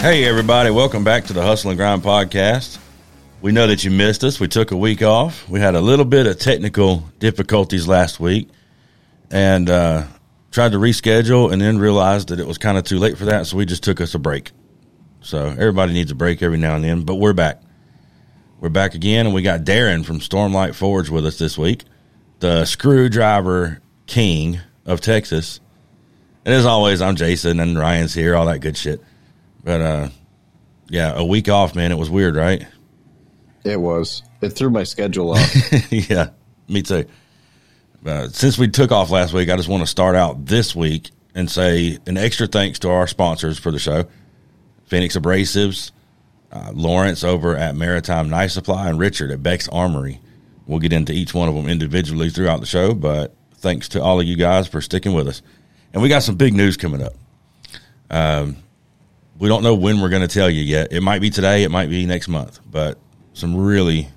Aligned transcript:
Hey, 0.00 0.24
everybody, 0.26 0.70
welcome 0.70 1.02
back 1.02 1.24
to 1.24 1.32
the 1.32 1.42
Hustle 1.42 1.70
and 1.70 1.76
Grind 1.76 2.04
podcast. 2.04 2.78
We 3.42 3.50
know 3.50 3.66
that 3.66 3.82
you 3.82 3.90
missed 3.90 4.22
us. 4.22 4.38
We 4.38 4.46
took 4.46 4.70
a 4.70 4.76
week 4.76 5.02
off. 5.02 5.48
We 5.48 5.58
had 5.58 5.74
a 5.74 5.80
little 5.80 6.04
bit 6.04 6.28
of 6.28 6.38
technical 6.38 6.98
difficulties 7.18 7.88
last 7.88 8.20
week 8.20 8.48
and 9.32 9.68
uh, 9.68 10.04
tried 10.52 10.70
to 10.70 10.78
reschedule 10.78 11.52
and 11.52 11.60
then 11.60 11.78
realized 11.78 12.28
that 12.28 12.38
it 12.38 12.46
was 12.46 12.58
kind 12.58 12.78
of 12.78 12.84
too 12.84 13.00
late 13.00 13.18
for 13.18 13.24
that. 13.24 13.48
So 13.48 13.56
we 13.56 13.66
just 13.66 13.82
took 13.82 14.00
us 14.00 14.14
a 14.14 14.20
break. 14.20 14.52
So 15.20 15.46
everybody 15.46 15.94
needs 15.94 16.12
a 16.12 16.14
break 16.14 16.42
every 16.42 16.58
now 16.58 16.76
and 16.76 16.84
then, 16.84 17.02
but 17.02 17.16
we're 17.16 17.32
back. 17.32 17.60
We're 18.60 18.68
back 18.68 18.94
again, 18.94 19.26
and 19.26 19.34
we 19.34 19.42
got 19.42 19.64
Darrin 19.64 20.04
from 20.04 20.20
Stormlight 20.20 20.76
Forge 20.76 21.10
with 21.10 21.26
us 21.26 21.38
this 21.38 21.58
week, 21.58 21.82
the 22.38 22.64
screwdriver 22.66 23.82
king 24.06 24.60
of 24.86 25.00
Texas. 25.00 25.58
And 26.44 26.54
as 26.54 26.66
always, 26.66 27.02
I'm 27.02 27.16
Jason 27.16 27.58
and 27.58 27.76
Ryan's 27.76 28.14
here, 28.14 28.36
all 28.36 28.46
that 28.46 28.60
good 28.60 28.76
shit. 28.76 29.02
But 29.62 29.80
uh, 29.80 30.08
yeah, 30.88 31.12
a 31.14 31.24
week 31.24 31.48
off, 31.48 31.74
man. 31.74 31.92
It 31.92 31.98
was 31.98 32.10
weird, 32.10 32.36
right? 32.36 32.66
It 33.64 33.80
was. 33.80 34.22
It 34.40 34.50
threw 34.50 34.70
my 34.70 34.84
schedule 34.84 35.32
off. 35.32 35.72
yeah, 35.92 36.30
me 36.68 36.82
too. 36.82 37.04
Uh, 38.06 38.28
since 38.28 38.56
we 38.56 38.68
took 38.68 38.92
off 38.92 39.10
last 39.10 39.32
week, 39.32 39.50
I 39.50 39.56
just 39.56 39.68
want 39.68 39.82
to 39.82 39.86
start 39.86 40.14
out 40.14 40.46
this 40.46 40.74
week 40.74 41.10
and 41.34 41.50
say 41.50 41.98
an 42.06 42.16
extra 42.16 42.46
thanks 42.46 42.78
to 42.80 42.90
our 42.90 43.06
sponsors 43.06 43.58
for 43.58 43.70
the 43.70 43.78
show 43.78 44.04
Phoenix 44.86 45.16
Abrasives, 45.16 45.90
uh, 46.50 46.70
Lawrence 46.72 47.22
over 47.22 47.56
at 47.56 47.76
Maritime 47.76 48.30
Knife 48.30 48.52
Supply, 48.52 48.88
and 48.88 48.98
Richard 48.98 49.30
at 49.30 49.42
Beck's 49.42 49.68
Armory. 49.68 50.20
We'll 50.66 50.78
get 50.78 50.92
into 50.92 51.12
each 51.12 51.34
one 51.34 51.48
of 51.48 51.54
them 51.54 51.68
individually 51.68 52.30
throughout 52.30 52.60
the 52.60 52.66
show, 52.66 52.94
but 52.94 53.34
thanks 53.56 53.88
to 53.90 54.02
all 54.02 54.20
of 54.20 54.26
you 54.26 54.36
guys 54.36 54.68
for 54.68 54.80
sticking 54.80 55.12
with 55.12 55.28
us. 55.28 55.42
And 55.92 56.02
we 56.02 56.08
got 56.08 56.22
some 56.22 56.36
big 56.36 56.54
news 56.54 56.76
coming 56.76 57.02
up. 57.02 57.14
Um, 58.10 58.56
we 59.38 59.48
don't 59.48 59.62
know 59.62 59.74
when 59.74 60.00
we're 60.00 60.08
going 60.08 60.22
to 60.26 60.28
tell 60.28 60.50
you 60.50 60.62
yet. 60.62 60.92
It 60.92 61.00
might 61.02 61.20
be 61.20 61.30
today, 61.30 61.62
it 61.64 61.70
might 61.70 61.90
be 61.90 62.06
next 62.06 62.28
month, 62.28 62.60
but 62.70 62.98
some 63.34 63.56
really 63.56 64.08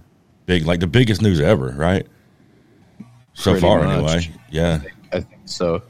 big, 0.46 0.66
like 0.66 0.80
the 0.80 0.88
biggest 0.88 1.22
news 1.22 1.40
ever, 1.40 1.68
right? 1.70 2.08
So 3.34 3.52
Pretty 3.52 3.62
far, 3.66 3.84
much. 3.84 3.98
anyway. 4.28 4.32
Yeah, 4.52 4.80
I 5.14 5.20
think 5.22 5.42
so. 5.46 5.82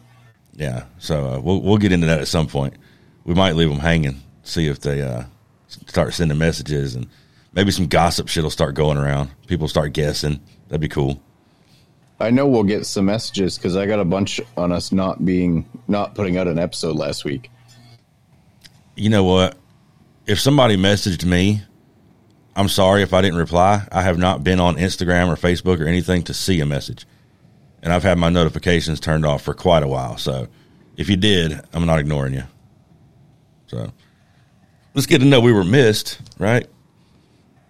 yeah. 0.54 0.86
So 1.00 1.28
uh, 1.36 1.40
we'll 1.40 1.62
we'll 1.62 1.78
get 1.78 1.92
into 1.92 2.08
that 2.08 2.20
at 2.22 2.28
some 2.28 2.48
point. 2.48 2.76
We 3.24 3.34
might 3.34 3.56
leave 3.56 3.70
them 3.70 3.80
hanging, 3.80 4.22
see 4.44 4.68
if 4.68 4.80
they 4.80 5.02
uh, 5.02 5.24
start 5.68 6.14
sending 6.14 6.38
messages, 6.38 6.96
and 6.96 7.08
maybe 7.54 7.72
some 7.72 7.88
gossip 7.88 8.28
shit 8.28 8.44
will 8.44 8.52
start 8.52 8.76
going 8.76 8.98
around. 8.98 9.32
People 9.48 9.68
start 9.68 9.94
guessing. 9.94 10.40
That'd 10.68 10.82
be 10.82 10.88
cool. 10.88 11.20
I 12.20 12.30
know 12.30 12.46
we'll 12.48 12.64
get 12.64 12.86
some 12.86 13.06
messages 13.06 13.58
because 13.58 13.76
I 13.76 13.88
got 13.88 14.00
a 14.00 14.06
bunch 14.06 14.40
on 14.56 14.72
us 14.72 14.92
not 14.92 15.26
being 15.26 15.68
not 15.88 16.14
putting 16.14 16.38
out 16.38 16.48
an 16.48 16.60
episode 16.60 16.96
last 16.96 17.26
week. 17.26 17.50
You 18.96 19.10
know 19.10 19.24
what? 19.24 19.58
If 20.26 20.40
somebody 20.40 20.78
messaged 20.78 21.26
me, 21.26 21.62
I'm 22.56 22.68
sorry 22.70 23.02
if 23.02 23.14
I 23.14 23.22
didn't 23.22 23.40
reply. 23.40 23.88
I 23.92 24.02
have 24.02 24.18
not 24.18 24.44
been 24.44 24.60
on 24.60 24.76
Instagram 24.76 25.30
or 25.30 25.36
Facebook 25.36 25.80
or 25.80 25.88
anything 25.88 26.24
to 26.24 26.34
see 26.34 26.60
a 26.60 26.66
message. 26.66 27.06
And 27.82 27.92
I've 27.92 28.04
had 28.04 28.18
my 28.18 28.30
notifications 28.30 29.00
turned 29.00 29.26
off 29.26 29.42
for 29.42 29.54
quite 29.54 29.84
a 29.84 29.88
while. 29.88 30.18
So 30.18 30.48
if 30.98 31.10
you 31.10 31.18
did, 31.18 31.60
I'm 31.74 31.86
not 31.86 32.00
ignoring 32.00 32.34
you. 32.34 32.44
So 33.68 33.92
let's 34.94 35.08
get 35.08 35.20
to 35.20 35.26
know 35.26 35.40
we 35.40 35.54
were 35.54 35.64
missed, 35.64 36.20
right? 36.38 36.68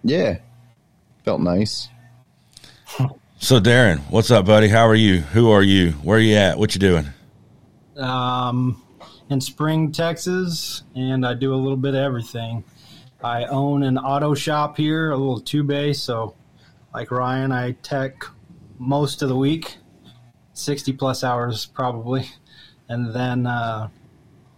Yeah, 0.02 0.38
felt 1.24 1.40
nice. 1.40 1.88
So 3.38 3.60
Darrin, 3.60 3.98
what's 4.10 4.30
up, 4.30 4.46
buddy? 4.46 4.68
How 4.68 4.86
are 4.86 4.94
you? 4.94 5.18
Who 5.20 5.50
are 5.50 5.62
you? 5.62 5.92
Where 5.92 6.18
are 6.18 6.20
you 6.20 6.36
at? 6.36 6.58
What 6.58 6.74
you 6.74 6.80
doing? 6.80 7.06
um, 7.96 8.81
in 9.32 9.40
Spring, 9.40 9.90
Texas, 9.90 10.82
and 10.94 11.26
I 11.26 11.34
do 11.34 11.54
a 11.54 11.56
little 11.56 11.76
bit 11.76 11.94
of 11.94 12.00
everything. 12.00 12.62
I 13.24 13.44
own 13.46 13.82
an 13.82 13.96
auto 13.96 14.34
shop 14.34 14.76
here, 14.76 15.10
a 15.10 15.16
little 15.16 15.40
two 15.40 15.64
bay. 15.64 15.94
So, 15.94 16.36
like 16.94 17.10
Ryan, 17.10 17.50
I 17.50 17.72
tech 17.82 18.24
most 18.78 19.22
of 19.22 19.28
the 19.28 19.36
week, 19.36 19.78
60 20.52 20.92
plus 20.92 21.24
hours 21.24 21.66
probably. 21.66 22.28
And 22.88 23.14
then 23.14 23.46
uh, 23.46 23.88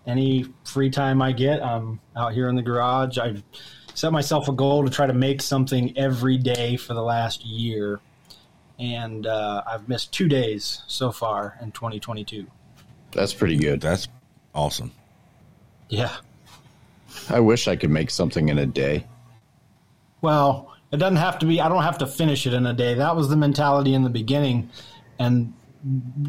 any 0.06 0.46
free 0.64 0.90
time 0.90 1.22
I 1.22 1.30
get, 1.32 1.62
I'm 1.62 2.00
out 2.16 2.32
here 2.32 2.48
in 2.48 2.56
the 2.56 2.62
garage. 2.62 3.16
I've 3.16 3.44
set 3.94 4.12
myself 4.12 4.48
a 4.48 4.52
goal 4.52 4.84
to 4.84 4.90
try 4.90 5.06
to 5.06 5.12
make 5.12 5.40
something 5.40 5.96
every 5.96 6.36
day 6.36 6.76
for 6.76 6.94
the 6.94 7.02
last 7.02 7.44
year. 7.44 8.00
And 8.80 9.24
uh, 9.24 9.62
I've 9.68 9.88
missed 9.88 10.12
two 10.12 10.26
days 10.26 10.82
so 10.88 11.12
far 11.12 11.58
in 11.62 11.70
2022. 11.70 12.46
That's 13.12 13.32
pretty 13.32 13.56
good. 13.56 13.80
That's 13.80 14.08
awesome. 14.54 14.92
Yeah. 15.88 16.14
I 17.28 17.40
wish 17.40 17.68
I 17.68 17.76
could 17.76 17.90
make 17.90 18.10
something 18.10 18.48
in 18.48 18.58
a 18.58 18.66
day. 18.66 19.06
Well, 20.20 20.74
it 20.90 20.98
doesn't 20.98 21.16
have 21.16 21.38
to 21.40 21.46
be. 21.46 21.60
I 21.60 21.68
don't 21.68 21.82
have 21.82 21.98
to 21.98 22.06
finish 22.06 22.46
it 22.46 22.54
in 22.54 22.66
a 22.66 22.72
day. 22.72 22.94
That 22.94 23.16
was 23.16 23.28
the 23.28 23.36
mentality 23.36 23.94
in 23.94 24.02
the 24.02 24.10
beginning. 24.10 24.70
And 25.18 25.54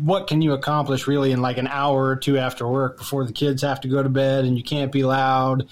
what 0.01 0.27
can 0.27 0.41
you 0.41 0.53
accomplish 0.53 1.07
really 1.07 1.31
in 1.31 1.41
like 1.41 1.57
an 1.57 1.67
hour 1.67 2.05
or 2.05 2.15
two 2.15 2.37
after 2.37 2.67
work 2.67 2.97
before 2.97 3.25
the 3.25 3.33
kids 3.33 3.61
have 3.61 3.81
to 3.81 3.87
go 3.87 4.03
to 4.03 4.09
bed 4.09 4.45
and 4.45 4.57
you 4.57 4.63
can't 4.63 4.91
be 4.91 5.03
loud? 5.03 5.67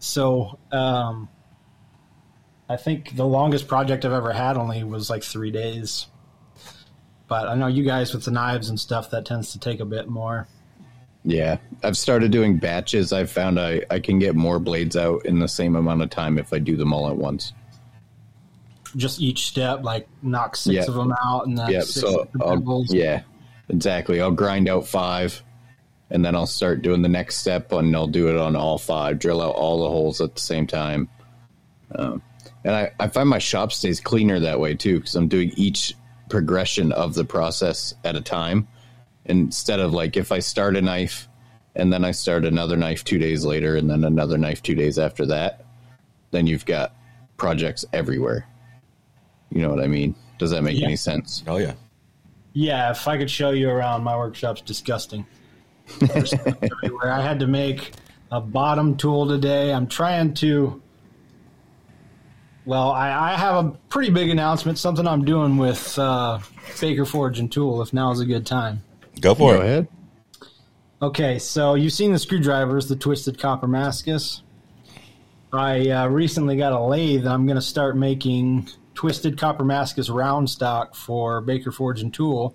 So, 0.00 0.58
um, 0.70 1.28
I 2.68 2.76
think 2.76 3.16
the 3.16 3.26
longest 3.26 3.68
project 3.68 4.04
I've 4.04 4.12
ever 4.12 4.32
had 4.32 4.56
only 4.56 4.82
was 4.82 5.10
like 5.10 5.22
three 5.22 5.50
days. 5.50 6.06
But 7.28 7.48
I 7.48 7.54
know 7.54 7.66
you 7.66 7.84
guys 7.84 8.12
with 8.12 8.24
the 8.24 8.30
knives 8.30 8.68
and 8.68 8.78
stuff, 8.78 9.10
that 9.10 9.24
tends 9.24 9.52
to 9.52 9.58
take 9.58 9.80
a 9.80 9.84
bit 9.84 10.08
more. 10.08 10.48
Yeah, 11.24 11.58
I've 11.84 11.96
started 11.96 12.32
doing 12.32 12.58
batches. 12.58 13.12
I've 13.12 13.30
found 13.30 13.60
I, 13.60 13.82
I 13.90 14.00
can 14.00 14.18
get 14.18 14.34
more 14.34 14.58
blades 14.58 14.96
out 14.96 15.24
in 15.24 15.38
the 15.38 15.46
same 15.46 15.76
amount 15.76 16.02
of 16.02 16.10
time 16.10 16.36
if 16.36 16.52
I 16.52 16.58
do 16.58 16.76
them 16.76 16.92
all 16.92 17.08
at 17.08 17.16
once. 17.16 17.52
Just 18.96 19.20
each 19.20 19.46
step, 19.46 19.84
like 19.84 20.08
knock 20.22 20.56
six 20.56 20.74
Yeah. 20.74 20.82
of 20.82 20.94
them 20.94 21.14
out 21.24 21.46
and 21.46 21.56
then 21.56 21.70
Yeah, 21.70 21.80
six 21.80 22.00
so 22.00 22.28
yeah, 22.90 23.22
exactly. 23.68 24.20
I'll 24.20 24.32
grind 24.32 24.68
out 24.68 24.86
five, 24.86 25.42
and 26.10 26.24
then 26.24 26.34
I'll 26.34 26.46
start 26.46 26.82
doing 26.82 27.02
the 27.02 27.08
next 27.08 27.36
step, 27.36 27.70
and 27.72 27.94
I'll 27.94 28.08
do 28.08 28.28
it 28.28 28.36
on 28.36 28.56
all 28.56 28.76
five. 28.76 29.18
Drill 29.18 29.40
out 29.40 29.54
all 29.54 29.82
the 29.82 29.88
holes 29.88 30.20
at 30.20 30.34
the 30.34 30.40
same 30.40 30.66
time, 30.66 31.08
um, 31.94 32.20
and 32.64 32.74
I, 32.74 32.90
I 32.98 33.06
find 33.08 33.28
my 33.28 33.38
shop 33.38 33.72
stays 33.72 34.00
cleaner 34.00 34.40
that 34.40 34.58
way 34.60 34.74
too 34.74 34.98
because 34.98 35.14
I'm 35.14 35.28
doing 35.28 35.52
each 35.56 35.94
progression 36.28 36.90
of 36.92 37.14
the 37.14 37.24
process 37.24 37.94
at 38.04 38.16
a 38.16 38.20
time 38.20 38.66
instead 39.26 39.80
of 39.80 39.92
like 39.92 40.16
if 40.16 40.32
I 40.32 40.38
start 40.40 40.76
a 40.76 40.82
knife 40.82 41.28
and 41.74 41.92
then 41.92 42.04
I 42.04 42.10
start 42.10 42.44
another 42.44 42.76
knife 42.76 43.04
two 43.04 43.18
days 43.18 43.44
later 43.44 43.76
and 43.76 43.88
then 43.90 44.04
another 44.04 44.36
knife 44.38 44.62
two 44.62 44.74
days 44.74 44.98
after 44.98 45.24
that, 45.26 45.64
then 46.30 46.46
you've 46.46 46.66
got 46.66 46.94
projects 47.36 47.84
everywhere. 47.92 48.46
You 49.50 49.62
know 49.62 49.70
what 49.70 49.80
I 49.82 49.86
mean? 49.86 50.14
Does 50.38 50.50
that 50.50 50.62
make 50.62 50.78
Yeah. 50.78 50.86
any 50.86 50.96
sense? 50.96 51.42
Oh 51.46 51.56
yeah. 51.58 51.74
Yeah, 52.54 52.90
if 52.90 53.08
I 53.08 53.16
could 53.16 53.30
show 53.30 53.50
you 53.50 53.70
around, 53.70 54.02
my 54.04 54.16
workshop's 54.16 54.60
disgusting. 54.60 55.24
There's 56.00 56.30
stuff 56.30 56.56
everywhere. 56.62 57.10
I 57.12 57.20
had 57.22 57.38
to 57.40 57.46
make 57.46 57.92
a 58.30 58.40
bottom 58.40 58.96
tool 58.96 59.26
today. 59.26 59.72
I'm 59.72 59.86
trying 59.86 60.34
to. 60.34 60.80
Well, 62.64 62.92
I, 62.92 63.32
I 63.32 63.36
have 63.36 63.64
a 63.64 63.70
pretty 63.88 64.10
big 64.12 64.30
announcement. 64.30 64.78
Something 64.78 65.06
I'm 65.08 65.24
doing 65.24 65.56
with 65.56 65.98
uh, 65.98 66.38
Baker 66.80 67.04
Forge 67.04 67.38
and 67.40 67.50
Tool. 67.50 67.82
If 67.82 67.92
now 67.92 68.12
is 68.12 68.20
a 68.20 68.26
good 68.26 68.46
time. 68.46 68.82
Go 69.22 69.34
for 69.34 69.54
Go 69.54 69.60
it. 69.60 69.64
ahead. 69.64 69.88
Okay, 71.00 71.38
so 71.38 71.74
you've 71.74 71.92
seen 71.92 72.12
the 72.12 72.18
screwdrivers, 72.18 72.88
the 72.88 72.96
twisted 72.96 73.38
copper 73.38 73.66
mascus. 73.66 74.42
I 75.52 75.88
uh, 75.90 76.06
recently 76.08 76.56
got 76.56 76.72
a 76.72 76.80
lathe. 76.80 77.26
I'm 77.26 77.46
going 77.46 77.56
to 77.56 77.62
start 77.62 77.96
making 77.96 78.68
twisted 78.94 79.38
copper 79.38 79.64
mascus 79.64 80.10
round 80.10 80.48
stock 80.50 80.94
for 80.94 81.40
Baker 81.40 81.72
Forge 81.72 82.02
and 82.02 82.12
Tool 82.12 82.54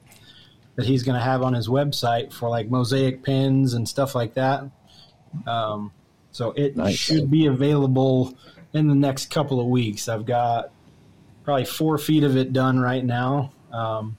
that 0.75 0.85
he's 0.85 1.03
going 1.03 1.17
to 1.17 1.23
have 1.23 1.41
on 1.41 1.53
his 1.53 1.67
website 1.67 2.31
for 2.31 2.49
like 2.49 2.69
mosaic 2.69 3.23
pins 3.23 3.73
and 3.73 3.87
stuff 3.87 4.13
like 4.15 4.33
that. 4.35 4.63
Um, 5.45 5.91
so 6.31 6.51
it 6.51 6.77
Nice. 6.77 6.95
should 6.95 7.29
be 7.31 7.47
available 7.47 8.37
in 8.73 8.87
the 8.87 8.95
next 8.95 9.29
couple 9.29 9.59
of 9.59 9.67
weeks. 9.67 10.07
I've 10.07 10.25
got 10.25 10.71
probably 11.43 11.65
four 11.65 11.97
feet 11.97 12.23
of 12.23 12.37
it 12.37 12.53
done 12.53 12.79
right 12.79 13.03
now. 13.03 13.51
Um, 13.71 14.17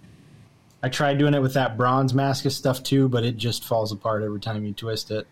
I 0.83 0.89
tried 0.89 1.19
doing 1.19 1.35
it 1.35 1.43
with 1.43 1.55
that 1.55 1.77
bronze 1.77 2.13
mascus 2.13 2.57
stuff 2.57 2.83
too, 2.83 3.09
but 3.09 3.25
it 3.25 3.37
just 3.37 3.65
falls 3.65 3.93
apart 3.93 4.23
every 4.23 4.41
time 4.41 4.65
you 4.65 4.73
twist 4.73 5.11
it. 5.11 5.27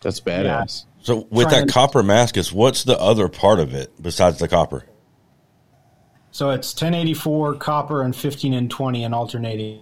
That's 0.00 0.20
badass. 0.20 0.84
So 1.02 1.26
with 1.30 1.48
Trying- 1.48 1.66
that 1.66 1.72
copper 1.72 2.02
mascus, 2.02 2.52
what's 2.52 2.84
the 2.84 2.98
other 2.98 3.28
part 3.28 3.60
of 3.60 3.74
it 3.74 4.00
besides 4.00 4.38
the 4.38 4.48
copper? 4.48 4.84
So 6.30 6.50
it's 6.50 6.72
1084 6.72 7.54
copper 7.54 8.02
and 8.02 8.14
15N20 8.14 9.04
and 9.04 9.14
alternating. 9.14 9.80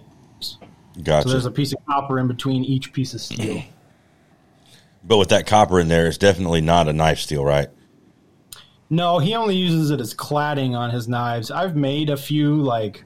Gotcha. 1.02 1.24
So 1.24 1.32
there's 1.32 1.46
a 1.46 1.50
piece 1.50 1.72
of 1.72 1.84
copper 1.86 2.18
in 2.18 2.28
between 2.28 2.64
each 2.64 2.92
piece 2.92 3.12
of 3.14 3.20
steel. 3.20 3.62
but 5.04 5.18
with 5.18 5.28
that 5.28 5.46
copper 5.46 5.78
in 5.80 5.88
there, 5.88 6.06
it's 6.06 6.18
definitely 6.18 6.60
not 6.60 6.88
a 6.88 6.92
knife 6.92 7.18
steel, 7.18 7.44
right? 7.44 7.68
No, 8.88 9.18
he 9.18 9.34
only 9.34 9.56
uses 9.56 9.90
it 9.90 10.00
as 10.00 10.14
cladding 10.14 10.76
on 10.76 10.90
his 10.90 11.08
knives. 11.08 11.50
I've 11.50 11.76
made 11.76 12.08
a 12.08 12.16
few 12.16 12.62
like 12.62 13.04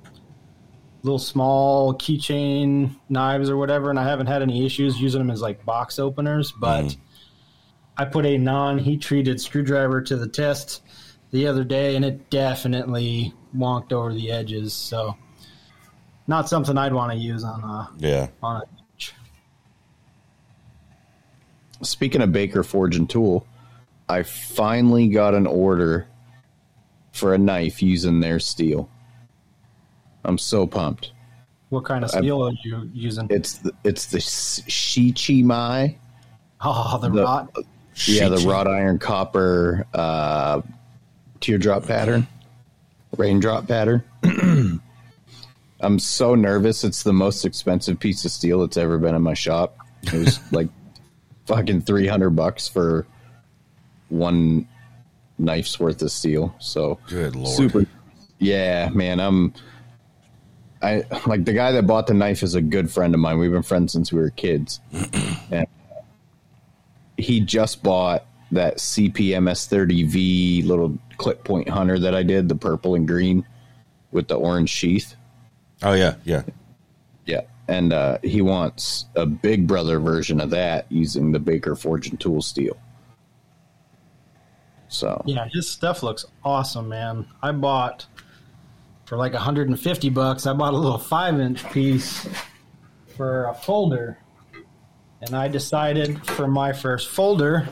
little 1.03 1.19
small 1.19 1.95
keychain 1.95 2.95
knives 3.09 3.49
or 3.49 3.57
whatever, 3.57 3.91
and 3.91 3.99
I 3.99 4.05
haven't 4.05 4.27
had 4.27 4.43
any 4.43 4.65
issues 4.67 5.01
using 5.01 5.21
them 5.21 5.31
as 5.31 5.41
like 5.41 5.65
box 5.65 5.99
openers. 5.99 6.53
But 6.53 6.85
mm. 6.85 6.97
I 7.97 8.05
put 8.05 8.27
a 8.27 8.39
non 8.39 8.79
heat 8.79 9.01
treated 9.01 9.41
screwdriver 9.41 10.03
to 10.03 10.17
the 10.17 10.29
test 10.29 10.83
the 11.31 11.47
other 11.47 11.65
day, 11.65 11.97
and 11.97 12.05
it 12.05 12.31
definitely 12.31 13.33
wonked 13.57 13.93
over 13.93 14.13
the 14.13 14.31
edges. 14.31 14.75
So, 14.75 15.17
not 16.27 16.49
something 16.49 16.77
I'd 16.77 16.93
want 16.93 17.13
to 17.13 17.19
use 17.19 17.45
on 17.45 17.63
a 17.63 17.91
Yeah. 17.99 18.29
on 18.43 18.63
a. 18.63 18.65
Speaking 21.83 22.21
of 22.21 22.31
Baker 22.31 22.63
Forge 22.63 22.97
and 22.97 23.09
Tool, 23.09 23.47
I 24.07 24.23
finally 24.23 25.09
got 25.09 25.35
an 25.35 25.47
order 25.47 26.07
for 27.13 27.33
a 27.33 27.39
knife 27.39 27.83
using 27.83 28.21
their 28.21 28.39
steel. 28.39 28.91
I'm 30.25 30.39
so 30.39 30.67
pumped. 30.67 31.13
What 31.71 31.85
kind 31.85 32.05
of 32.05 32.11
steel 32.11 32.43
are 32.47 32.53
you 32.65 32.91
using? 32.93 33.27
It's 33.31 33.55
the, 33.59 33.73
it's 33.85 34.07
the 34.07 34.19
Shichi 34.19 35.45
Mai. 35.45 35.97
Oh, 36.61 36.99
the, 37.01 37.09
the- 37.11 37.23
rot. 37.23 37.51
Yeah, 38.07 38.29
the 38.29 38.37
Shichi. 38.37 38.51
wrought 38.51 38.67
iron 38.67 38.99
copper 38.99 39.87
uh, 39.95 40.63
teardrop 41.41 41.87
pattern, 41.87 42.27
raindrop 43.17 43.69
pattern. 43.69 44.03
I'm 45.83 45.99
so 45.99 46.35
nervous. 46.35 46.85
It's 46.85 47.03
the 47.03 47.13
most 47.13 47.45
expensive 47.45 47.99
piece 47.99 48.25
of 48.25 48.31
steel 48.31 48.61
that's 48.61 48.77
ever 48.77 48.99
been 48.99 49.15
in 49.15 49.23
my 49.23 49.35
shop. 49.35 49.77
It 50.03 50.13
was 50.13 50.41
like 50.53 50.69
fucking 51.47 51.83
300 51.83 52.31
bucks 52.31 52.69
for 52.69 53.07
one 54.09 54.69
knife's 55.39 55.79
worth 55.81 56.03
of 56.03 56.11
steel. 56.11 56.55
So 56.59 56.99
Good 57.09 57.35
lord. 57.37 57.49
super. 57.57 57.87
Yeah, 58.39 58.89
man. 58.91 59.21
I'm. 59.21 59.55
I 60.83 61.05
like 61.27 61.45
the 61.45 61.53
guy 61.53 61.73
that 61.73 61.87
bought 61.87 62.07
the 62.07 62.15
knife 62.15 62.43
is 62.43 62.55
a 62.55 62.63
good 62.63 62.91
friend 62.91 63.15
of 63.15 63.21
mine. 63.21 63.39
We've 63.39 63.53
been 63.53 63.63
friends 63.63 63.93
since 63.93 64.13
we 64.13 64.21
were 64.21 64.31
kids, 64.31 64.81
and 65.51 65.67
he 67.17 67.41
just 67.41 67.83
bought 67.83 68.25
that 68.53 68.79
CPM 68.79 69.49
S30V 69.51 70.67
little 70.67 70.99
clip 71.19 71.45
point 71.45 71.69
hunter 71.69 71.99
that 71.99 72.15
I 72.15 72.23
did, 72.23 72.49
the 72.49 72.55
purple 72.55 72.95
and 72.95 73.07
green 73.07 73.47
with 74.11 74.29
the 74.29 74.37
orange 74.37 74.71
sheath. 74.71 75.15
Oh 75.83 75.93
yeah, 75.93 76.15
yeah. 76.25 76.43
Yeah, 77.27 77.43
and 77.69 77.93
uh, 77.93 78.19
he 78.23 78.41
wants 78.41 79.07
a 79.15 79.27
big 79.27 79.67
brother 79.67 80.01
version 80.01 80.41
of 80.41 80.51
that 80.51 80.91
using 80.91 81.31
the 81.31 81.39
Baker 81.39 81.77
Forge 81.77 82.09
and 82.09 82.19
Tool 82.19 82.43
steel. 82.43 82.77
So 84.89 85.23
Yeah, 85.25 85.47
his 85.53 85.71
stuff 85.71 86.03
looks 86.03 86.25
awesome, 86.45 86.89
man. 86.89 87.27
I 87.43 87.53
bought 87.53 88.07
for 89.11 89.17
like 89.17 89.33
150 89.33 90.09
bucks. 90.11 90.47
I 90.47 90.53
bought 90.53 90.73
a 90.73 90.77
little 90.77 90.97
five 90.97 91.41
inch 91.41 91.69
piece 91.73 92.29
for 93.17 93.47
a 93.47 93.55
folder, 93.55 94.19
and 95.21 95.35
I 95.35 95.49
decided 95.49 96.25
for 96.25 96.47
my 96.47 96.73
first 96.73 97.09
folder, 97.09 97.69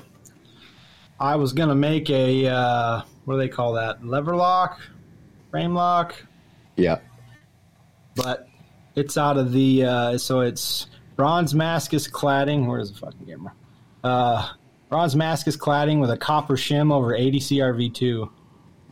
I 1.21 1.37
was 1.37 1.53
gonna 1.53 1.77
make 1.77 2.11
a 2.11 2.49
uh, 2.49 3.03
what 3.25 3.35
do 3.35 3.39
they 3.39 3.49
call 3.49 3.75
that? 3.75 4.05
Lever 4.05 4.35
lock, 4.35 4.81
frame 5.53 5.75
lock, 5.75 6.21
yeah, 6.75 6.99
but 8.17 8.49
it's 8.97 9.17
out 9.17 9.37
of 9.37 9.53
the 9.53 9.85
uh, 9.85 10.19
so 10.19 10.41
it's 10.41 10.89
bronze 11.15 11.55
mascus 11.55 12.11
cladding. 12.11 12.67
Where's 12.67 12.91
the 12.91 12.99
fucking 12.99 13.27
camera? 13.27 13.53
Uh, 14.03 14.49
bronze 14.89 15.15
mascus 15.15 15.57
cladding 15.57 16.01
with 16.01 16.11
a 16.11 16.17
copper 16.17 16.57
shim 16.57 16.93
over 16.93 17.15
80 17.15 17.39
CRV2 17.39 18.29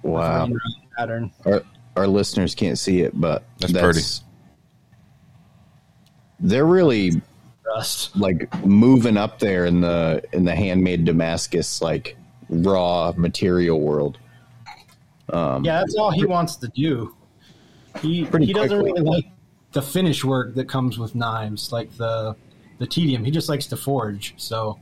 wow. 0.05 0.49
pattern. 0.97 1.33
Our 1.97 2.07
listeners 2.07 2.55
can't 2.55 2.79
see 2.79 3.01
it, 3.01 3.19
but 3.19 3.45
That's 3.59 3.73
pretty. 3.73 4.01
They're 6.39 6.67
really 6.67 7.23
Rust. 7.65 8.15
like 8.17 8.53
moving 8.65 9.17
up 9.17 9.39
there 9.39 9.65
in 9.65 9.81
the 9.81 10.23
in 10.33 10.45
the 10.45 10.55
handmade 10.55 11.05
Damascus 11.05 11.81
like 11.81 12.17
raw 12.49 13.13
material 13.17 13.81
world. 13.81 14.19
Um, 15.33 15.65
yeah, 15.65 15.81
that's 15.81 15.97
all 15.97 16.11
he 16.11 16.25
wants 16.27 16.57
to 16.57 16.69
do. 16.69 17.15
He 18.03 18.25
he 18.25 18.53
doesn't 18.53 18.81
quickly. 18.81 18.93
really 18.93 19.01
like 19.01 19.27
the 19.73 19.83
finish 19.83 20.25
work 20.25 20.55
that 20.55 20.69
comes 20.69 20.99
with 20.99 21.15
knives, 21.15 21.73
like 21.73 21.97
the 21.97 22.37
the 22.79 22.87
tedium. 22.87 23.25
He 23.25 23.31
just 23.31 23.49
likes 23.49 23.67
to 23.69 23.77
forge. 23.77 24.35
So 24.37 24.79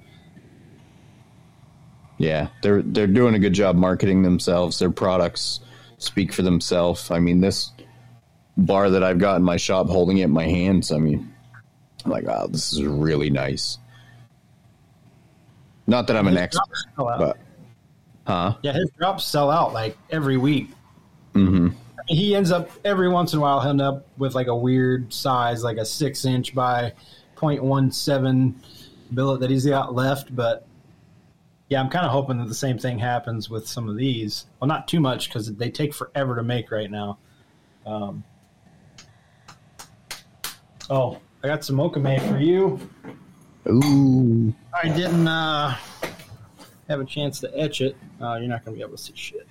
Yeah, 2.18 2.48
they're 2.62 2.82
they're 2.82 3.06
doing 3.06 3.34
a 3.34 3.38
good 3.38 3.52
job 3.54 3.76
marketing 3.76 4.22
themselves. 4.22 4.78
Their 4.78 4.90
products 4.90 5.60
speak 6.04 6.32
for 6.32 6.42
themselves. 6.42 7.10
I 7.10 7.18
mean, 7.18 7.40
this 7.40 7.72
bar 8.56 8.90
that 8.90 9.02
I've 9.02 9.18
got 9.18 9.36
in 9.36 9.42
my 9.42 9.56
shop, 9.56 9.88
holding 9.88 10.18
it 10.18 10.24
in 10.24 10.30
my 10.30 10.44
hands. 10.46 10.92
I 10.92 10.98
mean, 10.98 11.32
I'm 12.04 12.10
like, 12.10 12.24
wow, 12.24 12.46
this 12.46 12.72
is 12.72 12.82
really 12.82 13.30
nice. 13.30 13.78
Not 15.86 16.06
that 16.06 16.16
I'm 16.16 16.26
an 16.28 16.36
expert, 16.36 16.64
drops 16.66 16.86
sell 16.96 17.08
out. 17.08 17.18
but 17.18 17.38
huh? 18.26 18.56
yeah, 18.62 18.72
his 18.72 18.90
drops 18.98 19.24
sell 19.24 19.50
out 19.50 19.72
like 19.72 19.96
every 20.10 20.36
week. 20.36 20.70
Mm-hmm. 21.34 21.68
He 22.06 22.34
ends 22.34 22.50
up 22.50 22.70
every 22.84 23.08
once 23.08 23.32
in 23.32 23.38
a 23.38 23.42
while 23.42 23.60
he'll 23.60 23.70
end 23.70 23.80
up 23.80 24.06
with 24.18 24.34
like 24.34 24.46
a 24.46 24.56
weird 24.56 25.12
size, 25.12 25.62
like 25.62 25.76
a 25.76 25.84
six 25.84 26.24
inch 26.24 26.54
by 26.54 26.92
0.17 27.36 28.54
billet 29.12 29.40
that 29.40 29.50
he's 29.50 29.66
got 29.66 29.94
left. 29.94 30.34
But 30.34 30.66
yeah, 31.68 31.80
I'm 31.80 31.88
kind 31.88 32.04
of 32.06 32.12
hoping 32.12 32.38
that 32.38 32.48
the 32.48 32.54
same 32.54 32.78
thing 32.78 32.98
happens 32.98 33.48
with 33.50 33.66
some 33.66 33.88
of 33.88 33.96
these. 33.96 34.46
Well, 34.60 34.68
not 34.68 34.86
too 34.88 35.00
much 35.00 35.28
because 35.28 35.52
they 35.54 35.70
take 35.70 35.94
forever 35.94 36.36
to 36.36 36.42
make 36.42 36.70
right 36.70 36.90
now. 36.90 37.18
Um, 37.86 38.22
oh, 40.90 41.18
I 41.42 41.48
got 41.48 41.64
some 41.64 41.76
mokume 41.76 42.20
for 42.28 42.38
you. 42.38 42.78
Ooh, 43.66 44.54
I 44.74 44.88
didn't 44.88 45.26
uh, 45.26 45.76
have 46.88 47.00
a 47.00 47.04
chance 47.04 47.40
to 47.40 47.58
etch 47.58 47.80
it. 47.80 47.96
Uh, 48.20 48.34
you're 48.36 48.48
not 48.48 48.64
going 48.64 48.74
to 48.74 48.78
be 48.78 48.82
able 48.82 48.96
to 48.96 49.02
see 49.02 49.14
shit. 49.16 49.48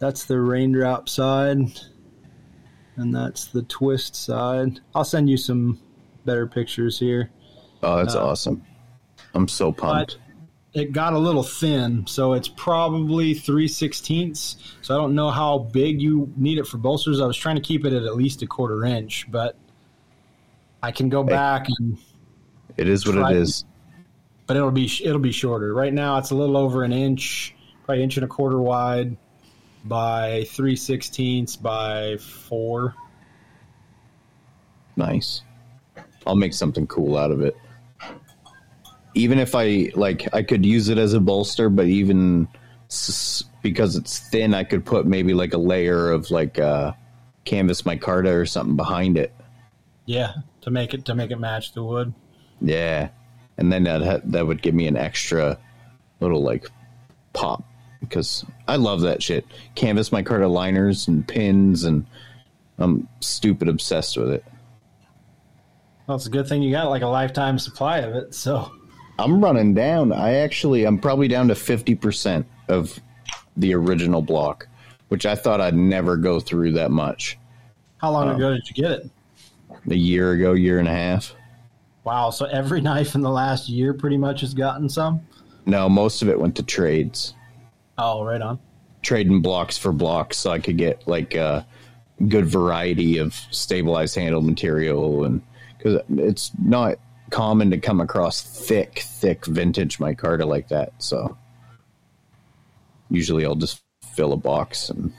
That's 0.00 0.24
the 0.24 0.38
raindrop 0.40 1.08
side, 1.08 1.58
and 2.96 3.14
that's 3.14 3.46
the 3.46 3.62
twist 3.62 4.14
side. 4.16 4.80
I'll 4.94 5.04
send 5.04 5.28
you 5.30 5.36
some 5.36 5.80
better 6.24 6.46
pictures 6.46 6.98
here. 6.98 7.30
oh, 7.82 7.96
that's 7.98 8.14
Uh, 8.14 8.26
awesome. 8.28 8.64
I'm 9.34 9.48
so 9.48 9.72
pumped. 9.72 10.18
It 10.74 10.92
got 10.92 11.14
a 11.14 11.18
little 11.18 11.42
thin, 11.42 12.06
so 12.06 12.34
it's 12.34 12.48
probably 12.48 13.34
three 13.34 13.68
sixteenths. 13.68 14.56
So 14.82 14.94
I 14.94 14.98
don't 14.98 15.14
know 15.14 15.30
how 15.30 15.58
big 15.58 16.00
you 16.00 16.32
need 16.36 16.58
it 16.58 16.66
for 16.66 16.76
bolsters. 16.76 17.20
I 17.20 17.26
was 17.26 17.36
trying 17.36 17.56
to 17.56 17.62
keep 17.62 17.84
it 17.86 17.92
at 17.92 18.02
at 18.02 18.16
least 18.16 18.42
a 18.42 18.46
quarter 18.46 18.84
inch, 18.84 19.26
but 19.30 19.56
I 20.82 20.92
can 20.92 21.08
go 21.08 21.22
back 21.24 21.66
and 21.78 21.98
It 22.76 22.86
is 22.88 23.06
what 23.06 23.16
it 23.16 23.36
is. 23.36 23.64
but 24.46 24.56
it'll 24.56 24.70
be 24.70 24.90
it'll 25.02 25.18
be 25.18 25.32
shorter. 25.32 25.72
Right 25.72 25.92
now, 25.92 26.18
it's 26.18 26.30
a 26.30 26.34
little 26.34 26.56
over 26.56 26.84
an 26.84 26.92
inch, 26.92 27.54
probably 27.84 28.04
inch 28.04 28.16
and 28.18 28.24
a 28.24 28.28
quarter 28.28 28.60
wide 28.60 29.16
by 29.84 30.44
three 30.50 30.76
sixteenths 30.76 31.56
by 31.56 32.18
four. 32.18 32.94
Nice. 34.96 35.42
I'll 36.26 36.36
make 36.36 36.52
something 36.52 36.86
cool 36.86 37.16
out 37.16 37.30
of 37.30 37.40
it. 37.40 37.56
Even 39.18 39.40
if 39.40 39.54
I 39.56 39.90
like, 39.96 40.32
I 40.32 40.44
could 40.44 40.64
use 40.64 40.88
it 40.88 40.96
as 40.96 41.12
a 41.12 41.18
bolster, 41.20 41.68
but 41.68 41.86
even 41.86 42.46
s- 42.88 43.42
because 43.62 43.96
it's 43.96 44.20
thin, 44.30 44.54
I 44.54 44.62
could 44.62 44.84
put 44.84 45.06
maybe 45.06 45.34
like 45.34 45.54
a 45.54 45.58
layer 45.58 46.12
of 46.12 46.30
like 46.30 46.58
uh, 46.60 46.92
canvas 47.44 47.82
micarta 47.82 48.32
or 48.32 48.46
something 48.46 48.76
behind 48.76 49.18
it. 49.18 49.34
Yeah, 50.06 50.34
to 50.60 50.70
make 50.70 50.94
it 50.94 51.04
to 51.06 51.16
make 51.16 51.32
it 51.32 51.38
match 51.40 51.72
the 51.72 51.82
wood. 51.82 52.14
Yeah, 52.60 53.08
and 53.56 53.72
then 53.72 53.82
that 53.84 54.02
ha- 54.02 54.20
that 54.24 54.46
would 54.46 54.62
give 54.62 54.74
me 54.74 54.86
an 54.86 54.96
extra 54.96 55.58
little 56.20 56.42
like 56.42 56.68
pop 57.32 57.64
because 58.00 58.44
I 58.68 58.76
love 58.76 59.00
that 59.00 59.20
shit. 59.20 59.44
Canvas 59.74 60.10
micarta 60.10 60.48
liners 60.48 61.08
and 61.08 61.26
pins, 61.26 61.82
and 61.82 62.06
I'm 62.78 63.08
stupid 63.20 63.68
obsessed 63.68 64.16
with 64.16 64.30
it. 64.30 64.44
Well, 66.06 66.16
it's 66.16 66.26
a 66.26 66.30
good 66.30 66.46
thing 66.48 66.62
you 66.62 66.70
got 66.70 66.88
like 66.88 67.02
a 67.02 67.08
lifetime 67.08 67.58
supply 67.58 67.98
of 67.98 68.14
it. 68.14 68.32
So 68.34 68.72
I'm 69.18 69.42
running 69.42 69.74
down. 69.74 70.12
I 70.12 70.34
actually, 70.36 70.84
I'm 70.84 70.98
probably 70.98 71.28
down 71.28 71.48
to 71.48 71.54
50% 71.54 72.44
of 72.68 72.98
the 73.56 73.74
original 73.74 74.22
block, 74.22 74.68
which 75.08 75.26
I 75.26 75.34
thought 75.34 75.60
I'd 75.60 75.74
never 75.74 76.16
go 76.16 76.38
through 76.40 76.72
that 76.72 76.90
much. 76.90 77.38
how 77.98 78.12
long 78.12 78.28
um, 78.28 78.36
ago 78.36 78.52
did 78.54 78.68
you 78.68 78.74
get 78.74 78.90
it? 78.92 79.10
A 79.90 79.94
year 79.94 80.32
ago, 80.32 80.52
year 80.52 80.78
and 80.78 80.88
a 80.88 80.92
half. 80.92 81.34
Wow, 82.04 82.30
so 82.30 82.46
every 82.46 82.80
knife 82.88 83.14
in 83.14 83.20
the 83.22 83.30
last 83.30 83.68
year 83.68 83.92
pretty 83.94 84.16
much 84.16 84.40
has 84.42 84.54
gotten 84.54 84.88
some. 84.88 85.20
No, 85.66 85.88
most 85.88 86.22
of 86.22 86.28
it 86.28 86.38
went 86.38 86.56
to 86.56 86.62
trades, 86.62 87.34
Oh, 87.98 88.24
right 88.24 88.40
on. 88.40 88.58
trading 89.02 89.42
blocks 89.42 89.76
for 89.76 89.92
blocks, 89.92 90.36
so 90.38 90.50
I 90.50 90.58
could 90.60 90.78
get 90.78 91.06
like 91.08 91.34
a 91.34 91.66
good 92.28 92.46
variety 92.46 93.18
of 93.18 93.34
stabilized 93.50 94.14
handle 94.14 94.40
material, 94.40 95.24
and 95.24 95.42
because 95.76 96.00
it's 96.16 96.52
not 96.62 96.98
common 97.30 97.70
to 97.70 97.78
come 97.78 98.00
across 98.00 98.42
thick, 98.42 99.00
thick 99.00 99.46
vintage 99.46 99.98
micarta 99.98 100.46
like 100.46 100.68
that. 100.68 100.92
So 100.98 101.36
usually 103.10 103.44
I'll 103.44 103.54
just 103.54 103.82
fill 104.14 104.32
a 104.32 104.36
box 104.36 104.90
and 104.90 105.12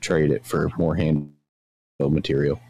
trade 0.00 0.30
it 0.30 0.44
for 0.44 0.70
more 0.78 0.94
handle 0.94 1.30
material. 1.98 2.60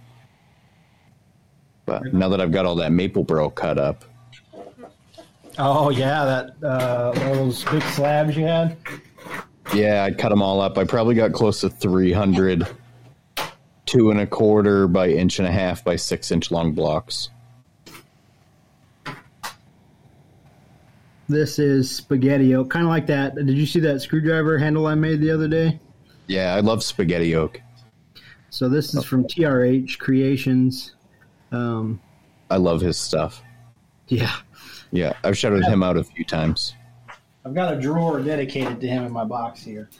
But 1.86 2.12
now 2.12 2.28
that 2.28 2.40
I've 2.40 2.52
got 2.52 2.66
all 2.66 2.76
that 2.76 2.92
maple 2.92 3.24
burl 3.24 3.50
cut 3.50 3.78
up, 3.78 4.04
Oh 5.60 5.90
yeah, 5.90 6.24
that 6.24 6.64
uh, 6.64 7.10
those 7.12 7.64
big 7.64 7.82
slabs 7.82 8.36
you 8.36 8.44
had. 8.44 8.76
Yeah, 9.74 10.04
I 10.04 10.12
cut 10.12 10.28
them 10.28 10.40
all 10.40 10.60
up. 10.60 10.78
I 10.78 10.84
probably 10.84 11.16
got 11.16 11.32
close 11.32 11.60
to 11.62 11.68
300, 11.68 12.66
two 13.84 14.10
and 14.10 14.20
a 14.20 14.26
quarter 14.26 14.86
by 14.86 15.08
inch 15.08 15.40
and 15.40 15.48
a 15.48 15.50
half 15.50 15.82
by 15.82 15.96
six 15.96 16.30
inch 16.30 16.52
long 16.52 16.72
blocks. 16.72 17.30
This 21.28 21.58
is 21.58 21.90
spaghetti 21.94 22.54
oak, 22.54 22.70
kind 22.70 22.84
of 22.84 22.90
like 22.90 23.06
that. 23.08 23.34
Did 23.34 23.50
you 23.50 23.66
see 23.66 23.80
that 23.80 24.00
screwdriver 24.00 24.56
handle 24.58 24.86
I 24.86 24.94
made 24.94 25.20
the 25.20 25.30
other 25.30 25.46
day? 25.48 25.78
Yeah, 26.26 26.54
I 26.54 26.60
love 26.60 26.82
spaghetti 26.82 27.34
oak. 27.34 27.60
So 28.50 28.68
this 28.68 28.94
is 28.94 29.04
from 29.04 29.24
TRH 29.24 29.98
Creations. 29.98 30.94
Um, 31.52 32.00
I 32.50 32.56
love 32.56 32.80
his 32.80 32.96
stuff. 32.96 33.42
yeah, 34.08 34.34
Yeah, 34.90 35.12
I've 35.22 35.36
shouted 35.36 35.64
him 35.64 35.82
out 35.82 35.98
a 35.98 36.04
few 36.04 36.24
times. 36.24 36.74
I've 37.44 37.54
got 37.54 37.74
a 37.74 37.80
drawer 37.80 38.20
dedicated 38.20 38.80
to 38.80 38.88
him 38.88 39.04
in 39.04 39.12
my 39.12 39.24
box 39.24 39.60
here. 39.62 39.90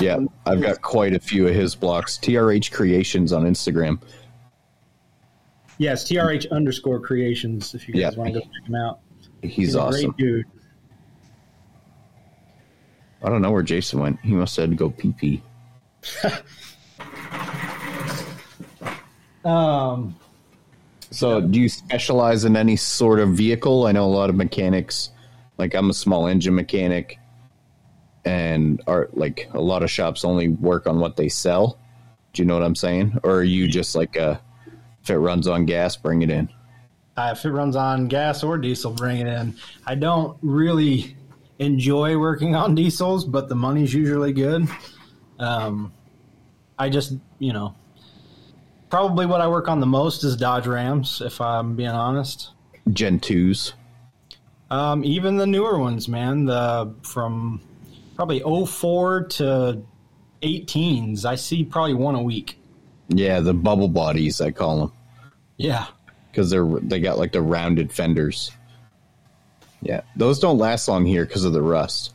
Yeah, 0.00 0.18
I've 0.44 0.60
got 0.60 0.82
quite 0.82 1.14
a 1.14 1.20
few 1.20 1.46
of 1.46 1.54
his 1.54 1.74
blocks. 1.76 2.18
TRH 2.18 2.72
Creations 2.72 3.32
on 3.32 3.44
Instagram. 3.44 4.00
Yes, 5.78 6.04
TRH 6.08 6.50
underscore 6.50 7.00
Creations. 7.00 7.74
If 7.74 7.86
you 7.88 7.94
guys 7.94 8.14
Yeah. 8.14 8.18
want 8.18 8.28
to 8.34 8.40
go 8.40 8.40
check 8.40 8.68
him 8.68 8.74
out, 8.74 9.00
He's, 9.42 9.74
a 9.74 9.80
awesome. 9.82 10.10
great 10.12 10.16
dude. 10.16 10.46
I 13.24 13.28
don't 13.30 13.42
know 13.42 13.50
where 13.50 13.62
Jason 13.62 14.00
went. 14.00 14.20
He 14.20 14.32
must 14.32 14.54
have 14.56 14.64
had 14.64 14.70
to 14.70 14.76
go 14.76 14.90
pee 14.90 15.12
pee. 15.12 15.42
Um, 19.44 20.16
So, 21.10 21.40
do 21.40 21.60
you 21.60 21.68
specialize 21.68 22.44
in 22.44 22.56
any 22.56 22.76
sort 22.76 23.20
of 23.20 23.30
vehicle? 23.30 23.86
I 23.86 23.92
know 23.92 24.04
a 24.04 24.06
lot 24.06 24.30
of 24.30 24.36
mechanics. 24.36 25.10
Like, 25.58 25.74
I'm 25.74 25.90
a 25.90 25.94
small 25.94 26.26
engine 26.26 26.54
mechanic, 26.54 27.18
and 28.24 28.80
are 28.86 29.08
like 29.12 29.48
a 29.52 29.60
lot 29.60 29.82
of 29.82 29.90
shops 29.90 30.24
only 30.24 30.48
work 30.48 30.86
on 30.86 30.98
what 30.98 31.16
they 31.16 31.28
sell. 31.28 31.78
Do 32.32 32.42
you 32.42 32.46
know 32.46 32.54
what 32.54 32.64
I'm 32.64 32.74
saying? 32.74 33.18
Or 33.22 33.32
are 33.36 33.44
you 33.44 33.68
just 33.68 33.94
like, 33.94 34.16
uh, 34.16 34.38
if 35.02 35.10
it 35.10 35.18
runs 35.18 35.46
on 35.46 35.66
gas, 35.66 35.94
bring 35.96 36.22
it 36.22 36.30
in? 36.30 36.48
uh, 37.16 37.32
if 37.36 37.44
it 37.44 37.50
runs 37.50 37.76
on 37.76 38.08
gas 38.08 38.42
or 38.42 38.58
diesel, 38.58 38.90
bring 38.92 39.18
it 39.18 39.28
in. 39.28 39.54
I 39.86 39.94
don't 39.94 40.36
really 40.42 41.16
enjoy 41.58 42.18
working 42.18 42.54
on 42.54 42.74
diesels, 42.74 43.24
but 43.24 43.48
the 43.48 43.54
money's 43.54 43.92
usually 43.94 44.32
good. 44.32 44.68
Um, 45.38 45.92
I 46.78 46.88
just, 46.88 47.14
you 47.38 47.52
know, 47.52 47.74
probably 48.90 49.26
what 49.26 49.40
I 49.40 49.48
work 49.48 49.68
on 49.68 49.80
the 49.80 49.86
most 49.86 50.24
is 50.24 50.36
Dodge 50.36 50.66
Rams, 50.66 51.20
if 51.24 51.40
I'm 51.40 51.76
being 51.76 51.88
honest. 51.90 52.50
Gen 52.92 53.20
2s. 53.20 53.72
Um, 54.70 55.04
even 55.04 55.36
the 55.36 55.46
newer 55.46 55.78
ones, 55.78 56.08
man, 56.08 56.46
the 56.46 56.92
from 57.02 57.60
probably 58.16 58.40
04 58.40 59.24
to 59.24 59.82
18s, 60.42 61.24
I 61.24 61.34
see 61.36 61.64
probably 61.64 61.94
one 61.94 62.14
a 62.14 62.22
week. 62.22 62.58
Yeah, 63.08 63.40
the 63.40 63.54
bubble 63.54 63.88
bodies, 63.88 64.40
I 64.40 64.50
call 64.50 64.78
them. 64.80 64.92
Yeah. 65.56 65.86
because 66.30 66.50
they're 66.50 66.66
they 66.82 66.98
got 67.00 67.18
like 67.18 67.32
the 67.32 67.42
rounded 67.42 67.92
fenders. 67.92 68.50
Yeah, 69.84 70.00
those 70.16 70.38
don't 70.40 70.58
last 70.58 70.88
long 70.88 71.04
here 71.06 71.24
because 71.24 71.44
of 71.44 71.52
the 71.52 71.62
rust. 71.62 72.14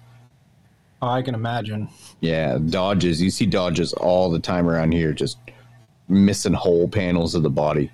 Oh, 1.01 1.07
I 1.07 1.21
can 1.21 1.33
imagine. 1.35 1.87
Yeah, 2.19 2.57
Dodges. 2.57 3.21
You 3.21 3.29
see 3.29 3.45
Dodges 3.45 3.93
all 3.93 4.29
the 4.29 4.39
time 4.39 4.67
around 4.67 4.91
here, 4.91 5.13
just 5.13 5.37
missing 6.09 6.51
whole 6.53 6.89
panels 6.89 7.35
of 7.35 7.43
the 7.43 7.49
body. 7.49 7.89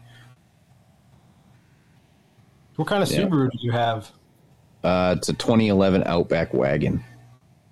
What 2.77 2.88
kind 2.88 3.03
of 3.03 3.12
Yeah. 3.12 3.20
Subaru 3.22 3.51
do 3.51 3.58
you 3.62 3.72
have? 3.72 4.12
Uh, 4.84 5.15
it's 5.17 5.29
a 5.29 5.34
2011 5.34 6.03
Outback 6.05 6.53
wagon. 6.53 7.03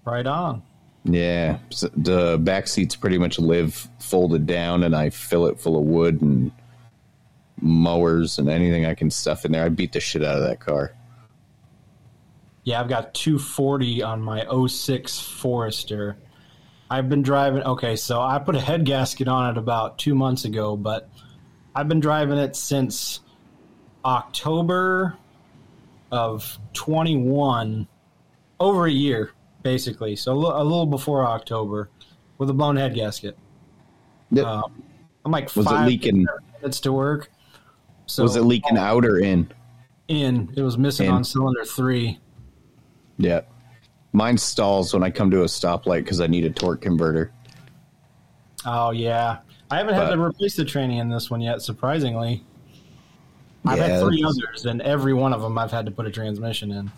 Right 0.05 0.25
on. 0.25 0.61
Yeah, 1.05 1.57
s- 1.71 1.83
the 1.97 2.37
back 2.39 2.67
seats 2.67 2.95
pretty 2.95 3.17
much 3.17 3.37
live 3.39 3.89
folded 3.99 4.45
down, 4.45 4.83
and 4.83 4.95
I 4.95 5.09
fill 5.09 5.47
it 5.47 5.59
full 5.59 5.77
of 5.77 5.83
wood 5.83 6.21
and 6.21 6.51
mowers 7.61 8.39
and 8.39 8.49
anything 8.49 8.85
I 8.85 8.93
can 8.93 9.09
stuff 9.09 9.45
in 9.45 9.51
there. 9.51 9.65
I 9.65 9.69
beat 9.69 9.91
the 9.93 9.99
shit 9.99 10.23
out 10.23 10.37
of 10.37 10.43
that 10.43 10.59
car. 10.59 10.93
Yeah, 12.63 12.79
I've 12.79 12.87
got 12.89 13.13
240 13.13 14.03
on 14.03 14.21
my 14.21 14.45
06 14.67 15.19
Forester. 15.19 16.17
I've 16.89 17.09
been 17.09 17.21
driving. 17.21 17.63
Okay, 17.63 17.95
so 17.95 18.21
I 18.21 18.39
put 18.39 18.55
a 18.55 18.59
head 18.61 18.85
gasket 18.85 19.27
on 19.27 19.51
it 19.51 19.57
about 19.57 19.97
two 19.97 20.15
months 20.15 20.45
ago, 20.45 20.77
but 20.77 21.09
I've 21.75 21.87
been 21.87 21.99
driving 21.99 22.37
it 22.37 22.55
since 22.55 23.19
October 24.05 25.17
of 26.11 26.57
21, 26.73 27.87
over 28.59 28.85
a 28.85 28.91
year, 28.91 29.31
basically. 29.63 30.15
So 30.15 30.33
a 30.33 30.63
little 30.63 30.85
before 30.85 31.25
October 31.25 31.89
with 32.37 32.49
a 32.49 32.53
blown 32.53 32.75
head 32.75 32.93
gasket. 32.93 33.37
Yep. 34.31 34.45
Uh, 34.45 34.63
I'm 35.25 35.31
like 35.31 35.53
Was 35.55 35.65
it 35.69 35.85
leaking? 35.85 36.25
minutes 36.61 36.79
to 36.81 36.93
work. 36.93 37.29
So 38.05 38.23
Was 38.23 38.35
it 38.35 38.41
leaking 38.41 38.77
out 38.77 39.05
or 39.05 39.17
in? 39.19 39.51
in? 40.07 40.53
It 40.55 40.61
was 40.61 40.77
missing 40.77 41.07
In. 41.07 41.13
on 41.13 41.23
cylinder 41.23 41.65
three. 41.65 42.19
Yeah. 43.17 43.41
Mine 44.11 44.37
stalls 44.37 44.93
when 44.93 45.03
I 45.03 45.09
come 45.09 45.31
to 45.31 45.41
a 45.41 45.45
stoplight 45.45 46.03
because 46.03 46.21
I 46.21 46.27
need 46.27 46.45
a 46.45 46.49
torque 46.49 46.81
converter. 46.81 47.31
Oh 48.65 48.91
yeah, 48.91 49.39
I 49.71 49.77
haven't 49.77 49.95
had 49.95 50.11
to 50.11 50.21
replace 50.21 50.55
the 50.55 50.63
tranny 50.63 50.99
in 51.01 51.09
this 51.09 51.29
one 51.29 51.41
yet. 51.41 51.61
Surprisingly, 51.61 52.43
I've 53.65 53.79
Yeah, 53.79 53.87
had 53.87 54.01
three 54.01 54.23
others, 54.23 54.65
and 54.65 54.81
every 54.81 55.13
one 55.13 55.33
of 55.33 55.41
them 55.41 55.57
I've 55.57 55.71
had 55.71 55.85
to 55.85 55.91
put 55.91 56.05
a 56.05 56.11
transmission 56.11 56.71
in. 56.71 56.91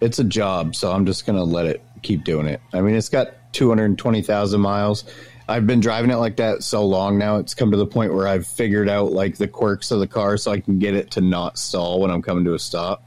It's 0.00 0.18
a 0.18 0.24
job, 0.24 0.74
so 0.74 0.92
I'm 0.92 1.04
just 1.04 1.26
going 1.26 1.36
to 1.36 1.44
let 1.44 1.66
it 1.66 1.82
keep 2.02 2.24
doing 2.24 2.46
it. 2.46 2.62
I 2.72 2.80
mean, 2.80 2.94
it's 2.94 3.10
got 3.10 3.52
220,000 3.52 4.58
miles. 4.60 5.04
I've 5.46 5.66
been 5.66 5.80
driving 5.80 6.10
it 6.10 6.16
like 6.16 6.36
that 6.36 6.62
so 6.62 6.86
long 6.86 7.18
now, 7.18 7.36
it's 7.36 7.54
come 7.54 7.70
to 7.72 7.76
the 7.76 7.86
point 7.86 8.14
where 8.14 8.26
I've 8.26 8.46
figured 8.46 8.88
out 8.88 9.12
like 9.12 9.36
the 9.36 9.48
quirks 9.48 9.90
of 9.90 9.98
the 9.98 10.06
car 10.06 10.36
so 10.36 10.52
I 10.52 10.60
can 10.60 10.78
get 10.78 10.94
it 10.94 11.10
to 11.12 11.20
not 11.20 11.58
stall 11.58 12.00
when 12.00 12.10
I'm 12.10 12.22
coming 12.22 12.44
to 12.44 12.54
a 12.54 12.58
stop. 12.58 13.02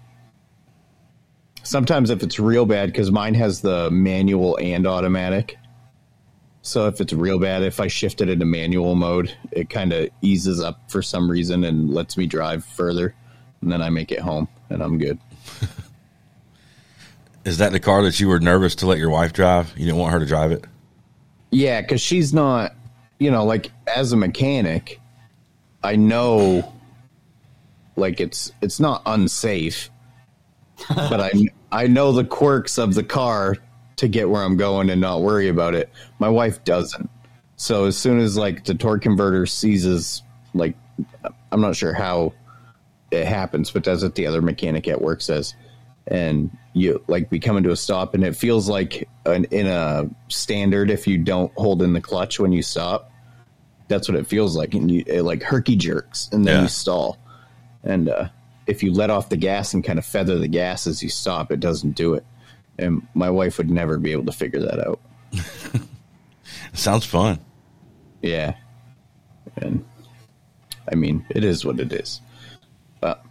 Sometimes 1.64 2.10
if 2.10 2.24
it's 2.24 2.40
real 2.40 2.66
bad, 2.66 2.92
because 2.92 3.12
mine 3.12 3.34
has 3.36 3.62
the 3.62 3.90
manual 3.90 4.58
and 4.62 4.86
automatic. 4.86 5.58
So 6.62 6.88
if 6.88 7.02
it's 7.02 7.14
real 7.14 7.40
bad, 7.40 7.64
if 7.64 7.80
I 7.80 7.88
shift 7.88 8.22
it 8.22 8.30
into 8.30 8.46
manual 8.46 8.96
mode, 8.96 9.36
it 9.52 9.70
kind 9.70 9.92
of 9.92 10.10
eases 10.22 10.62
up 10.62 10.90
for 10.90 11.02
some 11.02 11.30
reason 11.30 11.64
and 11.64 11.94
lets 11.94 12.18
me 12.18 12.26
drive 12.26 12.66
further. 12.66 13.16
And 13.62 13.72
then 13.72 13.82
I 13.82 13.90
make 13.90 14.12
it 14.12 14.20
home 14.20 14.48
and 14.70 14.84
I'm 14.84 14.98
good. 14.98 15.18
Is 17.46 17.58
that 17.58 17.74
the 17.74 17.80
car 17.80 18.04
that 18.04 18.20
you 18.20 18.28
were 18.28 18.40
nervous 18.40 18.76
to 18.76 18.88
let 18.88 18.98
your 18.98 19.10
wife 19.10 19.34
drive? 19.34 19.74
You 19.78 19.86
didn't 19.86 20.00
want 20.00 20.14
her 20.14 20.20
to 20.20 20.26
drive 20.26 20.52
it? 20.52 20.64
Yeah, 21.52 21.82
because 21.82 22.02
she's 22.02 22.34
not, 22.34 22.74
you 23.20 23.30
know, 23.30 23.46
like 23.46 23.72
as 23.86 24.14
a 24.14 24.18
mechanic, 24.18 25.02
I 25.84 25.98
know, 25.98 26.74
like 27.96 28.22
it's 28.22 28.52
it's 28.62 28.80
not 28.80 29.02
unsafe, 29.06 29.90
but 30.90 31.20
I 31.22 31.32
I 31.72 31.88
know 31.88 32.12
the 32.12 32.24
quirks 32.26 32.78
of 32.78 32.94
the 32.94 33.04
car 33.04 33.56
to 33.98 34.08
get 34.08 34.30
where 34.30 34.42
I'm 34.44 34.58
going 34.58 34.90
and 34.90 35.00
not 35.02 35.22
worry 35.22 35.48
about 35.48 35.76
it. 35.76 35.90
My 36.20 36.30
wife 36.30 36.64
doesn't. 36.64 37.10
So 37.56 37.86
as 37.86 37.98
soon 37.98 38.20
as 38.20 38.36
like 38.38 38.66
the 38.66 38.74
torque 38.74 39.04
converter 39.04 39.46
seizes, 39.46 40.22
like 40.54 40.76
I'm 41.52 41.62
not 41.62 41.76
sure 41.76 41.94
how 41.94 42.34
it 43.12 43.26
happens, 43.26 43.70
but 43.72 43.84
that's 43.84 44.02
what 44.04 44.16
the 44.16 44.26
other 44.28 44.42
mechanic 44.42 44.88
at 44.88 45.02
work 45.02 45.22
says. 45.22 45.54
And 46.08 46.50
you 46.74 47.04
like 47.08 47.32
we 47.32 47.40
come 47.40 47.56
into 47.56 47.70
a 47.72 47.76
stop, 47.78 48.14
and 48.14 48.24
it 48.26 48.36
feels 48.36 48.68
like 48.68 49.08
an, 49.26 49.46
in 49.46 49.68
a 49.68 50.10
standard 50.28 50.90
if 50.92 51.08
you 51.08 51.18
don't 51.18 51.52
hold 51.56 51.82
in 51.82 51.94
the 51.94 52.02
clutch 52.02 52.40
when 52.40 52.52
you 52.52 52.62
stop. 52.64 53.10
That's 53.88 54.10
what 54.10 54.18
it 54.18 54.28
feels 54.28 54.58
like, 54.58 54.74
and 54.74 54.90
you 54.92 55.04
it 55.08 55.22
like 55.22 55.44
herky 55.44 55.76
jerks, 55.76 56.30
and 56.34 56.46
then 56.46 56.56
Yeah. 56.56 56.62
you 56.64 56.68
stall. 56.68 57.18
And 57.84 58.10
uh, 58.10 58.30
if 58.68 58.84
you 58.84 58.94
let 58.94 59.10
off 59.10 59.30
the 59.30 59.38
gas 59.38 59.74
and 59.74 59.84
kind 59.84 60.00
of 60.00 60.06
feather 60.06 60.38
the 60.38 60.48
gas 60.48 60.88
as 60.88 61.04
you 61.04 61.10
stop, 61.10 61.52
it 61.52 61.60
doesn't 61.60 61.92
do 61.92 62.14
it. 62.14 62.26
And 62.80 63.06
my 63.14 63.30
wife 63.30 63.58
would 63.58 63.70
never 63.70 63.98
be 63.98 64.12
able 64.12 64.26
to 64.26 64.32
figure 64.32 64.62
that 64.62 64.86
out. 64.86 65.00
sounds 66.74 67.06
fun. 67.06 67.40
Yeah. 68.22 68.56
And 69.58 69.86
I 70.92 70.96
mean, 70.96 71.26
it 71.30 71.44
is 71.44 71.66
what 71.66 71.80
it 71.80 71.92
is. 71.92 72.22
But 73.00 73.24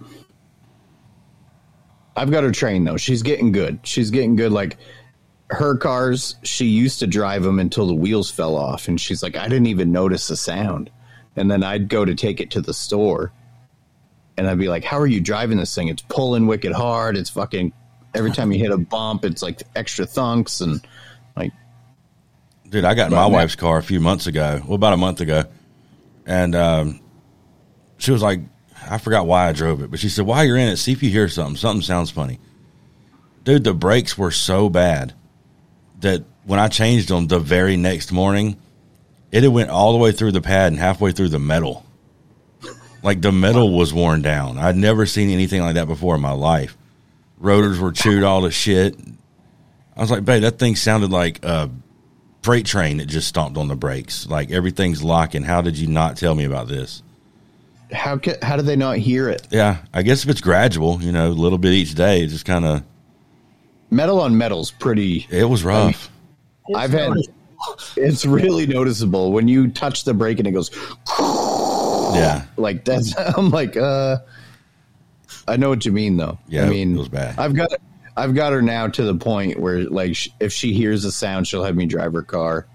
I've 2.17 2.31
got 2.31 2.45
her 2.45 2.53
trained 2.53 2.87
though. 2.87 2.97
She's 2.97 3.23
getting 3.23 3.53
good. 3.53 3.81
She's 3.83 4.11
getting 4.11 4.37
good. 4.37 4.53
Like 4.53 4.77
her 5.51 5.77
cars, 5.77 6.37
she 6.43 6.67
used 6.67 7.01
to 7.01 7.07
drive 7.07 7.43
them 7.43 7.59
until 7.59 7.87
the 7.87 7.95
wheels 7.95 8.31
fell 8.31 8.57
off. 8.57 8.89
And 8.89 9.01
she's 9.01 9.23
like, 9.23 9.37
I 9.37 9.45
didn't 9.49 9.67
even 9.67 9.93
notice 9.93 10.29
the 10.29 10.37
sound. 10.37 10.91
And 11.37 11.51
then 11.51 11.63
I'd 11.63 11.89
go 11.89 12.05
to 12.05 12.15
take 12.15 12.41
it 12.41 12.51
to 12.53 12.61
the 12.61 12.75
store. 12.75 13.33
And 14.37 14.49
I'd 14.49 14.59
be 14.59 14.69
like, 14.69 14.85
How 14.85 14.99
are 14.99 15.07
you 15.07 15.21
driving 15.21 15.59
this 15.59 15.75
thing? 15.75 15.89
It's 15.89 16.03
pulling 16.03 16.47
wicked 16.47 16.73
hard. 16.73 17.17
It's 17.17 17.31
fucking 17.31 17.73
every 18.15 18.31
time 18.31 18.53
you 18.53 18.59
hit 18.59 18.71
a 18.71 18.79
bump, 18.79 19.25
it's 19.25 19.43
like 19.43 19.63
extra 19.75 20.07
thunks. 20.07 20.61
And 20.61 20.87
like, 21.37 21.53
Dude, 22.69 22.85
I 22.85 22.95
got 22.95 23.07
in 23.07 23.17
my 23.17 23.29
now. 23.29 23.29
wife's 23.29 23.57
car 23.57 23.79
a 23.79 23.83
few 23.83 24.01
months 24.01 24.27
ago, 24.27 24.63
well, 24.65 24.75
about 24.75 24.93
a 24.95 24.97
month 24.97 25.21
ago, 25.21 25.45
and 26.27 26.55
um, 26.55 27.01
she 27.99 28.11
was 28.11 28.23
like, 28.23 28.41
I 28.89 28.99
forgot 28.99 29.27
why 29.27 29.49
I 29.49 29.53
drove 29.53 29.83
it, 29.83 29.91
but 29.91 30.01
she 30.01 30.09
said, 30.09 30.27
while 30.27 30.45
you're 30.45 30.57
in 30.57 30.69
it, 30.69 30.77
see 30.77 30.93
if 30.93 31.03
you 31.03 31.11
hear 31.11 31.29
something. 31.29 31.57
Something 31.57 31.83
sounds 31.83 32.11
funny. 32.11 32.41
dude, 33.45 33.65
the 33.65 33.75
brakes 33.75 34.19
were 34.19 34.31
so 34.31 34.69
bad 34.69 35.13
that 36.01 36.25
when 36.45 36.59
I 36.59 36.67
changed 36.69 37.09
them 37.09 37.29
the 37.29 37.39
very 37.39 37.77
next 37.77 38.11
morning, 38.11 38.57
it 39.31 39.43
had 39.45 39.53
went 39.53 39.71
all 39.71 39.93
the 39.93 39.99
way 39.99 40.11
through 40.13 40.33
the 40.33 40.41
pad 40.41 40.73
and 40.73 40.81
halfway 40.81 41.13
through 41.13 41.29
the 41.29 41.39
metal. 41.39 41.87
Like 43.03 43.21
the 43.21 43.33
metal 43.33 43.77
was 43.77 43.93
worn 43.93 44.23
down. 44.23 44.59
I'd 44.59 44.77
never 44.77 45.07
seen 45.07 45.31
anything 45.31 45.61
like 45.61 45.75
that 45.75 45.89
before 45.89 46.15
in 46.15 46.21
my 46.21 46.33
life. 46.33 46.77
Rotors 47.39 47.81
were 47.81 47.93
chewed 47.93 48.23
all 48.23 48.43
to 48.43 48.51
shit. 48.51 48.97
I 49.97 50.01
was 50.01 50.11
like, 50.11 50.25
babe, 50.25 50.43
that 50.43 50.59
thing 50.59 50.77
sounded 50.77 51.11
like 51.11 51.45
a 51.45 51.69
freight 52.43 52.67
train 52.67 52.99
that 52.99 53.07
just 53.07 53.29
stomped 53.29 53.59
on 53.59 53.69
the 53.69 53.75
brakes. 53.77 54.27
Like 54.27 54.51
everything's 54.51 55.03
locking. 55.03 55.43
How 55.43 55.61
did 55.61 55.77
you 55.77 55.89
not 55.89 56.17
tell 56.17 56.35
me 56.35 56.45
about 56.45 56.69
this? 56.69 57.03
How 57.93 58.17
ca 58.17 58.37
how 58.41 58.57
do 58.57 58.63
they 58.63 58.77
not 58.77 58.97
hear 58.97 59.29
it? 59.29 59.47
Yeah, 59.51 59.79
I 59.93 60.03
guess 60.03 60.25
if 60.25 60.31
it's 60.31 60.41
gradual, 60.41 61.03
you 61.03 61.13
know, 61.13 61.29
a 61.29 61.31
little 61.31 61.59
bit 61.59 61.73
each 61.73 61.95
day, 61.95 62.23
it 62.23 62.29
just 62.29 62.45
kind 62.45 62.65
of 62.65 62.83
Metal 63.91 64.21
on 64.21 64.39
metal's 64.39 64.71
pretty. 64.71 65.27
it 65.31 65.45
was 65.45 65.65
rough. 65.65 66.11
I've 66.75 66.93
had. 66.93 67.13
It's 67.97 68.25
really 68.25 68.67
noticeable 68.67 69.31
when 69.33 69.47
you 69.47 69.69
touch 69.69 70.05
the 70.05 70.15
brake 70.15 70.39
and 70.39 70.49
it 70.49 70.53
goes 70.53 70.71
yeah, 72.15 72.45
like 72.57 72.85
that's. 72.87 73.15
I'm 73.17 73.51
like, 73.51 73.77
uh, 73.77 74.19
I 75.47 75.57
know 75.57 75.69
what 75.69 75.85
you 75.85 75.93
mean 75.93 76.17
though. 76.17 76.39
Yeah, 76.49 76.65
I 76.65 76.69
mean, 76.69 76.95
it 76.95 76.99
was 76.99 77.09
bad. 77.09 77.39
I've 77.39 77.55
got, 77.55 77.71
I've 78.17 78.35
got 78.35 78.53
her 78.53 78.63
now 78.63 78.89
to 78.89 79.03
the 79.03 79.15
point 79.15 79.59
where 79.59 79.85
like 79.85 80.17
if 80.41 80.53
she 80.53 80.73
hears 80.73 81.05
a 81.05 81.13
sound, 81.13 81.47
she'll 81.47 81.65
have 81.65 81.77
me 81.77 81.87
drive 81.87 82.13
her 82.13 82.23
car, 82.23 82.67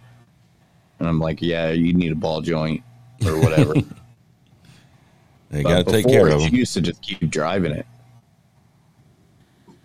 and 0.99 1.07
I'm 1.07 1.19
like, 1.19 1.41
yeah, 1.41 1.71
you 1.71 1.93
need 1.93 2.11
a 2.11 2.15
ball 2.15 2.41
joint 2.41 2.83
or 3.25 3.39
whatever. 3.39 3.75
you 5.51 5.63
got 5.63 5.85
to 5.85 5.91
take 5.91 6.07
care 6.07 6.27
of 6.27 6.41
She 6.41 6.49
used 6.49 6.73
to 6.73 6.81
just 6.81 7.01
keep 7.01 7.29
driving 7.29 7.71
it. 7.71 7.85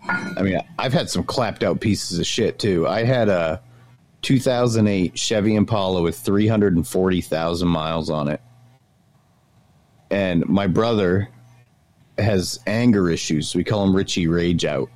I 0.05 0.41
mean, 0.41 0.59
I've 0.77 0.93
had 0.93 1.09
some 1.09 1.23
clapped 1.23 1.63
out 1.63 1.79
pieces 1.79 2.19
of 2.19 2.25
shit 2.25 2.59
too. 2.59 2.87
I 2.87 3.03
had 3.03 3.29
a 3.29 3.61
2008 4.23 5.17
Chevy 5.17 5.55
Impala 5.55 6.01
with 6.01 6.17
340,000 6.17 7.67
miles 7.67 8.09
on 8.09 8.27
it. 8.27 8.41
And 10.13 10.47
my 10.47 10.67
brother 10.67 11.27
has 12.19 12.59
anger 12.67 13.09
issues. 13.09 13.55
We 13.55 13.63
call 13.63 13.83
him 13.83 13.95
Richie 13.95 14.27
Rage 14.27 14.63
Out 14.63 14.91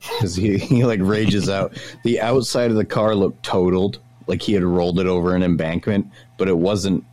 because 0.00 0.34
he, 0.34 0.56
he 0.58 0.86
like 0.86 1.00
rages 1.02 1.50
out. 1.50 1.78
The 2.04 2.22
outside 2.22 2.70
of 2.70 2.78
the 2.78 2.84
car 2.86 3.14
looked 3.14 3.44
totaled, 3.44 3.98
like 4.26 4.40
he 4.40 4.54
had 4.54 4.64
rolled 4.64 4.98
it 4.98 5.06
over 5.06 5.34
an 5.34 5.42
embankment, 5.42 6.06
but 6.38 6.48
it 6.48 6.56
wasn't 6.56 7.04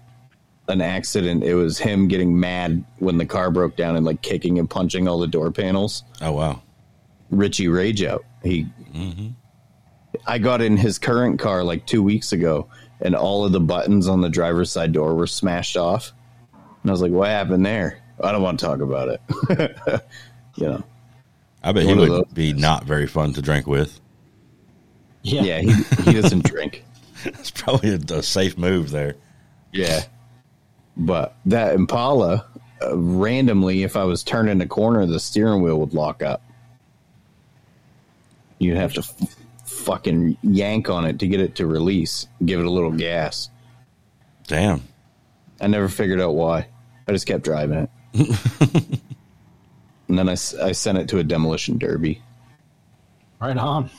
an 0.69 0.79
accident. 0.79 1.43
It 1.43 1.55
was 1.55 1.77
him 1.77 2.07
getting 2.07 2.39
mad 2.39 2.85
when 3.00 3.17
the 3.17 3.25
car 3.25 3.51
broke 3.51 3.75
down 3.75 3.97
and 3.97 4.05
like 4.05 4.21
kicking 4.21 4.57
and 4.57 4.69
punching 4.69 5.09
all 5.09 5.19
the 5.19 5.27
door 5.27 5.51
panels. 5.51 6.05
Oh 6.21 6.31
wow, 6.31 6.62
Richie 7.29 7.67
Rage 7.67 8.03
out. 8.03 8.23
He, 8.41 8.67
mm-hmm. 8.93 9.31
I 10.25 10.38
got 10.38 10.62
in 10.62 10.77
his 10.77 10.97
current 10.97 11.41
car 11.41 11.65
like 11.65 11.85
two 11.88 12.03
weeks 12.03 12.31
ago, 12.31 12.69
and 13.01 13.17
all 13.17 13.43
of 13.43 13.51
the 13.51 13.59
buttons 13.59 14.07
on 14.07 14.21
the 14.21 14.29
driver's 14.29 14.71
side 14.71 14.93
door 14.93 15.13
were 15.13 15.27
smashed 15.27 15.75
off. 15.75 16.13
And 16.84 16.90
I 16.90 16.92
was 16.92 17.02
like, 17.02 17.12
"What 17.12 17.30
happened 17.30 17.66
there?" 17.66 18.00
I 18.22 18.32
don't 18.32 18.42
want 18.44 18.60
to 18.60 18.66
talk 18.66 18.80
about 18.82 19.10
it. 19.10 20.02
you 20.56 20.68
know, 20.68 20.84
I 21.63 21.72
bet 21.72 21.84
he 21.84 21.94
would 21.94 22.10
those. 22.12 22.25
be 22.34 22.54
not 22.54 22.84
very 22.84 23.08
fun 23.08 23.34
to 23.34 23.42
drink 23.42 23.66
with. 23.68 24.00
Yeah. 25.24 25.42
yeah, 25.44 25.60
he 25.62 25.72
he 26.04 26.13
doesn't 26.22 26.44
drink. 26.46 26.84
It's 27.25 27.52
probably 27.52 27.92
a, 27.92 28.18
a 28.18 28.22
safe 28.22 28.58
move 28.58 28.92
there. 28.92 29.16
Yeah, 29.72 30.02
but 30.98 31.38
that 31.46 31.74
Impala, 31.74 32.46
uh, 32.82 32.98
randomly, 32.98 33.84
if 33.84 33.96
I 33.96 34.04
was 34.04 34.24
turning 34.24 34.60
a 34.60 34.67
corner, 34.67 35.06
the 35.06 35.22
steering 35.22 35.62
wheel 35.62 35.80
would 35.80 35.93
lock 35.93 36.22
up. 36.22 36.41
You'd 38.60 38.76
have 38.76 38.91
to 38.96 39.00
f- 39.00 39.36
fucking 39.65 40.38
yank 40.41 40.89
on 40.89 41.06
it 41.06 41.19
to 41.19 41.28
get 41.28 41.39
it 41.39 41.56
to 41.56 41.65
release. 41.65 42.28
Give 42.43 42.60
it 42.60 42.65
a 42.65 42.69
little 42.69 42.91
gas. 42.91 43.50
Damn. 44.48 44.84
I 45.62 45.67
never 45.67 45.88
figured 45.88 46.19
out 46.19 46.36
why. 46.36 46.67
I 47.08 47.12
just 47.12 47.28
kept 47.28 47.44
driving 47.44 47.88
it. 47.88 47.89
and 50.08 50.18
then 50.18 50.30
I, 50.30 50.34
I 50.34 50.72
sent 50.72 50.98
it 50.98 51.10
to 51.10 51.20
a 51.20 51.24
demolition 51.24 51.78
derby. 51.78 52.22
Right 53.42 53.58
on. 53.58 53.89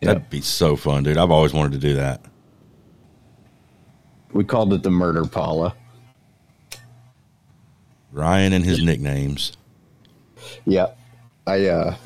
That'd 0.00 0.30
be 0.30 0.40
so 0.40 0.76
fun, 0.76 1.02
dude. 1.02 1.18
I've 1.18 1.30
always 1.30 1.52
wanted 1.52 1.72
to 1.72 1.78
do 1.78 1.94
that. 1.94 2.24
We 4.32 4.44
called 4.44 4.72
it 4.72 4.82
the 4.82 4.90
Murder 4.90 5.24
Paula. 5.24 5.74
Ryan 8.12 8.52
and 8.52 8.64
his 8.64 8.82
nicknames. 8.82 9.52
Yeah. 10.64 10.88
I 11.46 11.66
uh 11.66 11.96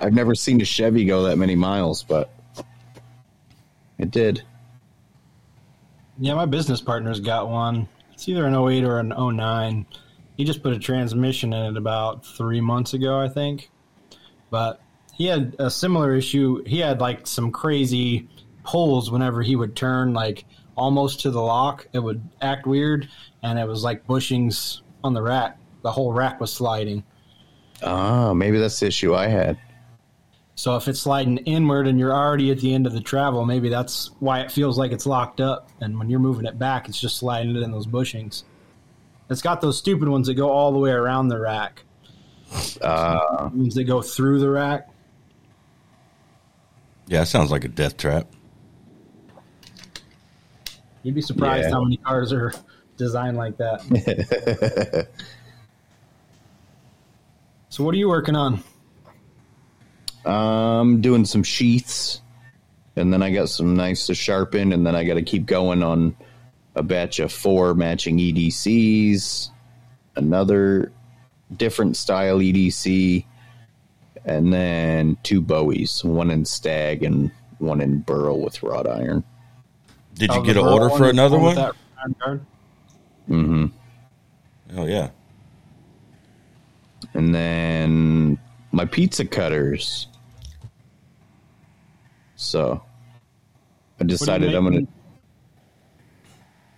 I've 0.00 0.14
never 0.14 0.34
seen 0.34 0.60
a 0.60 0.64
Chevy 0.64 1.04
go 1.04 1.24
that 1.24 1.36
many 1.36 1.54
miles, 1.54 2.02
but 2.02 2.30
it 3.98 4.10
did. 4.10 4.42
Yeah, 6.18 6.34
my 6.34 6.46
business 6.46 6.80
partner's 6.80 7.20
got 7.20 7.48
one. 7.48 7.88
It's 8.24 8.30
either 8.30 8.46
an 8.46 8.54
08 8.54 8.84
or 8.84 9.00
an 9.00 9.12
09. 9.36 9.84
He 10.38 10.44
just 10.44 10.62
put 10.62 10.72
a 10.72 10.78
transmission 10.78 11.52
in 11.52 11.66
it 11.66 11.76
about 11.76 12.24
three 12.24 12.62
months 12.62 12.94
ago, 12.94 13.20
I 13.20 13.28
think. 13.28 13.70
But 14.48 14.80
he 15.12 15.26
had 15.26 15.54
a 15.58 15.70
similar 15.70 16.14
issue. 16.14 16.64
He 16.64 16.78
had 16.78 17.02
like 17.02 17.26
some 17.26 17.52
crazy 17.52 18.26
pulls 18.64 19.10
whenever 19.10 19.42
he 19.42 19.56
would 19.56 19.76
turn, 19.76 20.14
like 20.14 20.46
almost 20.74 21.20
to 21.20 21.30
the 21.30 21.42
lock. 21.42 21.86
It 21.92 21.98
would 21.98 22.26
act 22.40 22.66
weird, 22.66 23.10
and 23.42 23.58
it 23.58 23.68
was 23.68 23.84
like 23.84 24.06
bushings 24.06 24.80
on 25.02 25.12
the 25.12 25.20
rack. 25.20 25.58
The 25.82 25.92
whole 25.92 26.14
rack 26.14 26.40
was 26.40 26.50
sliding. 26.50 27.04
Ah, 27.82 28.32
maybe 28.32 28.58
that's 28.58 28.80
the 28.80 28.86
issue 28.86 29.14
I 29.14 29.26
had. 29.26 29.58
So 30.56 30.76
if 30.76 30.86
it's 30.86 31.00
sliding 31.00 31.38
inward 31.38 31.88
and 31.88 31.98
you're 31.98 32.14
already 32.14 32.50
at 32.52 32.60
the 32.60 32.72
end 32.74 32.86
of 32.86 32.92
the 32.92 33.00
travel, 33.00 33.44
maybe 33.44 33.68
that's 33.68 34.10
why 34.20 34.40
it 34.40 34.52
feels 34.52 34.78
like 34.78 34.92
it's 34.92 35.04
locked 35.04 35.40
up. 35.40 35.68
And 35.80 35.98
when 35.98 36.08
you're 36.08 36.20
moving 36.20 36.46
it 36.46 36.58
back, 36.58 36.88
it's 36.88 37.00
just 37.00 37.16
sliding 37.16 37.56
it 37.56 37.62
in 37.62 37.72
those 37.72 37.86
bushings. 37.88 38.44
It's 39.28 39.42
got 39.42 39.60
those 39.60 39.78
stupid 39.78 40.08
ones 40.08 40.28
that 40.28 40.34
go 40.34 40.50
all 40.50 40.70
the 40.72 40.78
way 40.78 40.90
around 40.90 41.28
the 41.28 41.40
rack. 41.40 41.82
Uh, 42.80 43.50
Ones 43.52 43.74
that 43.74 43.84
go 43.84 44.00
through 44.00 44.38
the 44.38 44.48
rack. 44.48 44.88
Yeah, 47.08 47.22
it 47.22 47.26
sounds 47.26 47.50
like 47.50 47.64
a 47.64 47.68
death 47.68 47.96
trap. 47.96 48.28
You'd 51.02 51.14
be 51.16 51.20
surprised 51.22 51.64
Yeah. 51.64 51.70
how 51.74 51.82
many 51.82 51.96
cars 51.96 52.32
are 52.32 52.52
designed 52.96 53.36
like 53.36 53.56
that. 53.56 53.80
so 57.70 57.82
what 57.82 57.92
are 57.94 57.98
you 57.98 58.08
working 58.08 58.36
on? 58.36 58.62
I'm 60.26 61.00
doing 61.00 61.24
some 61.24 61.42
sheaths, 61.42 62.20
and 62.96 63.12
then 63.12 63.22
I 63.22 63.30
got 63.32 63.48
some 63.48 63.74
nice 63.76 64.06
to 64.06 64.14
sharpen, 64.14 64.72
and 64.72 64.86
then 64.86 64.94
I 64.96 65.04
got 65.04 65.14
to 65.14 65.22
keep 65.22 65.46
going 65.46 65.82
on 65.82 66.16
a 66.74 66.82
batch 66.82 67.18
of 67.20 67.32
four 67.32 67.74
matching 67.74 68.18
EDCs, 68.18 69.50
another 70.16 70.90
different 71.56 71.96
style 71.96 72.38
EDC, 72.38 73.24
and 74.24 74.52
then 74.52 75.16
two 75.22 75.40
Bowies, 75.42 76.02
one 76.04 76.30
in 76.30 76.44
Stag 76.44 77.02
and 77.02 77.30
one 77.58 77.80
in 77.80 78.00
Burl 78.00 78.40
with 78.40 78.62
wrought 78.62 78.88
iron. 78.88 79.22
Did 80.14 80.30
you 80.32 80.40
Oh, 80.40 80.42
get 80.42 80.56
an 80.56 80.64
order 80.66 80.88
for 80.90 81.08
another 81.08 81.38
one? 81.38 81.54
that 81.56 81.74
round 81.98 82.18
guard? 82.18 82.40
Mm-hmm. 83.28 83.66
Oh 84.78 84.86
yeah. 84.86 85.10
And 87.12 87.34
then 87.34 88.38
my 88.72 88.84
pizza 88.84 89.24
cutters. 89.24 90.08
So 92.44 92.82
I 94.00 94.04
decided 94.04 94.54
I'm 94.54 94.64
gonna 94.64 94.80
making? 94.80 94.88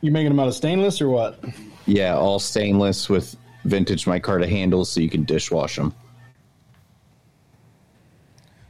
You 0.00 0.12
making 0.12 0.29
them 0.29 0.40
out 0.40 0.48
of 0.48 0.55
stainless 0.55 1.00
or 1.00 1.09
what? 1.09 1.42
yeah, 1.87 2.14
all 2.16 2.38
stainless 2.38 3.09
with 3.09 3.37
vintage 3.64 4.05
micarta 4.05 4.48
handles 4.48 4.90
so 4.90 5.00
you 5.00 5.11
can 5.11 5.24
dishwash 5.24 5.76
them. 5.76 5.94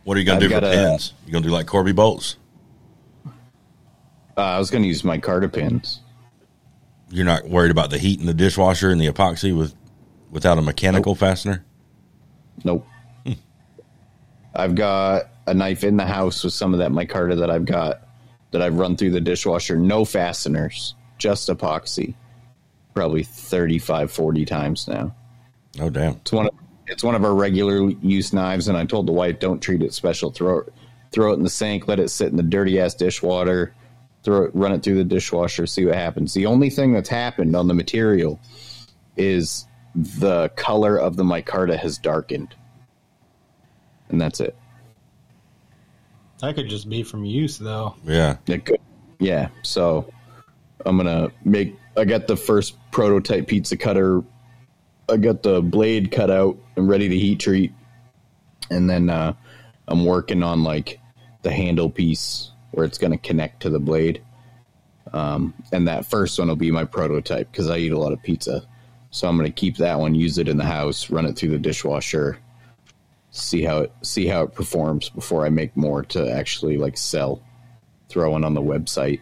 What 0.04 0.16
are 0.16 0.20
you 0.20 0.26
gonna 0.26 0.40
do 0.40 0.48
for 0.48 0.60
got 0.60 0.64
a- 0.64 0.70
pins? 0.70 1.14
You 1.26 1.32
gonna 1.32 1.44
do 1.44 1.50
like 1.50 1.66
Corby 1.66 1.92
bolts? 1.92 2.36
Uh, 4.36 4.40
I 4.40 4.58
was 4.58 4.70
gonna 4.70 4.86
use 4.86 5.02
micarta 5.02 5.52
pins. 5.52 6.00
You're 7.10 7.24
not 7.24 7.48
worried 7.48 7.70
about 7.70 7.90
the 7.90 7.98
heat 7.98 8.20
in 8.20 8.26
the 8.26 8.34
dishwasher 8.34 8.90
and 8.90 9.00
the 9.00 9.08
epoxy 9.08 9.56
with 9.56 9.74
without 10.30 10.58
a 10.58 10.62
mechanical 10.62 11.14
fastener? 11.14 11.64
Nope. 12.64 12.86
I've 14.54 14.74
got 14.74 15.28
a 15.46 15.54
knife 15.54 15.84
in 15.84 15.96
the 15.96 16.06
house 16.06 16.42
with 16.44 16.52
some 16.52 16.72
of 16.72 16.78
that 16.78 16.90
micarta 16.90 17.38
that 17.38 17.50
I've 17.50 17.64
got 17.64 18.02
that 18.50 18.62
I've 18.62 18.78
run 18.78 18.96
through 18.96 19.10
the 19.10 19.20
dishwasher. 19.20 19.76
No 19.76 20.04
fasteners, 20.04 20.94
just 21.18 21.48
epoxy. 21.48 22.14
Probably 22.94 23.22
35, 23.22 24.10
40 24.10 24.44
times 24.44 24.88
now. 24.88 25.14
Oh 25.80 25.90
damn. 25.90 26.14
It's 26.14 26.32
one 26.32 26.46
of 26.46 26.54
it's 26.86 27.02
one 27.02 27.14
of 27.14 27.24
our 27.24 27.34
regular 27.34 27.90
use 28.00 28.32
knives, 28.32 28.68
and 28.68 28.78
I 28.78 28.84
told 28.84 29.06
the 29.06 29.12
wife, 29.12 29.40
"Don't 29.40 29.60
treat 29.60 29.82
it 29.82 29.92
special. 29.92 30.30
Throw 30.30 30.60
it, 30.60 30.72
throw 31.10 31.32
it 31.32 31.36
in 31.36 31.42
the 31.42 31.50
sink. 31.50 31.88
Let 31.88 31.98
it 31.98 32.10
sit 32.10 32.28
in 32.28 32.36
the 32.36 32.42
dirty 32.42 32.80
ass 32.80 32.94
dishwater. 32.94 33.74
Throw 34.22 34.44
it, 34.44 34.50
run 34.54 34.72
it 34.72 34.82
through 34.82 34.96
the 34.96 35.04
dishwasher. 35.04 35.66
See 35.66 35.84
what 35.84 35.96
happens." 35.96 36.32
The 36.32 36.46
only 36.46 36.70
thing 36.70 36.92
that's 36.92 37.08
happened 37.08 37.56
on 37.56 37.66
the 37.66 37.74
material 37.74 38.40
is 39.16 39.66
the 39.94 40.48
color 40.50 40.96
of 40.96 41.16
the 41.16 41.24
micarta 41.24 41.76
has 41.76 41.98
darkened, 41.98 42.54
and 44.08 44.20
that's 44.20 44.40
it. 44.40 44.56
That 46.40 46.54
could 46.54 46.68
just 46.68 46.88
be 46.88 47.02
from 47.02 47.24
use, 47.24 47.58
though. 47.58 47.94
Yeah. 48.04 48.36
It 48.46 48.66
could, 48.66 48.80
yeah. 49.18 49.48
So 49.62 50.12
I'm 50.84 50.96
gonna 50.96 51.30
make. 51.44 51.76
I 51.96 52.04
got 52.04 52.26
the 52.26 52.36
first 52.36 52.76
prototype 52.90 53.48
pizza 53.48 53.76
cutter. 53.76 54.22
I 55.08 55.16
got 55.16 55.42
the 55.42 55.62
blade 55.62 56.10
cut 56.10 56.30
out 56.30 56.58
and 56.76 56.88
ready 56.88 57.08
to 57.08 57.16
heat 57.16 57.40
treat, 57.40 57.72
and 58.70 58.88
then 58.90 59.08
uh, 59.08 59.34
I'm 59.88 60.04
working 60.04 60.42
on 60.42 60.62
like 60.62 61.00
the 61.42 61.50
handle 61.50 61.88
piece 61.88 62.50
where 62.72 62.84
it's 62.84 62.98
gonna 62.98 63.18
connect 63.18 63.62
to 63.62 63.70
the 63.70 63.80
blade. 63.80 64.22
Um, 65.12 65.54
and 65.72 65.88
that 65.88 66.04
first 66.04 66.38
one 66.38 66.48
will 66.48 66.56
be 66.56 66.70
my 66.70 66.84
prototype 66.84 67.50
because 67.50 67.70
I 67.70 67.78
eat 67.78 67.92
a 67.92 67.98
lot 67.98 68.12
of 68.12 68.22
pizza. 68.22 68.66
So 69.10 69.28
I'm 69.28 69.36
gonna 69.36 69.50
keep 69.50 69.76
that 69.78 69.98
one, 69.98 70.14
use 70.14 70.38
it 70.38 70.48
in 70.48 70.56
the 70.56 70.64
house, 70.64 71.08
run 71.10 71.26
it 71.26 71.36
through 71.36 71.50
the 71.50 71.58
dishwasher, 71.58 72.38
see 73.36 73.62
how 73.62 73.78
it 73.78 73.92
see 74.02 74.26
how 74.26 74.42
it 74.42 74.54
performs 74.54 75.08
before 75.10 75.44
I 75.46 75.48
make 75.50 75.76
more 75.76 76.02
to 76.04 76.30
actually 76.30 76.76
like 76.78 76.96
sell 76.98 77.42
throw 78.08 78.30
one 78.32 78.44
on 78.44 78.54
the 78.54 78.62
website. 78.62 79.20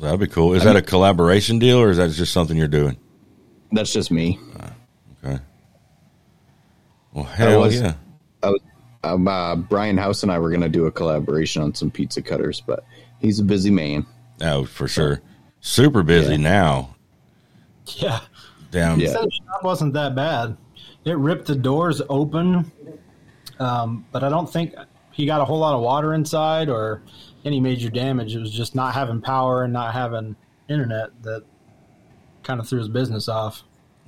That'd 0.00 0.20
be 0.20 0.26
cool. 0.28 0.54
Is 0.54 0.64
that 0.64 0.76
a 0.76 0.82
collaboration 0.82 1.58
deal 1.58 1.78
or 1.78 1.90
is 1.90 1.98
that 1.98 2.10
just 2.12 2.32
something 2.32 2.56
you're 2.56 2.68
doing? 2.68 2.96
That's 3.72 3.92
just 3.92 4.10
me. 4.10 4.38
Okay. 5.24 5.38
Well, 7.12 7.24
hell 7.24 7.60
was- 7.60 7.74
yeah. 7.80 7.94
I 8.42 8.48
was, 8.50 8.60
um, 9.04 9.28
uh, 9.28 9.56
Brian 9.56 9.98
House 9.98 10.22
and 10.22 10.32
I 10.32 10.38
were 10.38 10.48
going 10.48 10.62
to 10.62 10.68
do 10.70 10.86
a 10.86 10.90
collaboration 10.90 11.62
on 11.62 11.74
some 11.74 11.90
pizza 11.90 12.22
cutters, 12.22 12.62
but 12.62 12.84
he's 13.20 13.38
a 13.40 13.44
busy 13.44 13.70
man. 13.70 14.06
Oh, 14.40 14.64
for 14.64 14.88
sure. 14.88 15.20
Super 15.60 16.02
busy 16.02 16.32
Yeah. 16.32 16.36
now. 16.38 16.96
Yeah. 17.96 18.20
Damn. 18.70 18.98
Yeah. 19.00 19.10
The 19.12 19.30
shop 19.30 19.62
wasn't 19.62 19.92
that 19.94 20.14
bad. 20.14 20.56
It 21.04 21.16
ripped 21.16 21.46
the 21.46 21.54
doors 21.54 22.02
open, 22.08 22.70
um, 23.58 24.04
but 24.12 24.22
I 24.22 24.28
don't 24.28 24.50
think 24.50 24.74
he 25.12 25.26
got 25.26 25.40
a 25.40 25.44
whole 25.44 25.58
lot 25.58 25.74
of 25.74 25.80
water 25.82 26.14
inside 26.14 26.68
or 26.68 27.02
any 27.44 27.58
major 27.60 27.88
damage. 27.90 28.34
It 28.34 28.40
was 28.40 28.50
just 28.52 28.74
not 28.74 28.94
having 28.94 29.20
power 29.20 29.64
and 29.64 29.72
not 29.72 29.94
having 29.94 30.36
internet 30.68 31.10
that 31.22 31.42
kind 32.42 32.60
of 32.60 32.68
threw 32.68 32.78
his 32.78 32.88
business 32.88 33.28
off. 33.28 33.62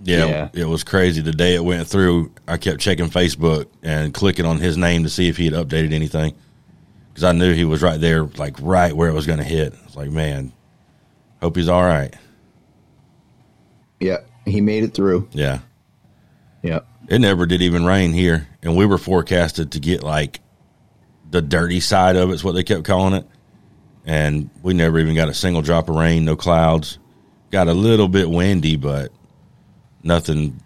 Yeah, 0.04 0.26
Yeah. 0.26 0.48
it 0.52 0.64
was 0.68 0.84
crazy. 0.84 1.20
The 1.22 1.32
day 1.32 1.54
it 1.54 1.64
went 1.64 1.86
through, 1.88 2.32
I 2.48 2.56
kept 2.56 2.80
checking 2.80 3.08
Facebook 3.08 3.66
and 3.82 4.12
clicking 4.12 4.44
on 4.44 4.58
his 4.58 4.76
name 4.76 5.02
to 5.04 5.08
see 5.08 5.28
if 5.28 5.36
he 5.36 5.44
had 5.46 5.54
updated 5.54 5.92
anything 5.92 6.34
because 7.10 7.24
I 7.24 7.32
knew 7.32 7.54
he 7.54 7.64
was 7.64 7.82
right 7.82 8.00
there, 8.00 8.24
like 8.24 8.56
right 8.60 8.94
where 8.94 9.08
it 9.08 9.12
was 9.14 9.26
going 9.26 9.38
to 9.38 9.44
hit. 9.44 9.74
It's 9.84 9.96
like, 9.96 10.10
man, 10.10 10.52
hope 11.40 11.56
he's 11.56 11.68
all 11.68 11.82
right. 11.84 12.12
Yeah, 14.00 14.18
he 14.44 14.60
made 14.60 14.82
it 14.82 14.94
through. 14.94 15.28
Yeah, 15.32 15.60
Yeah. 16.62 16.80
it 17.08 17.18
never 17.18 17.46
did 17.46 17.62
even 17.62 17.84
rain 17.84 18.12
here, 18.12 18.48
and 18.62 18.76
we 18.76 18.86
were 18.86 18.98
forecasted 18.98 19.72
to 19.72 19.80
get 19.80 20.02
like 20.02 20.40
the 21.30 21.42
dirty 21.42 21.80
side 21.80 22.16
of 22.16 22.30
it's 22.30 22.44
what 22.44 22.52
they 22.52 22.62
kept 22.62 22.84
calling 22.84 23.14
it, 23.14 23.26
and 24.04 24.50
we 24.62 24.74
never 24.74 24.98
even 24.98 25.14
got 25.14 25.28
a 25.28 25.34
single 25.34 25.62
drop 25.62 25.88
of 25.88 25.96
rain, 25.96 26.24
no 26.24 26.36
clouds. 26.36 26.98
Got 27.50 27.68
a 27.68 27.74
little 27.74 28.08
bit 28.08 28.30
windy, 28.30 28.76
but 28.76 29.12
nothing 30.02 30.60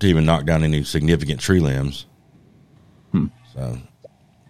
to 0.00 0.06
even 0.06 0.24
knock 0.24 0.44
down 0.44 0.62
any 0.62 0.84
significant 0.84 1.40
tree 1.40 1.60
limbs. 1.60 2.06
Hmm. 3.12 3.26
So 3.54 3.78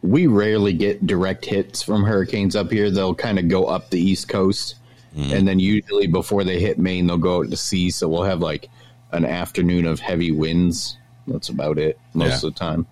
We 0.02 0.26
rarely 0.26 0.72
get 0.72 1.06
direct 1.06 1.44
hits 1.44 1.82
from 1.82 2.04
hurricanes 2.04 2.56
up 2.56 2.70
here. 2.70 2.90
They'll 2.90 3.14
kind 3.14 3.38
of 3.38 3.48
go 3.48 3.64
up 3.64 3.90
the 3.90 4.00
East 4.00 4.28
Coast. 4.28 4.76
Mm-hmm. 5.16 5.32
And 5.32 5.48
then 5.48 5.60
usually 5.60 6.06
before 6.06 6.42
they 6.44 6.58
hit 6.58 6.78
Maine, 6.78 7.06
they'll 7.06 7.18
go 7.18 7.40
out 7.42 7.50
to 7.50 7.56
sea. 7.56 7.90
So 7.90 8.08
we'll 8.08 8.24
have 8.24 8.40
like 8.40 8.68
an 9.14 9.24
afternoon 9.24 9.86
of 9.86 10.00
heavy 10.00 10.30
winds. 10.32 10.98
That's 11.26 11.48
about 11.48 11.78
it 11.78 11.98
most 12.12 12.42
Yeah. 12.42 12.48
of 12.48 12.54
the 12.54 12.58
time. 12.60 12.86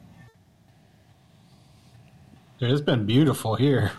Dude, 2.58 2.70
it's 2.70 2.80
been 2.80 3.04
beautiful 3.06 3.56
here. 3.56 3.92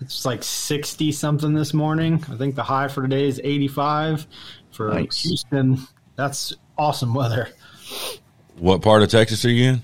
It's 0.00 0.26
like 0.26 0.42
60 0.42 1.10
something 1.12 1.54
this 1.54 1.72
morning. 1.72 2.22
I 2.30 2.36
think 2.36 2.54
the 2.54 2.62
high 2.62 2.88
for 2.88 3.02
today 3.02 3.26
is 3.26 3.40
85. 3.42 4.26
For 4.72 4.92
Nice. 4.92 5.22
Houston, 5.22 5.78
that's 6.16 6.52
awesome 6.76 7.14
weather. 7.14 7.48
What 8.58 8.82
part 8.82 9.02
of 9.02 9.08
Texas 9.08 9.44
are 9.44 9.50
you 9.50 9.70
in? 9.70 9.82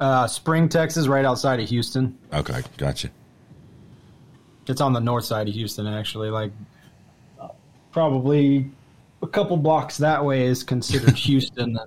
Uh, 0.00 0.26
Spring, 0.26 0.68
Texas, 0.68 1.06
right 1.08 1.24
outside 1.24 1.60
of 1.60 1.68
Houston. 1.68 2.16
Okay, 2.32 2.62
gotcha. 2.78 3.10
It's 4.66 4.80
on 4.80 4.92
the 4.92 5.00
north 5.00 5.24
side 5.24 5.48
of 5.48 5.54
Houston, 5.54 5.86
actually. 5.86 6.30
Like, 6.30 6.52
probably 7.92 8.70
a 9.24 9.28
couple 9.28 9.56
blocks 9.56 9.98
that 9.98 10.24
way 10.24 10.46
is 10.46 10.62
considered 10.62 11.16
Houston. 11.16 11.78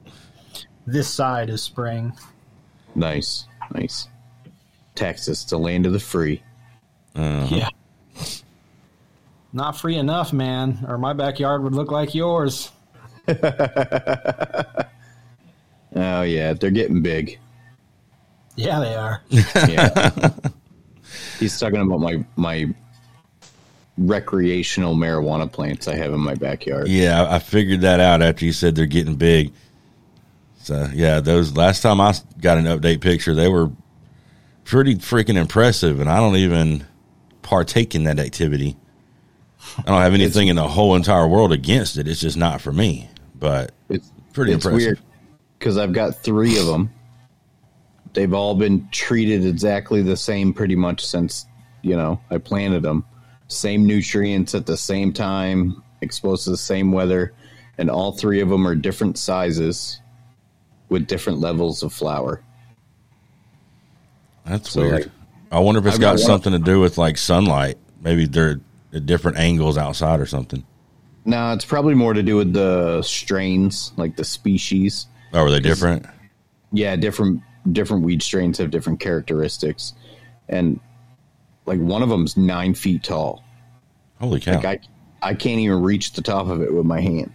This 0.86 1.08
side 1.08 1.50
is 1.50 1.62
Spring. 1.62 2.14
Nice. 2.96 3.46
Nice. 3.74 4.08
Texas, 4.96 5.44
the 5.46 5.58
land 5.58 5.86
of 5.86 5.94
the 5.94 6.00
free. 6.00 6.42
Uh-huh. 7.16 7.56
Yeah. 7.56 7.70
Not 9.54 9.78
free 9.78 9.96
enough, 9.96 10.34
man, 10.34 10.86
or 10.88 10.98
my 10.98 11.14
backyard 11.14 11.64
would 11.64 11.74
look 11.74 11.92
like 11.92 12.14
yours. 12.14 12.72
Oh, 15.96 16.22
yeah. 16.22 16.54
They're 16.54 16.70
getting 16.70 17.02
big. 17.02 17.40
Yeah, 18.56 18.80
they 18.80 18.96
are. 18.96 19.24
Yeah. 19.30 20.30
He's 21.40 21.60
talking 21.60 21.82
about 21.82 22.00
my 22.00 22.24
my 22.36 22.74
recreational 23.98 24.96
marijuana 24.96 25.52
plants 25.52 25.88
I 25.88 25.96
have 25.96 26.14
in 26.14 26.20
my 26.20 26.36
backyard. 26.36 26.88
Yeah, 26.88 27.26
I 27.30 27.40
figured 27.40 27.82
that 27.82 28.00
out 28.00 28.22
after 28.22 28.46
you 28.46 28.52
said 28.54 28.76
they're 28.76 28.86
getting 28.86 29.16
big. 29.16 29.52
So 30.60 30.90
yeah, 30.94 31.20
those 31.20 31.56
last 31.56 31.82
time 31.82 32.00
I 32.02 32.14
got 32.42 32.58
an 32.58 32.66
update 32.66 33.02
picture, 33.02 33.34
they 33.34 33.48
were 33.48 33.72
pretty 34.66 34.96
freaking 34.96 35.36
impressive, 35.36 36.00
and 36.00 36.10
I 36.10 36.18
don't 36.18 36.36
even 36.36 36.86
partake 37.42 37.96
in 37.96 38.04
that 38.04 38.20
activity. 38.20 38.76
I 39.80 39.84
don't 39.84 40.02
have 40.02 40.14
anything 40.14 40.48
in 40.50 40.56
the 40.56 40.68
whole 40.68 40.96
entire 40.96 41.28
world 41.28 41.52
against 41.52 41.98
it. 41.98 42.08
It's 42.08 42.20
just 42.20 42.38
not 42.38 42.62
for 42.62 42.72
me. 42.72 43.10
But 43.36 43.72
It's 43.90 44.12
Pretty 44.34 44.54
it's 44.54 44.66
impressive. 44.66 45.02
because 45.58 45.78
I've 45.78 45.94
got 45.94 46.16
three 46.22 46.60
of 46.60 46.66
them. 46.68 46.92
They've 48.14 48.34
all 48.34 48.56
been 48.56 48.88
treated 48.92 49.46
exactly 49.46 50.02
the 50.02 50.18
same 50.18 50.54
pretty 50.54 50.76
much 50.76 51.06
since 51.06 51.46
you 51.82 51.96
know 51.96 52.20
I 52.30 52.38
planted 52.38 52.82
them. 52.84 53.06
Same 53.48 53.86
nutrients 53.86 54.54
at 54.56 54.66
the 54.66 54.78
same 54.78 55.14
time, 55.14 55.82
exposed 56.02 56.44
to 56.46 56.50
the 56.50 56.58
same 56.58 56.92
weather, 56.92 57.34
and 57.78 57.90
all 57.90 58.12
three 58.12 58.42
of 58.42 58.50
them 58.50 58.68
are 58.68 58.76
different 58.76 59.18
sizes 59.18 60.02
with 60.90 61.08
different 61.08 61.40
levels 61.40 61.84
of 61.84 61.94
flower. 61.94 62.42
that's 64.46 64.72
So, 64.72 64.82
weird. 64.82 64.94
like, 64.94 65.08
I 65.52 65.60
wonder 65.60 65.80
if 65.80 65.86
it's 65.86 65.96
I've 65.96 66.02
got 66.02 66.18
got 66.18 66.20
something 66.26 66.52
to 66.54 66.60
do 66.60 66.80
with 66.80 66.98
like 66.98 67.18
sunlight. 67.18 67.78
Maybe 68.02 68.26
they're 68.26 68.60
at 68.94 69.06
different 69.06 69.38
angles 69.38 69.78
outside 69.78 70.20
or 70.20 70.26
something. 70.26 70.66
No, 71.26 71.52
it's 71.54 71.66
probably 71.66 71.94
more 71.94 72.14
to 72.14 72.24
do 72.24 72.38
with 72.38 72.54
the 72.54 73.02
strains, 73.02 73.92
like 73.98 74.16
the 74.16 74.24
species. 74.24 75.08
Oh, 75.34 75.44
are 75.44 75.52
they 75.52 75.60
different? 75.60 76.06
yeah 76.74 76.98
different 76.98 77.42
different 77.72 78.04
weed 78.04 78.22
strains 78.22 78.58
have 78.58 78.70
different 78.70 79.00
characteristics 79.00 79.94
and 80.50 80.82
like 81.68 81.80
one 81.80 82.02
of 82.02 82.10
them's 82.10 82.36
nine 82.38 82.74
feet 82.74 83.04
tall 83.04 83.44
Holy 84.20 84.40
cow! 84.40 84.56
like 84.56 84.66
i 84.66 84.80
i 85.22 85.34
can't 85.36 85.60
even 85.60 85.82
reach 85.84 86.14
the 86.14 86.22
top 86.24 86.48
of 86.48 86.62
it 86.62 86.74
with 86.74 86.86
my 86.86 87.00
hand 87.02 87.32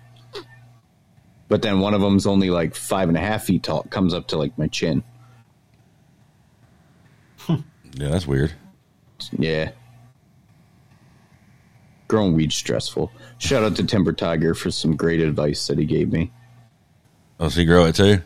but 1.49 1.63
then 1.63 1.79
one 1.81 1.95
of 1.95 2.01
them's 2.01 2.27
only 2.27 2.51
like 2.51 2.75
five 2.75 3.09
and 3.09 3.17
a 3.17 3.21
half 3.21 3.45
feet 3.45 3.63
tall 3.63 3.83
it 3.83 3.91
comes 3.91 4.13
up 4.15 4.27
to 4.29 4.37
like 4.39 4.57
my 4.59 4.67
chin 4.69 5.05
hmm. 7.41 7.57
yeah, 7.95 8.09
that's 8.09 8.27
weird. 8.27 8.53
yeah 9.39 9.71
growing 12.09 12.35
weed's 12.35 12.55
stressful 12.55 13.11
shout 13.39 13.63
out 13.63 13.77
to 13.77 13.85
timber 13.85 14.13
tiger 14.13 14.55
for 14.55 14.71
some 14.71 14.97
great 14.97 15.21
advice 15.21 15.67
that 15.69 15.79
he 15.79 15.85
gave 15.85 16.11
me 16.13 16.31
Oh, 17.41 17.49
so 17.49 17.59
you 17.61 17.67
grow 17.67 17.87
it 17.87 17.97
too? 17.97 18.21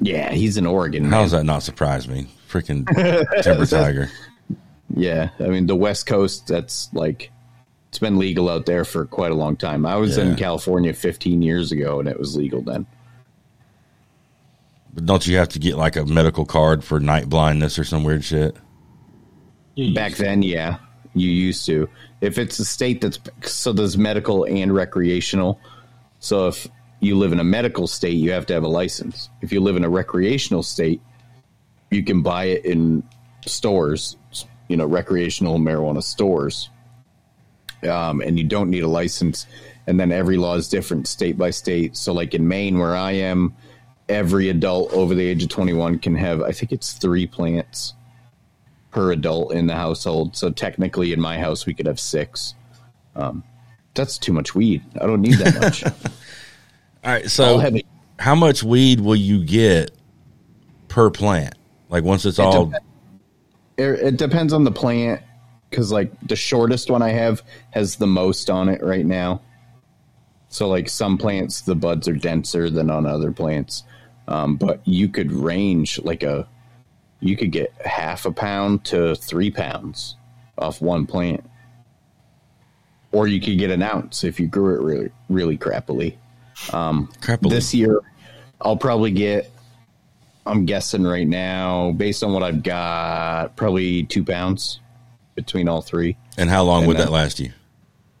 yeah 0.00 0.30
he's 0.32 0.56
in 0.56 0.64
oregon 0.66 1.04
How 1.04 1.10
man. 1.10 1.22
does 1.24 1.32
that 1.32 1.44
not 1.44 1.62
surprise 1.62 2.08
me? 2.08 2.26
Freaking 2.48 2.86
timber 3.42 3.66
tiger. 3.66 4.10
Yeah, 4.96 5.30
I 5.38 5.44
mean 5.48 5.66
the 5.66 5.76
West 5.76 6.06
Coast. 6.06 6.46
That's 6.46 6.88
like 6.92 7.30
it's 7.88 7.98
been 7.98 8.18
legal 8.18 8.48
out 8.48 8.66
there 8.66 8.84
for 8.84 9.04
quite 9.06 9.32
a 9.32 9.34
long 9.34 9.56
time. 9.56 9.84
I 9.86 9.96
was 9.96 10.16
Yeah. 10.16 10.24
in 10.24 10.36
California 10.36 10.92
15 10.92 11.42
years 11.42 11.72
ago, 11.72 12.00
and 12.00 12.08
it 12.08 12.18
was 12.18 12.36
legal 12.36 12.62
then. 12.62 12.86
But 14.94 15.06
don't 15.06 15.26
you 15.26 15.36
have 15.36 15.48
to 15.50 15.58
get 15.58 15.76
like 15.76 15.96
a 15.96 16.04
medical 16.06 16.44
card 16.44 16.82
for 16.84 16.98
night 17.00 17.28
blindness 17.28 17.78
or 17.78 17.84
some 17.84 18.04
weird 18.04 18.24
shit? 18.24 18.56
You- 19.74 19.94
Back 19.94 20.14
then, 20.14 20.42
yeah, 20.42 20.78
you 21.14 21.30
used 21.30 21.66
to. 21.66 21.88
If 22.20 22.38
it's 22.38 22.58
a 22.58 22.64
state 22.64 23.00
that's 23.00 23.18
so 23.42 23.72
there's 23.72 23.96
medical 23.96 24.44
and 24.44 24.74
recreational. 24.74 25.60
So 26.20 26.48
if 26.48 26.66
you 27.00 27.16
live 27.16 27.32
in 27.32 27.38
a 27.38 27.44
medical 27.44 27.86
state, 27.86 28.16
you 28.16 28.32
have 28.32 28.46
to 28.46 28.54
have 28.54 28.64
a 28.64 28.68
license. 28.68 29.30
If 29.40 29.52
you 29.52 29.60
live 29.60 29.76
in 29.76 29.84
a 29.84 29.88
recreational 29.88 30.64
state, 30.64 31.00
you 31.92 32.02
can 32.02 32.22
buy 32.22 32.46
it 32.46 32.64
in 32.64 33.04
stores, 33.46 34.16
you 34.68 34.76
know, 34.76 34.86
recreational 34.86 35.58
marijuana 35.58 36.02
stores. 36.02 36.70
Um, 37.88 38.20
and 38.20 38.38
you 38.38 38.44
don't 38.44 38.70
need 38.70 38.82
a 38.82 38.88
license. 38.88 39.46
And 39.86 39.98
then 39.98 40.12
every 40.12 40.36
law 40.36 40.54
is 40.56 40.68
different 40.68 41.06
state 41.06 41.38
by 41.38 41.50
state. 41.50 41.96
So, 41.96 42.12
like 42.12 42.34
in 42.34 42.46
Maine, 42.48 42.78
where 42.78 42.96
I 42.96 43.12
am, 43.12 43.54
every 44.08 44.48
adult 44.48 44.92
over 44.92 45.14
the 45.14 45.24
age 45.24 45.42
of 45.42 45.48
21 45.48 45.98
can 46.00 46.14
have, 46.16 46.42
I 46.42 46.52
think 46.52 46.72
it's 46.72 46.92
three 46.92 47.26
plants 47.26 47.94
per 48.90 49.12
adult 49.12 49.52
in 49.52 49.66
the 49.66 49.74
household. 49.74 50.36
So 50.36 50.50
technically, 50.50 51.12
in 51.12 51.20
my 51.20 51.38
house, 51.38 51.66
we 51.66 51.74
could 51.74 51.86
have 51.86 52.00
six. 52.00 52.54
Um, 53.14 53.44
that's 53.94 54.18
too 54.18 54.32
much 54.32 54.54
weed. 54.54 54.82
I 55.00 55.06
don't 55.06 55.20
need 55.20 55.34
that 55.34 55.60
much. 55.60 55.84
All 57.04 57.12
right. 57.12 57.30
So, 57.30 57.60
it- 57.60 57.86
how 58.18 58.34
much 58.34 58.64
weed 58.64 59.00
will 59.00 59.14
you 59.16 59.44
get 59.44 59.92
per 60.88 61.08
plant? 61.10 61.54
Like 61.88 62.02
once 62.02 62.24
it's 62.26 62.38
all. 62.40 62.66
dep- 62.66 62.82
it, 63.78 64.00
it 64.00 64.16
depends 64.16 64.52
on 64.52 64.64
the 64.64 64.72
plant 64.72 65.22
because 65.70 65.92
like 65.92 66.12
the 66.26 66.36
shortest 66.36 66.90
one 66.90 67.00
I 67.00 67.10
have 67.10 67.42
has 67.70 67.96
the 67.96 68.06
most 68.06 68.50
on 68.50 68.68
it 68.68 68.82
right 68.82 69.06
now. 69.06 69.40
So 70.48 70.68
like 70.68 70.88
some 70.88 71.16
plants, 71.16 71.60
the 71.60 71.74
buds 71.74 72.08
are 72.08 72.16
denser 72.16 72.68
than 72.68 72.90
on 72.90 73.06
other 73.06 73.32
plants, 73.32 73.84
um, 74.26 74.56
but 74.56 74.80
you 74.86 75.08
could 75.08 75.30
range 75.30 76.00
like 76.00 76.22
a, 76.22 76.48
you 77.20 77.36
could 77.36 77.52
get 77.52 77.72
half 77.84 78.26
a 78.26 78.32
pound 78.32 78.84
to 78.86 79.14
three 79.14 79.50
pounds 79.50 80.16
off 80.56 80.80
one 80.80 81.06
plant, 81.06 81.44
or 83.12 83.26
you 83.26 83.40
could 83.40 83.58
get 83.58 83.70
an 83.70 83.82
ounce 83.82 84.24
if 84.24 84.40
you 84.40 84.46
grew 84.46 84.74
it 84.74 84.82
really 84.82 85.10
really 85.28 85.58
crappily. 85.58 86.16
Crappily. 87.20 87.50
This 87.50 87.74
year, 87.74 88.00
I'll 88.60 88.76
probably 88.76 89.10
get. 89.10 89.50
I'm 90.48 90.64
guessing 90.64 91.04
right 91.04 91.26
now, 91.28 91.92
based 91.92 92.24
on 92.24 92.32
what 92.32 92.42
I've 92.42 92.62
got, 92.62 93.54
probably 93.56 94.04
two 94.04 94.24
pounds 94.24 94.80
between 95.34 95.68
all 95.68 95.82
three 95.82 96.16
and 96.36 96.48
how 96.50 96.62
long 96.64 96.80
and 96.80 96.88
would 96.88 96.96
that 96.96 97.12
last 97.12 97.38
you? 97.38 97.52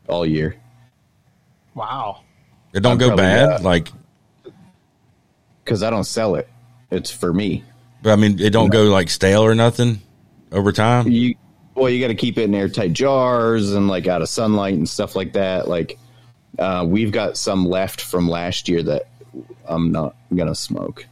all 0.08 0.24
year. 0.26 0.56
Wow. 1.74 2.20
It 2.72 2.80
don't 2.80 2.92
I'm 2.92 2.98
go 3.10 3.16
bad. 3.16 3.48
uh, 3.48 3.58
like, 3.62 3.88
Because 5.64 5.82
I 5.82 5.90
don't 5.90 6.04
sell 6.04 6.34
it; 6.36 6.48
it's 6.90 7.10
for 7.10 7.32
me. 7.32 7.64
but 8.02 8.12
I 8.12 8.16
mean, 8.16 8.38
it 8.40 8.50
don't 8.50 8.70
go 8.70 8.84
like 8.84 9.10
stale 9.10 9.42
or 9.42 9.54
nothing 9.54 10.00
over 10.52 10.72
time. 10.72 11.08
You 11.10 11.34
well, 11.74 11.88
you 11.90 12.00
got 12.00 12.08
to 12.08 12.14
keep 12.14 12.38
it 12.38 12.42
in 12.44 12.54
airtight 12.54 12.92
jars 12.92 13.72
and 13.72 13.88
like 13.88 14.06
out 14.06 14.20
of 14.22 14.28
sunlight 14.28 14.74
and 14.74 14.88
stuff 14.88 15.14
like 15.16 15.32
that. 15.34 15.68
Like 15.68 15.98
uh, 16.58 16.84
we've 16.88 17.12
got 17.12 17.36
some 17.36 17.66
left 17.66 18.00
from 18.00 18.28
last 18.28 18.68
year 18.68 18.82
that 18.82 19.08
I'm 19.66 19.92
not 19.92 20.14
gonna 20.34 20.54
smoke 20.54 21.06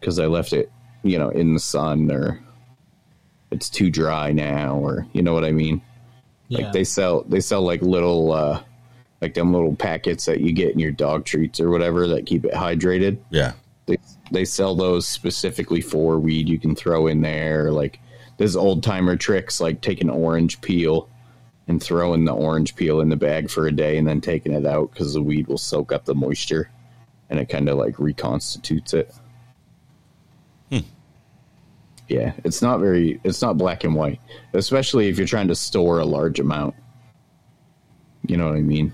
because 0.00 0.18
I 0.18 0.26
left 0.26 0.52
it, 0.52 0.70
you 1.02 1.18
know, 1.18 1.30
in 1.30 1.54
the 1.54 1.60
sun 1.60 2.10
or 2.10 2.40
it's 3.50 3.70
too 3.70 3.90
dry 3.90 4.32
now, 4.32 4.76
or 4.76 5.06
you 5.12 5.22
know 5.22 5.34
what 5.34 5.44
I 5.44 5.52
mean. 5.52 5.80
Yeah. 6.48 6.64
Like 6.64 6.72
they 6.72 6.84
sell 6.84 7.22
they 7.22 7.40
sell 7.40 7.62
like 7.62 7.82
little 7.82 8.32
uh 8.32 8.62
like 9.20 9.34
them 9.34 9.52
little 9.52 9.74
packets 9.74 10.26
that 10.26 10.40
you 10.40 10.52
get 10.52 10.72
in 10.72 10.78
your 10.78 10.92
dog 10.92 11.24
treats 11.24 11.60
or 11.60 11.70
whatever 11.70 12.06
that 12.08 12.26
keep 12.26 12.44
it 12.44 12.52
hydrated. 12.52 13.18
Yeah. 13.30 13.52
They 13.86 13.98
they 14.30 14.44
sell 14.44 14.74
those 14.74 15.06
specifically 15.06 15.80
for 15.80 16.18
weed 16.18 16.48
you 16.48 16.58
can 16.58 16.74
throw 16.74 17.06
in 17.06 17.22
there 17.22 17.72
like 17.72 17.98
there's 18.36 18.56
old 18.56 18.82
timer 18.82 19.16
tricks 19.16 19.60
like 19.60 19.80
taking 19.80 20.10
orange 20.10 20.60
peel 20.60 21.08
and 21.66 21.82
throwing 21.82 22.24
the 22.24 22.32
orange 22.32 22.76
peel 22.76 23.00
in 23.00 23.10
the 23.10 23.16
bag 23.16 23.50
for 23.50 23.66
a 23.66 23.72
day 23.72 23.98
and 23.98 24.08
then 24.08 24.20
taking 24.20 24.52
it 24.52 24.66
out 24.66 24.90
because 24.90 25.12
the 25.12 25.22
weed 25.22 25.46
will 25.48 25.58
soak 25.58 25.92
up 25.92 26.06
the 26.06 26.14
moisture 26.14 26.70
and 27.28 27.38
it 27.38 27.48
kind 27.48 27.68
of 27.68 27.76
like 27.76 27.96
reconstitutes 27.96 28.94
it. 28.94 29.14
Hmm. 30.70 30.78
Yeah, 32.08 32.32
it's 32.44 32.62
not 32.62 32.80
very 32.80 33.20
it's 33.24 33.42
not 33.42 33.58
black 33.58 33.84
and 33.84 33.94
white, 33.94 34.20
especially 34.54 35.08
if 35.08 35.18
you're 35.18 35.26
trying 35.26 35.48
to 35.48 35.54
store 35.54 35.98
a 35.98 36.04
large 36.04 36.40
amount. 36.40 36.74
You 38.26 38.36
know 38.36 38.46
what 38.46 38.56
I 38.56 38.62
mean? 38.62 38.92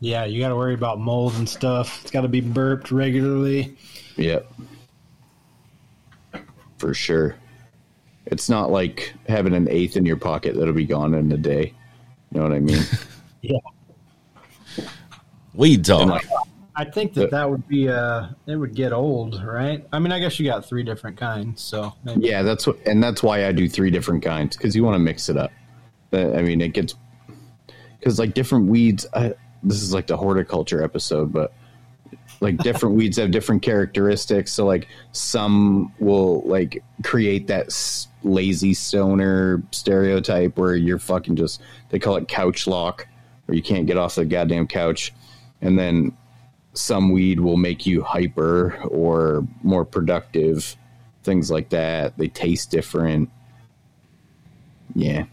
yeah, 0.00 0.24
you 0.24 0.40
got 0.40 0.50
to 0.50 0.56
worry 0.56 0.74
about 0.74 1.00
mold 1.00 1.34
and 1.34 1.48
stuff. 1.48 2.00
It's 2.02 2.10
got 2.10 2.22
to 2.22 2.28
be 2.28 2.40
burped 2.40 2.90
regularly. 2.90 3.76
Yep. 4.16 4.52
For 6.78 6.92
sure. 6.92 7.36
It's 8.26 8.48
not 8.48 8.70
like 8.70 9.14
having 9.28 9.54
an 9.54 9.68
eighth 9.70 9.96
in 9.96 10.04
your 10.04 10.16
pocket 10.16 10.56
that'll 10.56 10.74
be 10.74 10.84
gone 10.84 11.14
in 11.14 11.30
a 11.32 11.36
day. 11.36 11.72
You 12.32 12.40
know 12.40 12.42
what 12.42 12.52
I 12.52 12.60
mean? 12.60 12.82
Yeah. 13.42 13.58
Weed 15.54 15.84
talk. 15.84 16.24
I 16.78 16.84
think 16.84 17.14
that 17.14 17.30
that 17.30 17.50
would 17.50 17.66
be 17.66 17.88
uh 17.88 18.28
it 18.46 18.56
would 18.56 18.74
get 18.74 18.92
old, 18.92 19.42
right? 19.42 19.86
I 19.92 19.98
mean, 19.98 20.12
I 20.12 20.18
guess 20.18 20.38
you 20.38 20.46
got 20.46 20.64
three 20.66 20.82
different 20.82 21.16
kinds, 21.16 21.62
so 21.62 21.94
maybe. 22.04 22.28
yeah, 22.28 22.42
that's 22.42 22.66
what, 22.66 22.78
and 22.86 23.02
that's 23.02 23.22
why 23.22 23.46
I 23.46 23.52
do 23.52 23.66
three 23.66 23.90
different 23.90 24.22
kinds 24.22 24.56
because 24.56 24.76
you 24.76 24.84
want 24.84 24.94
to 24.94 24.98
mix 24.98 25.30
it 25.30 25.38
up. 25.38 25.50
But, 26.10 26.36
I 26.36 26.42
mean, 26.42 26.60
it 26.60 26.74
gets 26.74 26.94
because 27.98 28.18
like 28.18 28.34
different 28.34 28.68
weeds. 28.68 29.06
I, 29.14 29.34
this 29.62 29.82
is 29.82 29.94
like 29.94 30.06
the 30.06 30.18
horticulture 30.18 30.82
episode, 30.82 31.32
but 31.32 31.54
like 32.40 32.58
different 32.58 32.94
weeds 32.96 33.16
have 33.16 33.30
different 33.30 33.62
characteristics. 33.62 34.52
So 34.52 34.66
like 34.66 34.86
some 35.12 35.94
will 35.98 36.42
like 36.42 36.84
create 37.02 37.46
that 37.46 37.66
s- 37.66 38.08
lazy 38.22 38.74
stoner 38.74 39.62
stereotype 39.70 40.58
where 40.58 40.76
you're 40.76 40.98
fucking 40.98 41.36
just 41.36 41.62
they 41.88 41.98
call 41.98 42.16
it 42.16 42.28
couch 42.28 42.66
lock, 42.66 43.08
where 43.46 43.56
you 43.56 43.62
can't 43.62 43.86
get 43.86 43.96
off 43.96 44.16
the 44.16 44.26
goddamn 44.26 44.66
couch, 44.66 45.14
and 45.62 45.78
then 45.78 46.16
some 46.76 47.10
weed 47.10 47.40
will 47.40 47.56
make 47.56 47.86
you 47.86 48.02
hyper 48.02 48.76
or 48.84 49.46
more 49.62 49.84
productive, 49.84 50.76
things 51.22 51.50
like 51.50 51.70
that. 51.70 52.16
They 52.18 52.28
taste 52.28 52.70
different. 52.70 53.30
Yeah. 54.94 55.24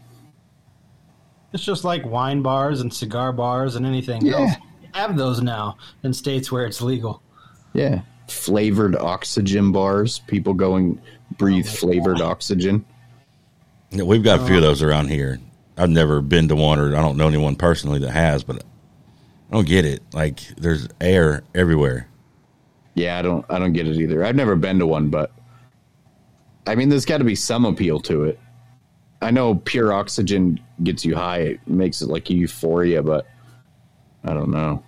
It's 1.52 1.64
just 1.64 1.84
like 1.84 2.04
wine 2.04 2.42
bars 2.42 2.80
and 2.80 2.92
cigar 2.92 3.32
bars 3.32 3.76
and 3.76 3.86
anything 3.86 4.24
Yeah. 4.24 4.40
else. 4.40 4.52
Have 4.94 5.16
those 5.16 5.40
now 5.42 5.76
in 6.02 6.12
states 6.12 6.50
where 6.50 6.66
it's 6.66 6.80
legal. 6.80 7.22
Yeah. 7.72 8.02
Flavored 8.28 8.96
oxygen 8.96 9.72
bars. 9.72 10.20
People 10.20 10.54
going 10.54 11.00
and 11.28 11.38
breathe 11.38 11.66
oh 11.68 11.72
flavored 11.72 12.20
oxygen. 12.20 12.84
Yeah, 13.90 14.04
We've 14.04 14.22
got 14.22 14.40
a 14.40 14.46
few 14.46 14.56
of 14.56 14.62
uh-huh. 14.62 14.68
those 14.68 14.82
around 14.82 15.08
here. 15.08 15.40
I've 15.76 15.90
never 15.90 16.20
been 16.20 16.48
to 16.48 16.56
one, 16.56 16.78
or 16.78 16.96
I 16.96 17.00
don't 17.00 17.16
know 17.16 17.26
anyone 17.26 17.56
personally 17.56 17.98
that 18.00 18.10
has, 18.10 18.44
but 18.44 18.62
I 19.50 19.54
don't 19.54 19.66
get 19.66 19.84
it. 19.84 20.02
Like, 20.12 20.40
there's 20.56 20.88
air 21.00 21.44
everywhere. 21.54 22.08
Yeah, 22.94 23.18
I 23.18 23.22
don't 23.22 23.44
I 23.50 23.58
don't 23.58 23.72
get 23.72 23.86
it 23.86 23.96
either. 23.96 24.24
I've 24.24 24.36
never 24.36 24.56
been 24.56 24.78
to 24.78 24.86
one, 24.86 25.08
but 25.08 25.32
I 26.66 26.74
mean 26.74 26.88
there's 26.88 27.04
got 27.04 27.18
to 27.18 27.24
be 27.24 27.34
some 27.34 27.64
appeal 27.64 28.00
to 28.00 28.24
it. 28.24 28.38
I 29.20 29.30
know 29.30 29.56
pure 29.56 29.92
oxygen 29.92 30.60
gets 30.82 31.04
you 31.04 31.16
high, 31.16 31.38
it 31.38 31.66
makes 31.66 32.02
it 32.02 32.08
like 32.08 32.30
a 32.30 32.34
euphoria, 32.34 33.02
but 33.02 33.26
I 34.22 34.32
don't 34.32 34.50
know. 34.50 34.82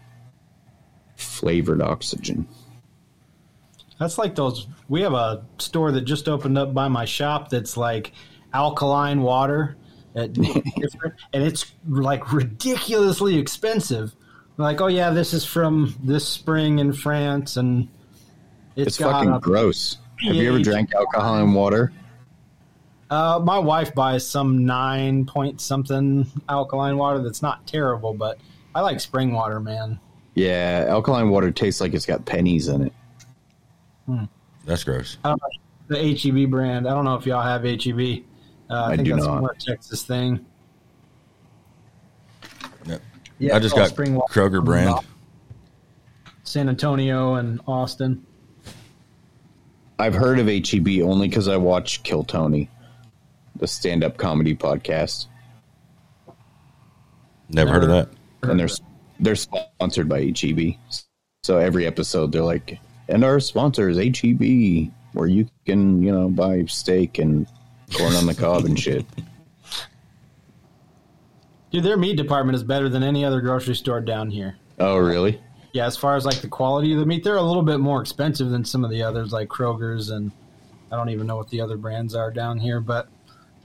Flavored 1.16 1.82
oxygen. 1.82 2.46
That's 3.98 4.18
like 4.18 4.34
those. 4.34 4.66
We 4.88 5.00
have 5.02 5.14
a 5.14 5.44
store 5.58 5.90
that 5.92 6.02
just 6.02 6.28
opened 6.28 6.58
up 6.58 6.74
by 6.74 6.88
my 6.88 7.06
shop 7.06 7.48
that's 7.48 7.76
like 7.76 8.12
alkaline 8.52 9.22
water, 9.22 9.76
at 10.14 10.36
and 11.32 11.42
it's 11.42 11.72
like 11.88 12.32
ridiculously 12.32 13.38
expensive. 13.38 14.14
Like, 14.58 14.80
oh 14.80 14.86
yeah, 14.86 15.10
this 15.10 15.34
is 15.34 15.44
from 15.44 15.94
this 16.02 16.26
spring 16.26 16.78
in 16.78 16.92
France, 16.92 17.56
and 17.56 17.88
It's, 18.74 18.88
it's 18.88 18.98
got. 18.98 19.12
fucking 19.12 19.32
a- 19.34 19.40
gross. 19.40 19.98
Have 20.24 20.34
you 20.34 20.48
ever 20.48 20.62
drank 20.62 20.94
alkaline 20.94 21.52
water? 21.52 21.92
Uh, 23.10 23.38
my 23.44 23.58
wife 23.58 23.94
buys 23.94 24.26
some 24.26 24.64
nine 24.64 25.26
point 25.26 25.60
something 25.60 26.26
alkaline 26.48 26.96
water 26.96 27.22
that's 27.22 27.42
not 27.42 27.66
terrible, 27.66 28.14
but 28.14 28.38
I 28.74 28.80
like 28.80 28.98
spring 29.00 29.32
water, 29.32 29.60
man. 29.60 30.00
Yeah, 30.34 30.86
alkaline 30.88 31.28
water 31.30 31.50
tastes 31.50 31.80
like 31.80 31.92
it's 31.94 32.06
got 32.06 32.24
pennies 32.24 32.68
in 32.68 32.82
it. 34.08 34.28
That's 34.64 34.84
gross. 34.84 35.18
I 35.24 35.34
the 35.88 36.18
HEB 36.18 36.50
brand. 36.50 36.88
I 36.88 36.94
don't 36.94 37.04
know 37.04 37.14
if 37.14 37.26
y'all 37.26 37.42
have 37.42 37.62
HEB. 37.62 38.24
Uh, 38.68 38.74
I, 38.74 38.92
I 38.92 38.96
think 38.96 39.06
do 39.06 39.14
that's 39.14 39.26
not. 39.26 39.40
more 39.40 39.54
Texas 39.58 40.02
thing. 40.02 40.44
Yep. 43.38 43.50
Yeah, 43.50 43.56
I 43.56 43.58
just 43.60 43.74
got 43.76 43.88
spring 43.88 44.14
water 44.14 44.32
Kroger 44.32 44.64
brand. 44.64 44.94
San 46.44 46.68
Antonio 46.68 47.34
and 47.34 47.60
Austin. 47.66 48.24
I've 49.98 50.14
heard 50.14 50.38
of 50.38 50.46
HEB 50.46 51.00
only 51.02 51.28
because 51.28 51.48
I 51.48 51.56
watch 51.56 52.02
Kill 52.02 52.22
Tony, 52.22 52.70
the 53.56 53.66
stand-up 53.66 54.16
comedy 54.18 54.54
podcast, 54.54 55.26
Never 57.48 57.70
heard 57.72 57.84
of 57.84 57.88
that. 57.90 58.08
and 58.42 58.58
they're 58.60 58.68
they're 59.20 59.36
sponsored 59.36 60.08
by 60.08 60.20
HEB. 60.38 60.74
So 61.44 61.58
every 61.58 61.86
episode 61.86 62.32
they're 62.32 62.42
like, 62.42 62.78
"And 63.08 63.24
our 63.24 63.40
sponsor 63.40 63.88
is 63.88 63.96
HEB, 63.98 64.90
where 65.12 65.28
you 65.28 65.48
can 65.64 66.02
you 66.02 66.12
know 66.12 66.28
buy 66.28 66.64
steak 66.66 67.18
and 67.18 67.46
corn 67.96 68.14
on 68.14 68.26
the 68.26 68.34
cob 68.34 68.64
and 68.64 68.78
shit." 68.78 69.06
Dude, 71.70 71.82
their 71.82 71.96
meat 71.96 72.16
department 72.16 72.56
is 72.56 72.62
better 72.62 72.88
than 72.88 73.02
any 73.02 73.24
other 73.24 73.40
grocery 73.40 73.74
store 73.74 74.00
down 74.00 74.30
here. 74.30 74.56
Oh, 74.78 74.96
really? 74.98 75.40
Yeah, 75.72 75.86
as 75.86 75.96
far 75.96 76.16
as 76.16 76.24
like 76.24 76.40
the 76.40 76.48
quality 76.48 76.92
of 76.92 77.00
the 77.00 77.06
meat, 77.06 77.24
they're 77.24 77.36
a 77.36 77.42
little 77.42 77.62
bit 77.62 77.80
more 77.80 78.00
expensive 78.00 78.50
than 78.50 78.64
some 78.64 78.84
of 78.84 78.90
the 78.90 79.02
others, 79.02 79.32
like 79.32 79.48
Kroger's, 79.48 80.10
and 80.10 80.30
I 80.90 80.96
don't 80.96 81.10
even 81.10 81.26
know 81.26 81.36
what 81.36 81.50
the 81.50 81.60
other 81.60 81.76
brands 81.76 82.14
are 82.14 82.30
down 82.30 82.58
here. 82.58 82.80
But 82.80 83.08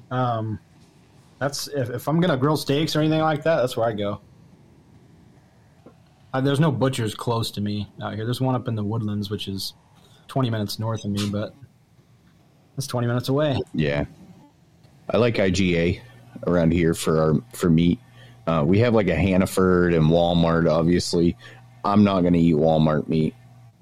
um, 0.09 0.59
that's 1.39 1.67
if, 1.67 1.89
if 1.89 2.07
I'm 2.07 2.19
gonna 2.19 2.37
grill 2.37 2.57
steaks 2.57 2.95
or 2.95 2.99
anything 2.99 3.21
like 3.21 3.43
that, 3.43 3.57
that's 3.57 3.77
where 3.77 3.87
I 3.87 3.93
go. 3.93 4.19
Uh, 6.33 6.41
there's 6.41 6.59
no 6.59 6.71
butchers 6.71 7.13
close 7.13 7.51
to 7.51 7.61
me 7.61 7.87
out 8.01 8.15
here. 8.15 8.25
There's 8.25 8.41
one 8.41 8.55
up 8.55 8.67
in 8.67 8.75
the 8.75 8.83
woodlands, 8.83 9.29
which 9.29 9.47
is 9.47 9.73
20 10.27 10.49
minutes 10.49 10.79
north 10.79 11.03
of 11.03 11.11
me, 11.11 11.29
but 11.29 11.53
that's 12.75 12.87
20 12.87 13.05
minutes 13.05 13.29
away. 13.29 13.59
Yeah, 13.73 14.05
I 15.09 15.17
like 15.17 15.35
IGA 15.35 16.01
around 16.47 16.73
here 16.73 16.93
for 16.93 17.21
our 17.21 17.33
for 17.53 17.69
meat. 17.69 17.99
Uh, 18.47 18.63
we 18.65 18.79
have 18.79 18.93
like 18.93 19.07
a 19.07 19.15
Hannaford 19.15 19.93
and 19.93 20.05
Walmart. 20.05 20.69
Obviously, 20.69 21.37
I'm 21.83 22.03
not 22.03 22.21
going 22.21 22.33
to 22.33 22.39
eat 22.39 22.55
Walmart 22.55 23.07
meat. 23.07 23.35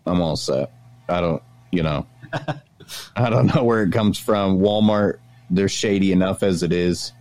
I'm 0.05 0.21
all 0.21 0.35
set. 0.35 0.71
I 1.07 1.21
don't, 1.21 1.41
you 1.71 1.83
know, 1.83 2.05
I 3.15 3.29
don't 3.29 3.53
know 3.53 3.63
where 3.63 3.83
it 3.83 3.91
comes 3.91 4.17
from. 4.17 4.59
Walmart, 4.59 5.19
they're 5.49 5.69
shady 5.69 6.11
enough 6.11 6.43
as 6.43 6.63
it 6.63 6.71
is. 6.71 7.13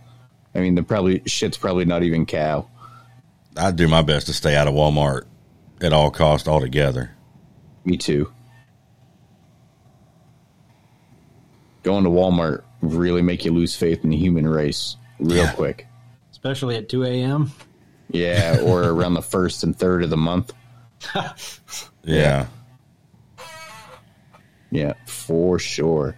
I 0.53 0.59
mean, 0.59 0.75
the 0.75 0.83
probably 0.83 1.21
shit's 1.25 1.57
probably 1.57 1.85
not 1.85 2.03
even 2.03 2.25
cow. 2.25 2.67
I 3.55 3.71
do 3.71 3.87
my 3.87 4.01
best 4.01 4.27
to 4.27 4.33
stay 4.33 4.55
out 4.55 4.67
of 4.67 4.73
Walmart 4.73 5.25
at 5.81 5.93
all 5.93 6.11
cost 6.11 6.47
altogether. 6.47 7.11
Me 7.85 7.97
too. 7.97 8.31
Going 11.83 12.03
to 12.03 12.09
Walmart 12.09 12.63
really 12.81 13.21
make 13.21 13.45
you 13.45 13.51
lose 13.51 13.75
faith 13.75 14.03
in 14.03 14.09
the 14.09 14.17
human 14.17 14.47
race 14.47 14.97
real 15.19 15.37
Yeah. 15.45 15.51
quick. 15.53 15.87
Especially 16.31 16.75
at 16.77 16.89
2 16.89 17.03
a.m. 17.03 17.51
Yeah, 18.09 18.59
or 18.63 18.83
around 18.89 19.13
the 19.15 19.21
first 19.21 19.63
and 19.63 19.77
third 19.77 20.03
of 20.03 20.09
the 20.09 20.17
month. 20.17 20.53
Yeah. 22.03 22.47
Yeah, 24.71 24.93
for 25.05 25.59
sure. 25.59 26.17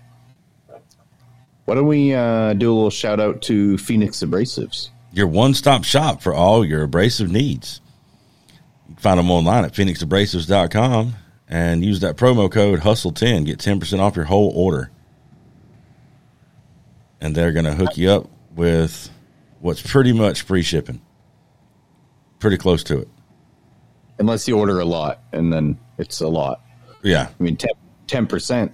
Why 1.66 1.76
don't 1.76 1.88
we 1.88 2.14
uh, 2.14 2.54
do 2.54 2.72
a 2.72 2.74
little 2.74 2.90
shout 2.90 3.20
out 3.20 3.42
to 3.44 3.78
Phoenix 3.78 4.20
Abrasives? 4.20 4.90
Your 5.12 5.28
one 5.28 5.54
stop 5.54 5.84
shop 5.84 6.22
for 6.22 6.34
all 6.34 6.64
your 6.64 6.84
abrasive 6.84 7.32
needs. 7.32 7.82
You 8.88 8.96
can 8.96 9.02
find 9.02 9.20
them 9.20 9.32
online 9.32 9.66
at 9.66 9.74
phoenixabrasives.com 9.74 11.16
and 11.50 11.84
use 11.84 12.00
that 12.02 12.16
promo 12.16 12.50
code 12.50 12.80
HUSTLE10. 12.82 13.46
Get 13.46 13.60
10% 13.60 14.00
off 14.00 14.16
your 14.16 14.26
whole 14.26 14.52
order. 14.56 14.92
And 17.20 17.36
they're 17.36 17.52
going 17.52 17.66
to 17.66 17.74
hook 17.76 17.98
you 17.98 18.12
up 18.12 18.30
with 18.56 19.10
what's 19.60 19.82
pretty 19.82 20.14
much 20.14 20.42
free 20.42 20.64
shipping. 20.64 21.02
Pretty 22.40 22.58
close 22.58 22.84
to 22.86 23.00
it. 23.00 23.08
Unless 24.20 24.48
you 24.48 24.58
order 24.58 24.80
a 24.80 24.86
lot, 24.86 25.22
and 25.32 25.52
then 25.52 25.80
it's 25.98 26.22
a 26.22 26.28
lot. 26.28 26.62
Yeah. 27.04 27.30
I 27.40 27.44
mean, 27.44 27.58
10 28.08 28.28
percent 28.28 28.72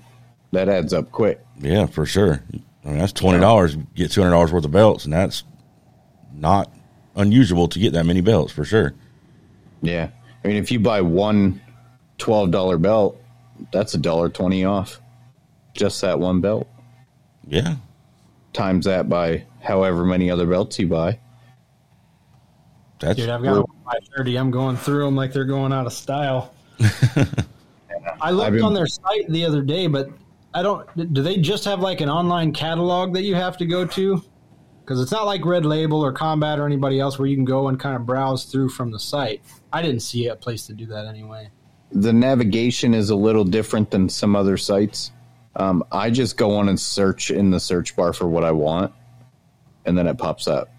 that 0.52 0.70
adds 0.70 0.94
up 0.94 1.12
quick. 1.12 1.44
Yeah, 1.60 1.86
for 1.86 2.06
sure. 2.06 2.42
I 2.86 2.90
mean, 2.90 3.00
that's 3.00 3.13
twenty 3.13 3.40
dollars. 3.40 3.76
Get 3.96 4.12
two 4.12 4.22
hundred 4.22 4.34
dollars 4.34 4.52
worth 4.52 4.66
of 4.66 4.72
belts, 4.72 5.04
and 5.06 5.13
that's 5.13 5.44
not 6.34 6.72
unusual 7.16 7.68
to 7.68 7.80
get 7.80 7.94
that 7.94 8.06
many 8.06 8.22
belts 8.22 8.54
for 8.54 8.63
sure. 8.63 8.94
Yeah, 9.82 10.10
I 10.44 10.48
mean, 10.48 10.58
if 10.58 10.72
you 10.72 10.80
buy 10.80 11.02
one 11.02 11.62
twelve 12.18 12.52
dollar 12.52 12.78
belt, 12.78 13.22
that's 13.72 13.94
a 13.94 13.98
dollar 13.98 14.30
twenty 14.30 14.63
off. 14.63 15.02
Just 15.74 16.02
that 16.02 16.20
one 16.20 16.40
belt. 16.42 16.68
Yeah, 17.46 17.76
Times 18.54 18.86
that 18.86 19.10
by 19.10 19.46
however 19.67 20.06
many 20.06 20.32
other 20.32 20.45
belts 20.47 20.80
you 20.80 20.88
buy. 20.88 21.19
that's 22.99 23.17
Dude, 23.17 23.30
I've 23.30 23.43
got 23.43 23.67
one 23.67 23.84
by 23.86 23.97
30. 24.15 24.38
I'm 24.38 24.51
going 24.51 24.77
through 24.77 25.06
them 25.06 25.15
like 25.15 25.34
they're 25.34 25.45
going 25.45 25.73
out 25.73 25.86
of 25.86 25.93
style. 25.93 26.53
I 28.21 28.32
looked 28.32 28.53
been- 28.53 28.63
on 28.63 28.73
their 28.73 28.88
site 28.88 29.27
the 29.30 29.45
other 29.45 29.62
day, 29.62 29.88
but 29.88 30.10
I 30.53 30.63
don't. 30.63 31.13
Do 31.13 31.21
they 31.21 31.38
just 31.38 31.65
have 31.65 31.82
like 31.82 32.01
an 32.01 32.10
online 32.10 32.51
catalog 32.53 33.13
that 33.13 33.23
you 33.23 33.36
have 33.36 33.58
to 33.58 33.65
go 33.65 33.86
to? 33.86 34.23
Because 34.82 35.01
it's 35.01 35.12
not 35.12 35.25
like 35.25 35.43
Red 35.45 35.65
Label 35.65 36.03
or 36.03 36.13
Combat 36.13 36.60
or 36.60 36.65
anybody 36.65 36.99
else 36.99 37.19
where 37.19 37.27
you 37.27 37.36
can 37.36 37.43
go 37.43 37.67
and 37.67 37.77
kind 37.77 37.95
of 37.95 38.06
browse 38.06 38.45
through 38.45 38.69
from 38.69 38.89
the 38.91 38.99
site. 38.99 39.41
I 39.73 39.82
didn't 39.82 39.99
see 39.99 40.27
a 40.27 40.36
place 40.36 40.65
to 40.67 40.73
do 40.73 40.86
that 40.86 41.06
anyway. 41.08 41.49
the 41.91 42.13
navigation 42.13 42.93
is 42.93 43.10
a 43.10 43.15
little 43.15 43.43
different 43.43 43.91
than 43.91 44.08
some 44.08 44.34
other 44.36 44.56
sites. 44.56 45.12
Um, 45.58 45.84
I 45.91 46.10
just 46.10 46.38
go 46.38 46.56
on 46.56 46.69
and 46.69 46.80
search 46.80 47.32
in 47.32 47.49
the 47.51 47.60
search 47.60 47.95
bar 47.95 48.13
for 48.13 48.27
what 48.27 48.43
I 48.45 48.51
want, 48.51 48.93
and 49.88 49.97
then 49.97 50.06
it 50.06 50.17
pops 50.17 50.47
up. 50.47 50.69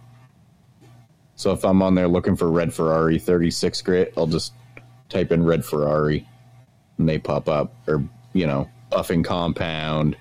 So 1.34 1.52
if 1.52 1.64
I'm 1.64 1.82
on 1.82 1.94
there 1.94 2.08
looking 2.08 2.36
for 2.36 2.50
Red 2.50 2.74
Ferrari 2.74 3.18
36 3.18 3.80
grit, 3.82 4.12
I'll 4.16 4.26
just 4.26 4.52
type 5.08 5.32
in 5.32 5.44
Red 5.44 5.64
Ferrari, 5.64 6.28
and 6.98 7.08
they 7.08 7.18
pop 7.18 7.48
up. 7.48 7.74
Or 7.88 8.04
you 8.34 8.46
know, 8.46 8.68
buffing 8.92 9.24
compound. 9.24 10.16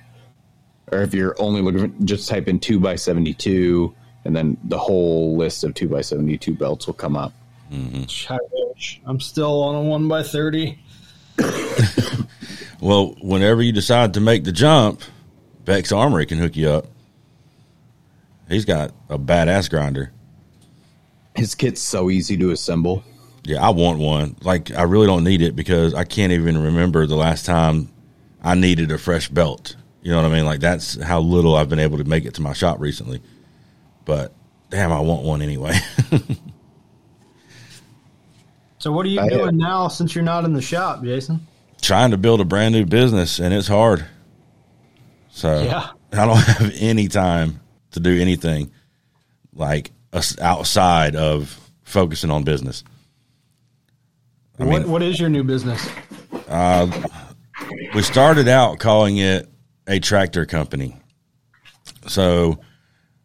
Or 0.91 1.01
if 1.01 1.13
you're 1.13 1.35
only 1.39 1.61
looking, 1.61 1.91
for, 1.91 2.03
just 2.05 2.29
type 2.29 2.47
in 2.47 2.59
two 2.59 2.87
x 2.87 3.01
72, 3.03 3.93
and 4.23 4.35
then 4.35 4.57
the 4.63 4.77
whole 4.77 5.35
list 5.35 5.63
of 5.63 5.73
two 5.73 5.97
x 5.97 6.07
72 6.07 6.53
belts 6.53 6.87
will 6.87 6.93
come 6.93 7.17
up. 7.17 7.33
Mm-hmm. 7.71 8.33
I 8.33 8.37
wish. 8.53 9.01
I'm 9.05 9.19
still 9.19 9.63
on 9.63 9.75
a 9.75 9.81
one 9.81 10.07
by 10.07 10.23
thirty. 10.23 10.79
well. 12.79 13.15
Whenever 13.21 13.61
you 13.61 13.73
decide 13.73 14.13
to 14.13 14.21
make 14.21 14.45
the 14.45 14.53
jump, 14.53 15.01
Beck's 15.65 15.91
Armory 15.91 16.25
can 16.25 16.37
hook 16.37 16.55
you 16.55 16.69
up. 16.69 16.87
He's 18.49 18.65
got 18.65 18.91
a 19.09 19.17
badass 19.19 19.69
grinder. 19.69 20.11
His 21.35 21.53
kit's 21.55 21.81
so 21.81 22.09
easy 22.09 22.37
to 22.37 22.51
assemble. 22.51 23.03
Yeah, 23.43 23.65
I 23.65 23.69
want 23.69 23.99
one. 23.99 24.35
Like 24.41 24.71
I 24.71 24.83
really 24.83 25.07
don't 25.07 25.23
need 25.23 25.41
it 25.41 25.55
because 25.55 25.93
I 25.93 26.03
can't 26.03 26.31
even 26.33 26.57
remember 26.61 27.05
the 27.05 27.15
last 27.15 27.45
time 27.45 27.91
I 28.43 28.55
needed 28.55 28.91
a 28.91 28.97
fresh 28.97 29.29
belt. 29.29 29.75
You 30.01 30.11
know 30.11 30.21
what 30.21 30.31
I 30.31 30.33
mean? 30.35 30.45
Like 30.45 30.59
that's 30.61 31.01
how 31.01 31.19
little 31.19 31.55
I've 31.55 31.69
been 31.69 31.79
able 31.79 31.97
to 31.97 32.03
make 32.03 32.25
it 32.25 32.33
to 32.35 32.41
my 32.41 32.53
shop 32.53 32.79
recently. 32.79 33.21
But 34.05 34.33
damn, 34.69 34.91
I 34.91 34.99
want 35.01 35.23
one 35.23 35.41
anyway. 35.41 35.77
So 38.79 38.91
what 38.91 39.05
are 39.05 39.09
you 39.09 39.19
I- 39.19 39.29
doing 39.29 39.57
now 39.57 39.87
since 39.87 40.13
you're 40.13 40.23
not 40.23 40.45
in 40.45 40.53
the 40.53 40.61
shop, 40.61 41.03
Jason? 41.03 41.45
Trying 41.81 42.11
to 42.11 42.17
build 42.17 42.41
a 42.41 42.45
brand 42.45 42.73
new 42.73 42.85
business 42.85 43.39
and 43.39 43.53
it's 43.53 43.67
hard. 43.67 44.05
So 45.29 45.63
Yeah. 45.63 45.87
I 46.13 46.25
don't 46.25 46.37
have 46.43 46.71
any 46.79 47.07
time 47.07 47.59
to 47.91 47.99
do 47.99 48.19
anything 48.19 48.71
like 49.53 49.91
us- 50.13 50.39
outside 50.39 51.15
of 51.15 51.59
focusing 51.83 52.31
on 52.31 52.43
business. 52.43 52.83
I 54.59 54.65
what 54.65 54.81
mean- 54.81 54.91
What 54.91 55.03
is 55.03 55.19
your 55.19 55.29
new 55.29 55.43
business? 55.43 55.87
Uh, 56.47 56.89
we 57.93 58.01
started 58.01 58.47
out 58.47 58.79
calling 58.79 59.17
it 59.17 59.49
a 59.87 59.99
tractor 59.99 60.45
company. 60.45 60.95
So 62.07 62.59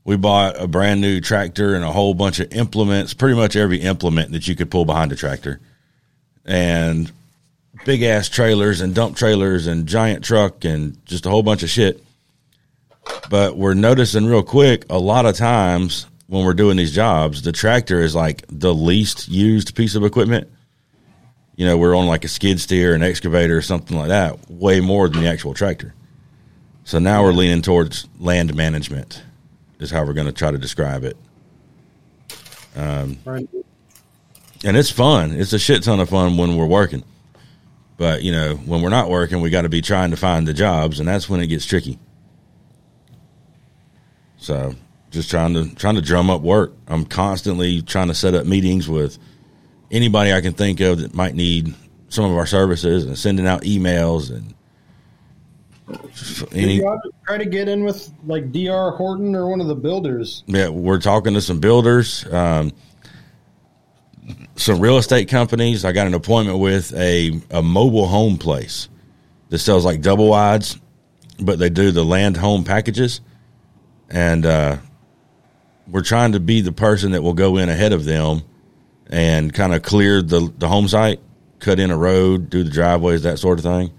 we 0.05 0.17
bought 0.17 0.61
a 0.61 0.67
brand 0.67 1.01
new 1.01 1.21
tractor 1.21 1.75
and 1.75 1.85
a 1.85 1.93
whole 1.93 2.15
bunch 2.15 2.41
of 2.41 2.53
implements, 2.53 3.15
pretty 3.15 3.37
much 3.37 3.57
every 3.57 3.79
implement 3.81 4.33
that 4.33 4.49
you 4.49 4.57
could 4.57 4.71
pull 4.71 4.85
behind 4.85 5.13
a 5.13 5.17
tractor. 5.17 5.61
And 6.45 7.11
big 7.85 8.03
ass 8.03 8.29
trailers 8.29 8.81
and 8.81 8.95
dump 8.95 9.17
trailers 9.17 9.67
and 9.67 9.87
giant 9.87 10.25
truck 10.25 10.65
and 10.65 11.05
just 11.07 11.27
a 11.27 11.31
whole 11.31 11.43
bunch 11.43 11.63
of 11.63 11.71
shit. 11.71 12.03
But 13.31 13.57
we're 13.57 13.75
noticing 13.75 14.27
real 14.27 14.43
quick 14.43 14.85
a 14.91 14.99
lot 14.99 15.27
of 15.27 15.37
times 15.37 16.07
when 16.27 16.45
we're 16.45 16.55
doing 16.55 16.77
these 16.77 16.95
jobs, 16.95 17.43
the 17.43 17.53
tractor 17.53 18.01
is 18.01 18.15
like 18.15 18.45
the 18.49 18.75
least 18.75 19.29
used 19.29 19.75
piece 19.75 19.95
of 19.95 20.05
equipment 20.05 20.49
you 21.57 21.67
know, 21.67 21.77
we're 21.77 21.95
on 21.95 22.07
like 22.07 22.25
a 22.25 22.29
skid 22.29 22.61
steer, 22.61 22.95
an 22.95 23.03
excavator, 23.03 23.57
or 23.57 23.63
something 23.63 23.97
like 23.97 24.09
that, 24.09 24.51
way 24.51 24.81
more 24.81 25.09
than 25.09 25.23
the 25.23 25.29
actual 25.29 25.55
tractor. 25.55 25.95
So 26.85 26.99
now 26.99 27.23
we're 27.23 27.33
leaning 27.33 27.63
towards 27.63 28.09
land 28.19 28.55
management, 28.55 29.23
is 29.79 29.91
how 29.91 30.05
we're 30.05 30.15
going 30.15 30.27
to 30.27 30.33
try 30.33 30.51
to 30.51 30.59
describe 30.59 31.05
it. 31.05 31.17
Um, 32.75 33.19
right. 33.25 33.49
And 34.65 34.77
it's 34.77 34.91
fun. 34.91 35.33
It's 35.33 35.53
a 35.53 35.59
shit 35.59 35.83
ton 35.83 36.01
of 36.01 36.09
fun 36.09 36.37
when 36.37 36.57
we're 36.57 36.67
working. 36.67 37.05
But, 37.99 38.23
you 38.23 38.33
know, 38.33 38.55
when 38.55 38.81
we're 38.81 38.89
not 38.89 39.11
working, 39.11 39.41
we 39.41 39.51
got 39.51 39.63
to 39.63 39.69
be 39.69 39.83
trying 39.83 40.11
to 40.11 40.17
find 40.17 40.49
the 40.49 40.55
jobs, 40.55 40.99
and 40.99 41.09
that's 41.09 41.29
when 41.29 41.41
it 41.41 41.49
gets 41.49 41.67
tricky. 41.67 41.99
So 44.43 44.75
just 45.11 45.31
trying 45.31 45.55
to 45.55 45.73
trying 45.77 45.95
to 45.95 46.03
drum 46.03 46.29
up 46.29 46.43
work. 46.43 46.75
I'm 46.89 47.05
constantly 47.05 47.81
trying 47.81 48.09
to 48.09 48.15
set 48.15 48.35
up 48.35 48.45
meetings 48.45 48.89
with 48.89 49.19
anybody 49.91 50.33
I 50.33 50.41
can 50.41 50.53
think 50.53 50.81
of 50.81 50.99
that 50.99 51.15
might 51.15 51.35
need 51.35 51.73
some 52.09 52.25
of 52.25 52.37
our 52.37 52.47
services 52.47 53.07
and 53.07 53.17
sending 53.17 53.47
out 53.47 53.63
emails 53.63 54.31
and 54.31 54.55
any 56.53 56.81
try 57.27 57.39
to 57.39 57.45
get 57.45 57.69
in 57.69 57.85
with 57.85 58.11
like 58.25 58.51
D.R. 58.51 58.93
Horton 58.93 59.37
or 59.37 59.49
one 59.49 59.61
of 59.61 59.69
the 59.69 59.75
builders. 59.75 60.43
yeah 60.47 60.69
we're 60.69 61.01
talking 61.01 61.35
to 61.35 61.41
some 61.41 61.61
builders 61.61 62.27
um, 62.33 62.73
some 64.57 64.81
real 64.81 64.99
estate 64.99 65.29
companies 65.29 65.85
I 65.85 65.93
got 65.93 66.07
an 66.07 66.15
appointment 66.15 66.59
with 66.59 66.93
a, 66.95 67.41
a 67.51 67.63
mobile 67.63 68.07
home 68.09 68.39
place 68.39 68.89
that 69.51 69.59
sells 69.59 69.85
like 69.85 70.01
double 70.01 70.29
wides 70.29 70.79
but 71.39 71.59
they 71.59 71.69
do 71.71 71.91
the 71.91 72.05
land 72.05 72.37
home 72.37 72.65
packages 72.65 73.21
and 74.13 74.45
uh, 74.45 74.77
we're 75.89 76.03
trying 76.03 76.33
to 76.33 76.41
be 76.41 76.61
the 76.61 76.71
person 76.71 77.13
that 77.13 77.23
will 77.23 77.35
go 77.35 77.57
in 77.57 77.69
ahead 77.69 77.93
of 77.93 78.05
them 78.05 78.43
and 79.09 79.53
kind 79.53 79.75
of 79.75 79.83
clear 79.83 80.23
the 80.23 80.53
the 80.59 80.69
home 80.69 80.87
site, 80.87 81.19
cut 81.59 81.81
in 81.81 81.91
a 81.91 81.97
road, 81.97 82.51
do 82.51 82.63
the 82.63 82.71
driveways, 82.71 83.23
that 83.23 83.39
sort 83.39 83.59
of 83.59 83.65
thing. 83.65 83.91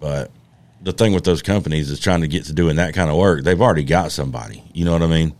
But 0.00 0.32
the 0.80 0.92
thing 0.92 1.12
with 1.12 1.24
those 1.24 1.42
companies 1.42 1.90
is 1.90 2.00
trying 2.00 2.22
to 2.22 2.28
get 2.28 2.46
to 2.46 2.52
doing 2.52 2.76
that 2.76 2.94
kind 2.94 3.10
of 3.10 3.16
work. 3.16 3.44
They've 3.44 3.60
already 3.60 3.84
got 3.84 4.10
somebody. 4.10 4.64
You 4.72 4.84
know 4.84 4.92
what 4.92 5.02
I 5.02 5.06
mean? 5.06 5.34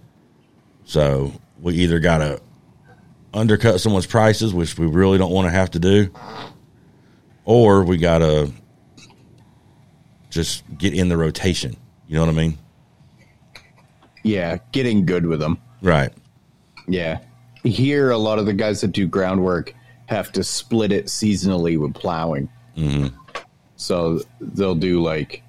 So 0.85 1.33
we 1.61 1.75
either 1.77 1.99
got 1.99 2.19
to 2.19 2.41
undercut 3.35 3.81
someone's 3.81 4.07
prices, 4.07 4.53
which 4.53 4.79
we 4.79 4.87
really 4.87 5.19
don't 5.19 5.33
want 5.33 5.47
to 5.47 5.51
have 5.51 5.71
to 5.73 5.79
do, 5.79 6.11
or 7.45 7.83
we 7.83 7.97
got 7.97 8.19
to 8.19 8.53
just 10.31 10.63
get 10.77 10.95
in 10.95 11.09
the 11.09 11.17
rotation. 11.17 11.77
You 12.07 12.17
know 12.17 12.27
what 12.27 12.35
I 12.35 12.37
mean? 12.37 12.59
Yeah, 14.23 14.59
getting 14.73 15.05
good 15.05 15.27
with 15.27 15.41
them. 15.41 15.59
Right. 15.81 16.13
Yeah. 16.87 17.19
Here, 17.65 18.11
a 18.11 18.19
lot 18.19 18.39
of 18.39 18.47
the 18.47 18.53
guys 18.53 18.81
that 18.81 18.89
do 18.89 19.07
groundwork 19.07 19.75
have 20.07 20.33
to 20.33 20.45
split 20.45 20.93
it 20.93 21.07
seasonally 21.07 21.79
with 21.79 21.95
plowing. 21.95 22.49
Mm-hmm. 22.77 23.17
So 23.77 24.21
they'll 24.41 24.75
do 24.75 25.03
like, 25.03 25.43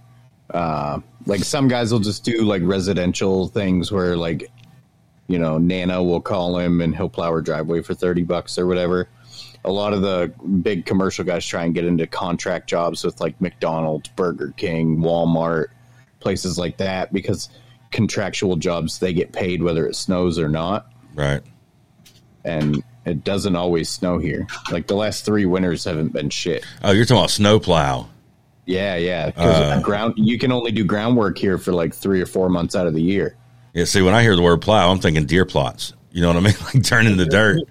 uh, 0.52 1.00
like 1.26 1.44
some 1.44 1.68
guys 1.68 1.92
will 1.92 2.00
just 2.00 2.24
do 2.24 2.42
like 2.42 2.62
residential 2.64 3.48
things 3.48 3.92
where 3.92 4.16
like, 4.16 4.50
you 5.28 5.40
know, 5.40 5.58
Nana 5.58 6.04
will 6.04 6.22
call 6.22 6.58
him 6.58 6.82
and 6.82 6.96
he'll 6.96 7.10
plow 7.10 7.32
her 7.32 7.42
driveway 7.42 7.82
for 7.82 7.94
30 7.94 8.24
bucks 8.24 8.58
or 8.58 8.68
whatever. 8.68 9.08
A 9.66 9.72
lot 9.72 9.94
of 9.94 10.02
the 10.02 10.34
big 10.62 10.86
commercial 10.86 11.24
guys 11.24 11.46
try 11.46 11.64
and 11.64 11.74
get 11.74 11.86
into 11.86 12.06
contract 12.06 12.68
jobs 12.68 13.04
with 13.04 13.22
like 13.22 13.40
McDonald's, 13.40 14.10
Burger 14.10 14.54
King, 14.58 14.98
Walmart, 14.98 15.68
places 16.20 16.58
like 16.58 16.78
that 16.78 17.14
because 17.14 17.50
contractual 17.94 18.58
jobs 18.58 19.00
they 19.00 19.14
get 19.14 19.32
paid 19.32 19.64
whether 19.64 19.88
it 19.88 19.96
snows 19.96 20.38
or 20.38 20.50
not. 20.50 20.92
Right. 21.14 21.42
And 22.44 22.84
it 23.06 23.24
doesn't 23.24 23.56
always 23.56 23.90
snow 23.90 24.18
here. 24.18 24.48
Like 24.72 24.88
the 24.88 24.96
last 24.96 25.24
three 25.24 25.46
winters 25.46 25.86
haven't 25.86 26.12
been 26.12 26.30
shit. 26.30 26.66
Oh, 26.84 26.92
you're 26.92 27.06
talking 27.06 27.18
about 27.18 27.30
snowplow. 27.30 28.10
Yeah, 28.66 28.96
yeah. 28.96 29.28
Because 29.28 29.84
ground, 29.84 30.16
you 30.18 30.38
can 30.38 30.52
only 30.52 30.72
do 30.72 30.84
groundwork 30.84 31.38
here 31.38 31.58
for 31.58 31.72
like 31.72 31.94
three 31.94 32.22
or 32.22 32.26
four 32.26 32.50
months 32.50 32.76
out 32.76 32.88
of 32.88 32.94
the 32.94 33.02
year. 33.02 33.38
Yeah. 33.74 33.86
See, 33.86 34.02
when 34.02 34.14
I 34.14 34.22
hear 34.22 34.36
the 34.36 34.42
word 34.42 34.62
plow, 34.62 34.92
I'm 34.92 35.00
thinking 35.00 35.26
deer 35.26 35.46
plots. 35.46 35.94
You 36.12 36.22
know 36.22 36.28
what 36.28 36.38
I 36.38 36.42
mean? 36.42 36.54
Like 36.74 36.84
turning 36.84 37.18
the 37.18 37.26
dirt. 37.26 37.62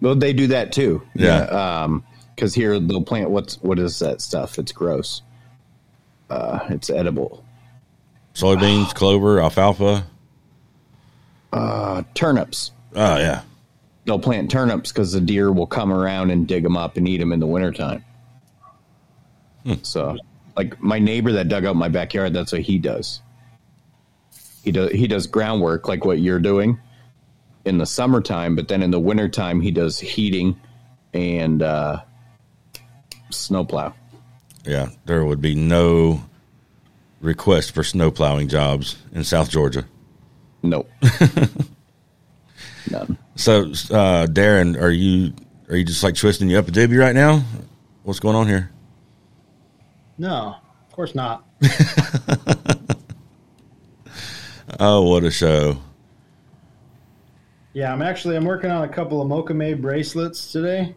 Well, 0.00 0.14
they 0.14 0.32
do 0.32 0.48
that 0.48 0.72
too. 0.72 1.02
Yeah. 1.14 1.42
Um, 1.44 2.04
because 2.34 2.52
here 2.52 2.80
they'll 2.80 3.02
plant 3.04 3.30
what's 3.30 3.62
what 3.62 3.78
is 3.78 4.00
that 4.00 4.20
stuff? 4.20 4.58
It's 4.58 4.72
gross. 4.72 5.22
Uh, 6.28 6.58
it's 6.70 6.90
edible. 6.90 7.43
Soybeans, 8.34 8.92
clover, 8.94 9.40
alfalfa. 9.40 10.04
Uh, 11.52 12.02
turnips. 12.14 12.72
Oh 12.94 13.16
yeah. 13.16 13.42
They'll 14.04 14.18
plant 14.18 14.50
turnips 14.50 14.92
because 14.92 15.12
the 15.12 15.20
deer 15.20 15.52
will 15.52 15.66
come 15.66 15.92
around 15.92 16.30
and 16.30 16.46
dig 16.46 16.62
them 16.62 16.76
up 16.76 16.96
and 16.96 17.08
eat 17.08 17.18
them 17.18 17.32
in 17.32 17.40
the 17.40 17.46
wintertime. 17.46 18.04
So, 19.82 20.18
like 20.56 20.80
my 20.82 20.98
neighbor 20.98 21.32
that 21.32 21.48
dug 21.48 21.64
out 21.64 21.74
my 21.74 21.88
backyard, 21.88 22.34
that's 22.34 22.52
what 22.52 22.60
he 22.60 22.78
does. 22.78 23.22
He 24.62 24.72
does 24.72 24.90
he 24.92 25.06
does 25.06 25.26
groundwork 25.26 25.88
like 25.88 26.04
what 26.04 26.18
you're 26.18 26.40
doing 26.40 26.78
in 27.64 27.78
the 27.78 27.86
summertime, 27.86 28.56
but 28.56 28.68
then 28.68 28.82
in 28.82 28.90
the 28.90 29.00
wintertime 29.00 29.60
he 29.60 29.70
does 29.70 29.98
heating 29.98 30.58
and 31.14 31.62
uh, 31.62 32.02
snowplow. 33.30 33.94
Yeah. 34.66 34.90
There 35.06 35.24
would 35.24 35.40
be 35.40 35.54
no 35.54 36.22
request 37.24 37.72
for 37.72 37.82
snow 37.82 38.10
plowing 38.10 38.48
jobs 38.48 38.96
in 39.12 39.24
South 39.24 39.50
Georgia. 39.50 39.86
Nope. 40.62 40.90
None. 42.90 43.18
So, 43.36 43.72
uh, 43.90 44.26
Darrin, 44.26 44.76
are 44.76 44.90
you 44.90 45.32
are 45.68 45.76
you 45.76 45.84
just 45.84 46.02
like 46.02 46.14
twisting 46.14 46.48
you 46.50 46.58
up 46.58 46.68
a 46.68 46.70
dibby 46.70 46.98
right 46.98 47.14
now? 47.14 47.42
What's 48.02 48.20
going 48.20 48.36
on 48.36 48.46
here? 48.46 48.70
No, 50.18 50.56
of 50.86 50.92
course 50.92 51.14
not. 51.14 51.44
Oh, 54.80 55.02
what 55.02 55.24
a 55.24 55.30
show! 55.30 55.78
Yeah, 57.74 57.92
I'm 57.92 58.02
actually 58.02 58.36
I'm 58.36 58.44
working 58.44 58.70
on 58.70 58.82
a 58.82 58.88
couple 58.88 59.20
of 59.20 59.28
mocha 59.28 59.52
Mokume 59.52 59.80
bracelets 59.80 60.50
today. 60.50 60.96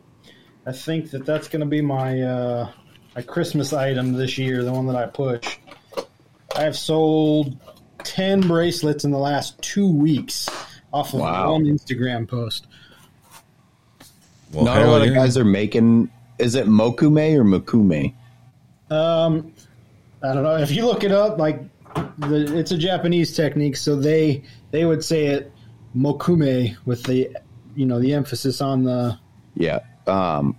I 0.65 0.71
think 0.71 1.11
that 1.11 1.25
that's 1.25 1.47
going 1.47 1.59
to 1.59 1.67
be 1.67 1.81
my 1.81 2.21
uh, 2.21 2.71
my 3.15 3.21
Christmas 3.21 3.73
item 3.73 4.13
this 4.13 4.37
year, 4.37 4.63
the 4.63 4.71
one 4.71 4.87
that 4.87 4.95
I 4.95 5.05
push. 5.05 5.57
I 6.55 6.61
have 6.63 6.75
sold 6.77 7.57
ten 8.03 8.41
bracelets 8.41 9.03
in 9.05 9.11
the 9.11 9.17
last 9.17 9.61
two 9.61 9.89
weeks 9.91 10.49
off 10.93 11.13
of 11.13 11.19
Wow. 11.19 11.51
one 11.53 11.65
Instagram 11.65 12.27
post. 12.27 12.67
Well, 14.53 14.63
Not 14.65 14.81
a 14.81 14.87
lot 14.89 15.05
of 15.07 15.13
guys 15.13 15.37
are 15.37 15.43
making. 15.45 16.09
Is 16.39 16.55
it 16.55 16.67
mokume 16.67 17.35
or 17.35 17.43
mokume? 17.43 18.13
Um, 18.89 19.51
I 20.23 20.33
don't 20.33 20.43
know 20.43 20.55
if 20.57 20.71
you 20.71 20.85
look 20.85 21.03
it 21.03 21.11
up. 21.11 21.37
Like, 21.37 21.61
the, 22.19 22.57
it's 22.57 22.71
a 22.71 22.77
Japanese 22.77 23.35
technique, 23.35 23.75
so 23.75 23.95
they 23.95 24.43
they 24.71 24.85
would 24.85 25.03
say 25.03 25.25
it 25.27 25.51
mokume 25.95 26.77
with 26.85 27.03
the 27.03 27.35
you 27.75 27.85
know 27.85 27.99
the 27.99 28.13
emphasis 28.13 28.61
on 28.61 28.83
the 28.83 29.17
Yeah. 29.55 29.79
Um, 30.05 30.55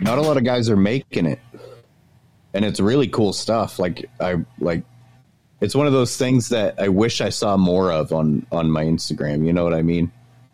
not 0.00 0.16
a 0.18 0.22
lot 0.22 0.36
of 0.38 0.44
guys 0.44 0.70
are 0.70 0.76
making 0.76 1.26
it, 1.26 1.40
and 2.54 2.64
it's 2.64 2.80
really 2.80 3.08
cool 3.08 3.32
stuff. 3.34 3.78
Like 3.78 4.08
I 4.20 4.36
like, 4.58 4.84
it's 5.60 5.74
one 5.74 5.86
of 5.86 5.92
those 5.92 6.16
things 6.16 6.50
that 6.50 6.80
I 6.80 6.88
wish 6.88 7.20
I 7.20 7.30
saw 7.30 7.56
more 7.56 7.90
of 7.90 8.12
on 8.12 8.46
on 8.52 8.70
my 8.70 8.84
Instagram. 8.84 9.44
You 9.44 9.52
know 9.52 9.64
what 9.64 9.74
I 9.74 9.82
mean? 9.82 10.12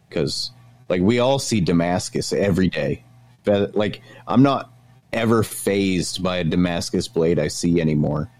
Because 0.08 0.50
like 0.88 1.02
we 1.02 1.18
all 1.18 1.38
see 1.38 1.60
Damascus 1.60 2.32
every 2.32 2.68
day, 2.68 3.04
like 3.46 4.02
I'm 4.26 4.42
not 4.42 4.70
ever 5.12 5.42
phased 5.42 6.22
by 6.22 6.38
a 6.38 6.44
Damascus 6.44 7.08
blade 7.08 7.38
I 7.38 7.48
see 7.48 7.80
anymore. 7.80 8.30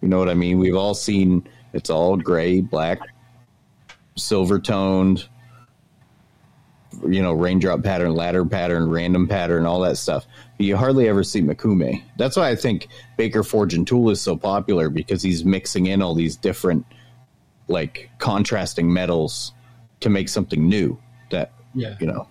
You 0.00 0.08
know 0.08 0.18
what 0.18 0.28
I 0.28 0.34
mean? 0.34 0.58
We've 0.58 0.76
all 0.76 0.94
seen 0.94 1.46
it's 1.72 1.90
all 1.90 2.16
gray, 2.16 2.60
black, 2.60 3.00
silver 4.16 4.58
toned, 4.58 5.28
you 7.06 7.22
know, 7.22 7.32
raindrop 7.32 7.82
pattern, 7.82 8.14
ladder 8.14 8.44
pattern, 8.44 8.90
random 8.90 9.28
pattern, 9.28 9.66
all 9.66 9.80
that 9.80 9.96
stuff. 9.96 10.26
You 10.58 10.76
hardly 10.76 11.08
ever 11.08 11.22
see 11.22 11.42
Mokume. 11.42 12.02
That's 12.16 12.36
why 12.36 12.48
I 12.48 12.56
think 12.56 12.88
Baker 13.16 13.42
Forge 13.42 13.74
and 13.74 13.86
Tool 13.86 14.10
is 14.10 14.20
so 14.20 14.36
popular 14.36 14.88
because 14.88 15.22
he's 15.22 15.44
mixing 15.44 15.86
in 15.86 16.00
all 16.00 16.14
these 16.14 16.36
different, 16.36 16.86
like, 17.68 18.10
contrasting 18.18 18.92
metals 18.92 19.52
to 20.00 20.08
make 20.08 20.28
something 20.28 20.68
new 20.68 20.98
that, 21.30 21.52
yeah 21.74 21.96
you 22.00 22.06
know, 22.06 22.26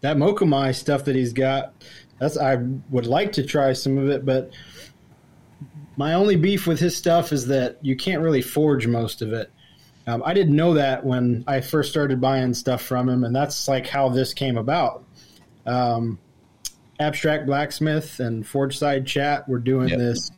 that 0.00 0.16
Mokume 0.16 0.74
stuff 0.74 1.04
that 1.04 1.16
he's 1.16 1.32
got. 1.32 1.74
That's 2.18 2.36
I 2.36 2.56
would 2.90 3.06
like 3.06 3.32
to 3.32 3.44
try 3.44 3.72
some 3.72 3.98
of 3.98 4.08
it, 4.08 4.24
but 4.24 4.50
my 5.96 6.14
only 6.14 6.36
beef 6.36 6.66
with 6.66 6.78
his 6.78 6.96
stuff 6.96 7.32
is 7.32 7.46
that 7.48 7.78
you 7.82 7.96
can't 7.96 8.22
really 8.22 8.42
forge 8.42 8.86
most 8.86 9.20
of 9.20 9.32
it. 9.32 9.50
Um, 10.06 10.22
I 10.24 10.32
didn't 10.32 10.56
know 10.56 10.74
that 10.74 11.04
when 11.04 11.44
I 11.46 11.60
first 11.60 11.90
started 11.90 12.20
buying 12.20 12.54
stuff 12.54 12.82
from 12.82 13.08
him, 13.08 13.24
and 13.24 13.34
that's 13.34 13.68
like 13.68 13.86
how 13.86 14.08
this 14.08 14.32
came 14.32 14.56
about. 14.56 15.04
Um, 15.66 16.18
Abstract 17.00 17.46
Blacksmith 17.46 18.20
and 18.20 18.46
Forge 18.46 18.76
Side 18.76 19.06
Chat 19.06 19.48
were 19.48 19.58
doing 19.58 19.88
Yep. 19.88 19.98
this 19.98 20.30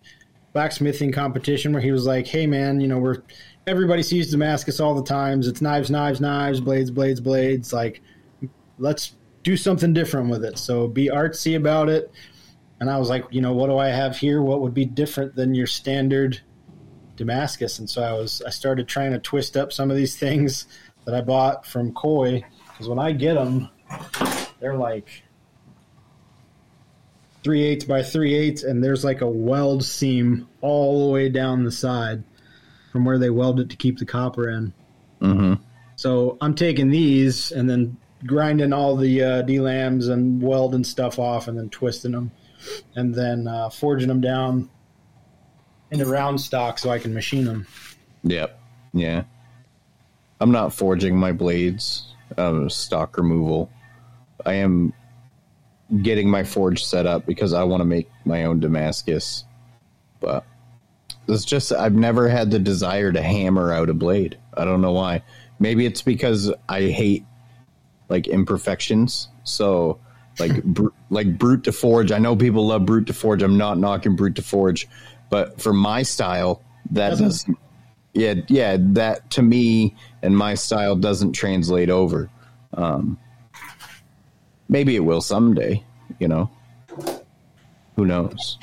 blacksmithing 0.53 1.13
competition 1.13 1.73
where 1.73 1.83
he 1.83 1.93
was 1.93 2.07
like, 2.07 2.27
"Hey 2.27 2.47
man, 2.47 2.81
you 2.81 2.89
know 2.89 2.99
we're 2.99 3.23
everybody 3.67 4.03
sees 4.03 4.31
Damascus 4.31 4.81
all 4.81 4.95
the 4.95 5.03
times. 5.03 5.47
It's 5.47 5.61
knives, 5.63 5.91
knives, 5.91 6.21
knives, 6.21 6.61
blades, 6.61 6.91
blades, 6.91 7.21
blades. 7.21 7.73
Like, 7.73 8.03
let's 8.79 9.15
do 9.43 9.57
something 9.57 9.93
different 9.93 10.29
with 10.29 10.45
it. 10.45 10.59
So 10.59 10.89
be 10.89 11.09
artsy 11.09 11.57
about 11.57 11.89
it." 11.89 12.11
And 12.81 12.89
I 12.91 12.99
was 12.99 13.11
like, 13.11 13.25
you 13.31 13.43
know, 13.43 13.53
what 13.53 13.67
do 13.67 13.77
I 13.77 13.89
have 13.89 14.17
here? 14.17 14.41
What 14.41 14.63
would 14.63 14.73
be 14.73 14.87
different 14.87 15.35
than 15.37 15.55
your 15.55 15.67
standard 15.67 16.41
Damascus? 17.17 17.79
And 17.79 17.89
so 17.89 18.03
I 18.03 18.13
was, 18.15 18.41
I 18.47 18.49
started 18.49 18.89
trying 18.89 19.13
to 19.13 19.19
twist 19.19 19.55
up 19.55 19.71
some 19.71 19.91
of 19.91 19.99
these 19.99 20.17
things 20.17 20.67
that 21.05 21.15
I 21.15 21.21
bought 21.21 21.67
from 21.67 21.93
Koi 21.93 22.43
because 22.73 22.89
when 22.89 22.99
I 22.99 23.13
get 23.13 23.35
them, 23.35 23.69
they're 24.61 24.79
like 24.79 25.23
three 27.43 27.65
eighths 27.65 27.85
by 27.85 28.03
three 28.03 28.35
eighths, 28.35 28.63
and 28.63 28.83
there's 28.83 29.05
like 29.05 29.21
a 29.21 29.29
weld 29.29 29.85
seam 29.85 30.49
all 30.61 31.07
the 31.07 31.13
way 31.13 31.29
down 31.29 31.65
the 31.65 31.73
side 31.73 32.23
from 32.93 33.05
where 33.05 33.19
they 33.19 33.31
weld 33.31 33.61
it 33.61 33.71
to 33.71 33.77
keep 33.77 33.99
the 33.99 34.07
copper 34.07 34.49
in. 34.51 34.73
mm-hmm. 35.21 35.55
So 35.97 36.39
I'm 36.41 36.55
taking 36.55 36.89
these 36.89 37.53
and 37.53 37.69
then 37.69 37.97
grinding 38.27 38.73
all 38.73 38.97
the 38.97 39.23
uh, 39.23 39.43
D-lambs 39.43 40.09
and 40.09 40.43
welding 40.43 40.85
stuff 40.85 41.19
off 41.19 41.47
and 41.47 41.59
then 41.59 41.69
twisting 41.69 42.13
them 42.13 42.31
and 42.95 43.15
then 43.15 43.47
uh, 43.47 43.69
forging 43.69 44.09
them 44.09 44.21
down 44.21 44.71
into 45.91 46.07
round 46.07 46.41
stock 46.41 46.79
so 46.79 46.91
I 46.91 46.99
can 46.99 47.13
machine 47.13 47.45
them. 47.45 47.67
Yep. 48.23 48.59
Yeah. 48.93 49.25
I'm 50.41 50.53
not 50.53 50.73
forging 50.73 51.17
my 51.17 51.33
blades. 51.33 52.15
Um, 52.39 52.71
stock 52.71 53.17
removal. 53.17 53.71
I 54.47 54.55
am 54.55 54.93
getting 56.03 56.29
my 56.31 56.45
forge 56.45 56.85
set 56.85 57.07
up 57.07 57.27
because 57.27 57.53
I 57.53 57.65
want 57.65 57.81
to 57.81 57.85
make 57.85 58.09
my 58.25 58.45
own 58.45 58.61
Damascus. 58.61 59.45
But 60.21 60.45
it's 61.29 61.45
just 61.45 61.73
I've 61.73 61.95
never 61.95 62.29
had 62.29 62.51
the 62.51 62.59
desire 62.59 63.13
to 63.13 63.23
hammer 63.23 63.73
out 63.73 63.89
a 63.89 63.95
blade. 63.95 64.39
I 64.55 64.65
don't 64.65 64.81
know 64.81 64.93
why. 64.93 65.23
Maybe 65.59 65.87
it's 65.87 66.03
because 66.03 66.53
I 66.69 66.83
hate 66.83 67.25
like 68.09 68.27
imperfections. 68.29 69.29
So 69.45 70.01
like 70.39 70.63
br- 70.65 70.89
like 71.11 71.39
brut 71.39 71.63
de 71.63 71.73
forge. 71.73 72.13
I 72.13 72.19
know 72.19 72.37
people 72.37 72.67
love 72.67 72.87
brut 72.87 73.05
de 73.07 73.13
forge. 73.13 73.43
I'm 73.43 73.59
not 73.59 73.79
knocking 73.79 74.17
brut 74.17 74.35
de 74.35 74.43
forge, 74.43 74.89
but 75.31 75.61
for 75.61 75.73
my 75.73 76.03
style, 76.03 76.63
that 76.93 77.11
Doesn't- 77.11 77.27
doesn't. 77.27 77.59
Yeah, 78.13 78.35
yeah. 78.49 78.77
That 78.81 79.31
to 79.33 79.43
me 79.43 79.95
and 80.21 80.37
my 80.37 80.55
style 80.55 80.97
doesn't 80.97 81.33
translate 81.33 81.91
over. 81.91 82.29
Um, 82.75 83.19
maybe 84.71 84.97
it 84.97 85.01
will 85.01 85.21
someday. 85.21 85.85
You 86.19 86.29
know, 86.29 86.51
who 87.97 88.07
knows? 88.07 88.59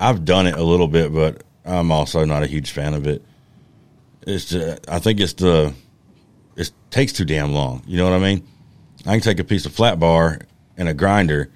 I've 0.00 0.24
done 0.24 0.46
it 0.46 0.54
a 0.54 0.62
little 0.62 0.88
bit, 0.88 1.12
but 1.12 1.42
I'm 1.64 1.90
also 1.90 2.24
not 2.24 2.42
a 2.42 2.46
huge 2.46 2.70
fan 2.70 2.94
of 2.94 3.06
it. 3.06 3.24
It's 4.26 4.46
just, 4.46 4.88
I 4.88 4.98
think 4.98 5.20
it's 5.20 5.32
the 5.34 5.74
it 6.56 6.70
takes 6.90 7.12
too 7.12 7.24
damn 7.24 7.52
long. 7.52 7.82
You 7.86 7.96
know 7.96 8.04
what 8.04 8.14
I 8.14 8.18
mean? 8.18 8.46
I 9.04 9.12
can 9.12 9.20
take 9.20 9.40
a 9.40 9.44
piece 9.44 9.66
of 9.66 9.72
flat 9.72 9.98
bar 9.98 10.40
and 10.76 10.88
a 10.88 10.94
grinder, 10.94 11.50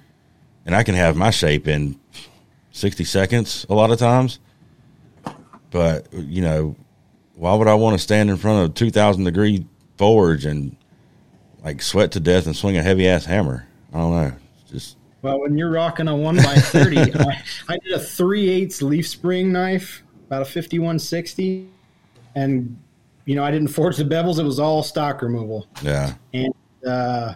and 0.65 0.75
I 0.75 0.83
can 0.83 0.95
have 0.95 1.15
my 1.15 1.31
shape 1.31 1.67
in 1.67 1.99
sixty 2.71 3.03
seconds 3.03 3.65
a 3.69 3.73
lot 3.73 3.91
of 3.91 3.99
times. 3.99 4.39
But 5.71 6.13
you 6.13 6.41
know, 6.41 6.75
why 7.35 7.55
would 7.55 7.67
I 7.67 7.73
want 7.75 7.95
to 7.95 8.03
stand 8.03 8.29
in 8.29 8.37
front 8.37 8.69
of 8.69 8.75
two 8.75 8.91
thousand 8.91 9.23
degree 9.23 9.65
forge 9.97 10.45
and 10.45 10.75
like 11.67 11.81
sweat 11.81 12.11
to 12.13 12.19
death 12.21 12.45
and 12.45 12.55
swing 12.55 12.77
a 12.77 12.81
heavy 12.81 13.07
ass 13.09 13.25
hammer? 13.25 13.67
I 13.93 13.97
don't 13.97 14.11
know. 14.11 14.31
It's 14.61 14.71
just 14.71 14.97
Well, 15.21 15.41
when 15.41 15.57
you're 15.57 15.69
rocking 15.69 16.07
a 16.07 16.15
one 16.15 16.37
by 16.37 16.55
thirty, 16.55 16.97
I, 17.13 17.43
I 17.67 17.77
did 17.79 17.91
a 17.91 17.99
three 17.99 18.49
eighths 18.49 18.81
leaf 18.81 19.07
spring 19.07 19.51
knife, 19.51 20.01
about 20.27 20.43
a 20.43 20.45
fifty 20.45 20.79
one 20.79 20.97
sixty, 20.97 21.69
and 22.35 22.77
you 23.25 23.35
know 23.35 23.43
I 23.43 23.51
didn't 23.51 23.67
forge 23.67 23.97
the 23.97 24.05
bevels; 24.05 24.39
it 24.39 24.43
was 24.43 24.59
all 24.59 24.81
stock 24.81 25.21
removal, 25.21 25.67
yeah. 25.81 26.13
and 26.33 26.53
uh, 26.87 27.33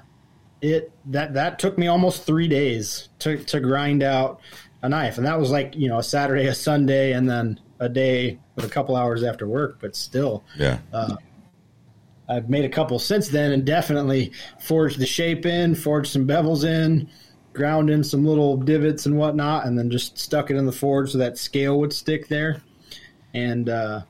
it 0.61 0.93
that 1.07 1.33
that 1.33 1.59
took 1.59 1.77
me 1.77 1.87
almost 1.87 2.23
three 2.23 2.47
days 2.47 3.09
to 3.19 3.37
to 3.43 3.59
grind 3.59 4.01
out 4.01 4.39
a 4.81 4.87
knife, 4.87 5.17
and 5.17 5.27
that 5.27 5.37
was 5.37 5.51
like 5.51 5.75
you 5.75 5.89
know 5.89 5.99
a 5.99 6.03
Saturday, 6.03 6.47
a 6.47 6.55
Sunday, 6.55 7.11
and 7.11 7.29
then 7.29 7.59
a 7.81 7.89
day 7.89 8.39
with 8.55 8.63
a 8.63 8.69
couple 8.69 8.95
hours 8.95 9.23
after 9.23 9.45
work, 9.45 9.79
but 9.81 9.93
still. 9.93 10.45
Yeah. 10.57 10.79
I've 12.31 12.49
made 12.49 12.63
a 12.63 12.69
couple 12.69 12.97
since 12.97 13.27
then 13.27 13.51
and 13.51 13.65
definitely 13.65 14.31
forged 14.59 14.99
the 14.99 15.05
shape 15.05 15.45
in, 15.45 15.75
forged 15.75 16.11
some 16.11 16.25
bevels 16.25 16.63
in, 16.63 17.09
ground 17.51 17.89
in 17.89 18.05
some 18.05 18.25
little 18.25 18.55
divots 18.55 19.05
and 19.05 19.17
whatnot, 19.17 19.65
and 19.65 19.77
then 19.77 19.91
just 19.91 20.17
stuck 20.17 20.49
it 20.49 20.55
in 20.55 20.65
the 20.65 20.71
forge 20.71 21.11
so 21.11 21.17
that 21.17 21.37
scale 21.37 21.77
would 21.79 21.91
stick 21.91 22.29
there. 22.29 22.61
And 23.33 23.67
uh, 23.67 24.03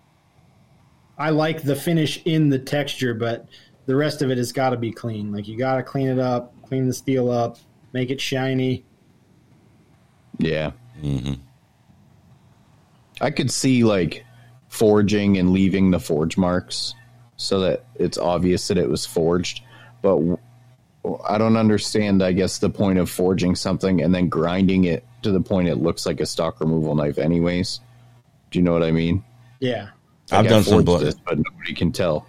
I 1.17 1.31
like 1.31 1.63
the 1.63 1.75
finish 1.75 2.21
in 2.25 2.49
the 2.49 2.59
texture, 2.59 3.15
but 3.15 3.47
the 3.87 3.95
rest 3.95 4.21
of 4.21 4.29
it 4.29 4.37
has 4.37 4.51
got 4.51 4.69
to 4.69 4.77
be 4.77 4.91
clean. 4.91 5.31
Like 5.31 5.47
you 5.47 5.57
got 5.57 5.77
to 5.77 5.83
clean 5.83 6.07
it 6.07 6.19
up, 6.19 6.53
clean 6.61 6.85
the 6.85 6.93
steel 6.93 7.31
up, 7.31 7.57
make 7.91 8.11
it 8.11 8.21
shiny. 8.21 8.85
Yeah. 10.37 10.71
I 13.19 13.31
could 13.31 13.49
see 13.49 13.83
like 13.83 14.25
forging 14.69 15.37
and 15.39 15.51
leaving 15.51 15.89
the 15.89 15.99
forge 15.99 16.37
marks 16.37 16.93
so 17.41 17.59
that 17.61 17.85
it's 17.95 18.17
obvious 18.17 18.67
that 18.67 18.77
it 18.77 18.89
was 18.89 19.05
forged. 19.05 19.61
But 20.01 20.19
I 21.27 21.37
don't 21.37 21.57
understand, 21.57 22.21
I 22.23 22.31
guess, 22.31 22.59
the 22.59 22.69
point 22.69 22.99
of 22.99 23.09
forging 23.09 23.55
something 23.55 24.01
and 24.01 24.13
then 24.13 24.29
grinding 24.29 24.85
it 24.85 25.05
to 25.23 25.31
the 25.31 25.41
point 25.41 25.67
it 25.67 25.75
looks 25.75 26.05
like 26.05 26.19
a 26.19 26.25
stock 26.25 26.59
removal 26.59 26.95
knife, 26.95 27.17
anyways. 27.17 27.79
Do 28.51 28.59
you 28.59 28.63
know 28.63 28.73
what 28.73 28.83
I 28.83 28.91
mean? 28.91 29.23
Yeah. 29.59 29.89
I've 30.31 30.45
I 30.45 30.49
done 30.49 30.63
some 30.63 30.73
forged 30.73 30.85
bla- 30.85 30.99
this, 30.99 31.15
but 31.15 31.37
nobody 31.37 31.73
can 31.73 31.91
tell. 31.91 32.27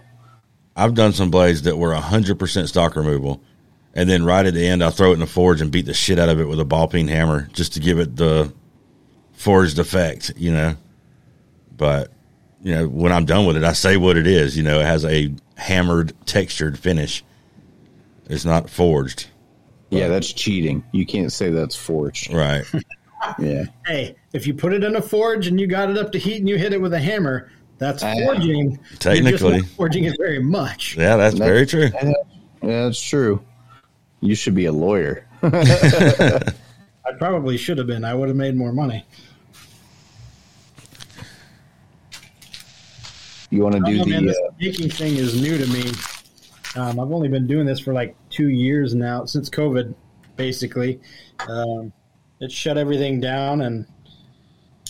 I've 0.75 0.95
done 0.95 1.13
some 1.13 1.31
blades 1.31 1.63
that 1.63 1.77
were 1.77 1.95
hundred 1.95 2.39
percent 2.39 2.69
stock 2.69 2.97
removal, 2.97 3.43
and 3.95 4.09
then 4.09 4.25
right 4.25 4.45
at 4.45 4.55
the 4.55 4.67
end, 4.67 4.83
I 4.83 4.91
throw 4.91 5.11
it 5.11 5.15
in 5.15 5.21
the 5.21 5.27
forge 5.27 5.61
and 5.61 5.71
beat 5.71 5.87
the 5.87 5.95
shit 5.95 6.19
out 6.19 6.31
of 6.31 6.41
it 6.41 6.49
with 6.49 6.59
a 6.59 6.65
ball 6.65 6.89
peen 6.89 7.09
hammer 7.09 7.49
just 7.53 7.75
to 7.75 7.81
give 7.81 7.99
it 7.99 8.17
the 8.17 8.53
forged 9.33 9.79
effect, 9.79 10.33
you 10.37 10.51
know. 10.51 10.77
But 11.77 12.11
you 12.63 12.75
know, 12.75 12.89
when 12.89 13.13
I'm 13.13 13.25
done 13.25 13.47
with 13.47 13.57
it, 13.57 13.65
I 13.65 13.73
say 13.73 13.97
what 13.97 14.17
it 14.17 14.27
is. 14.27 14.57
You 14.57 14.63
know, 14.63 14.81
it 14.81 14.87
has 14.87 15.05
a 15.05 15.33
hammered, 15.57 16.13
textured 16.27 16.79
finish. 16.79 17.25
It's 18.27 18.45
not 18.45 18.71
forged, 18.71 19.27
Yeah, 19.91 20.09
that's 20.09 20.33
cheating. 20.33 20.85
You 20.93 21.05
can't 21.05 21.31
say 21.33 21.51
that's 21.51 21.77
forged. 21.77 22.33
right? 22.33 22.65
Yeah. 23.39 23.67
Hey, 23.87 24.17
if 24.33 24.49
you 24.49 24.55
put 24.55 24.73
it 24.73 24.83
in 24.83 24.97
a 24.97 25.01
forge 25.01 25.47
and 25.47 25.61
you 25.61 25.69
got 25.69 25.89
it 25.89 25.97
up 25.97 26.11
to 26.11 26.19
heat 26.19 26.39
and 26.39 26.49
you 26.49 26.59
hit 26.59 26.73
it 26.73 26.81
with 26.81 26.93
a 26.93 26.99
hammer, 26.99 27.53
that's 27.79 28.03
Ah. 28.03 28.13
forging. 28.27 28.71
You're 28.73 28.79
just 28.89 29.01
Technically. 29.01 29.59
not 29.59 29.67
forging 29.77 30.05
it 30.05 30.15
very 30.19 30.43
much. 30.43 30.97
yeah, 30.97 31.17
that's 31.17 31.37
very 31.39 31.65
true. 31.65 31.89
Yeah, 32.03 32.13
that's 32.63 33.01
true. 33.01 33.41
You 34.21 34.35
should 34.35 34.57
be 34.57 34.65
a 34.65 34.73
lawyer. 34.73 35.25
I 35.43 37.13
probably 37.19 37.57
should 37.57 37.79
have 37.79 37.87
been. 37.87 38.05
I 38.05 38.13
would 38.15 38.27
have 38.29 38.37
made 38.37 38.57
more 38.57 38.73
money. 38.73 39.05
You 43.53 43.63
want 43.63 43.75
to 43.75 43.83
do 43.83 43.99
know, 43.99 44.05
man, 44.07 44.25
the 44.25 44.33
this 44.33 44.41
uh, 44.49 44.51
baking 44.59 44.89
thing 44.89 45.17
is 45.17 45.39
new 45.39 45.59
to 45.59 45.67
me. 45.67 45.93
Um, 46.75 46.99
I've 46.99 47.13
only 47.13 47.29
been 47.29 47.47
doing 47.47 47.67
this 47.67 47.79
for 47.79 47.93
like 47.93 48.17
two 48.31 48.49
years 48.49 48.95
now, 48.95 49.27
since 49.27 49.51
COVID, 49.51 49.95
basically. 50.37 50.99
Um, 51.47 51.93
it 52.41 52.51
shut 52.51 52.79
everything 52.79 53.21
down, 53.21 53.61
and 53.61 53.87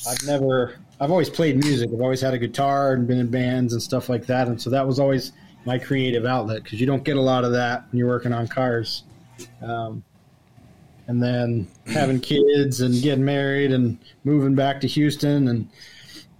I've 0.08 0.24
never. 0.24 0.76
I've 1.00 1.10
always 1.10 1.28
played 1.28 1.56
music. 1.56 1.90
I've 1.92 2.00
always 2.00 2.20
had 2.20 2.34
a 2.34 2.38
guitar 2.38 2.92
and 2.92 3.04
been 3.04 3.18
in 3.18 3.32
bands 3.32 3.72
and 3.72 3.82
stuff 3.82 4.08
like 4.08 4.26
that, 4.26 4.46
and 4.46 4.62
so 4.62 4.70
that 4.70 4.86
was 4.86 5.00
always 5.00 5.32
my 5.64 5.76
creative 5.76 6.24
outlet 6.24 6.62
because 6.62 6.80
you 6.80 6.86
don't 6.86 7.02
get 7.02 7.16
a 7.16 7.20
lot 7.20 7.42
of 7.42 7.50
that 7.50 7.86
when 7.90 7.98
you're 7.98 8.06
working 8.06 8.32
on 8.32 8.46
cars. 8.46 9.02
Um, 9.60 10.04
and 11.08 11.20
then 11.20 11.66
having 11.86 12.20
kids 12.20 12.80
and 12.80 13.02
getting 13.02 13.24
married 13.24 13.72
and 13.72 13.98
moving 14.22 14.54
back 14.54 14.80
to 14.82 14.86
Houston 14.86 15.48
and 15.48 15.68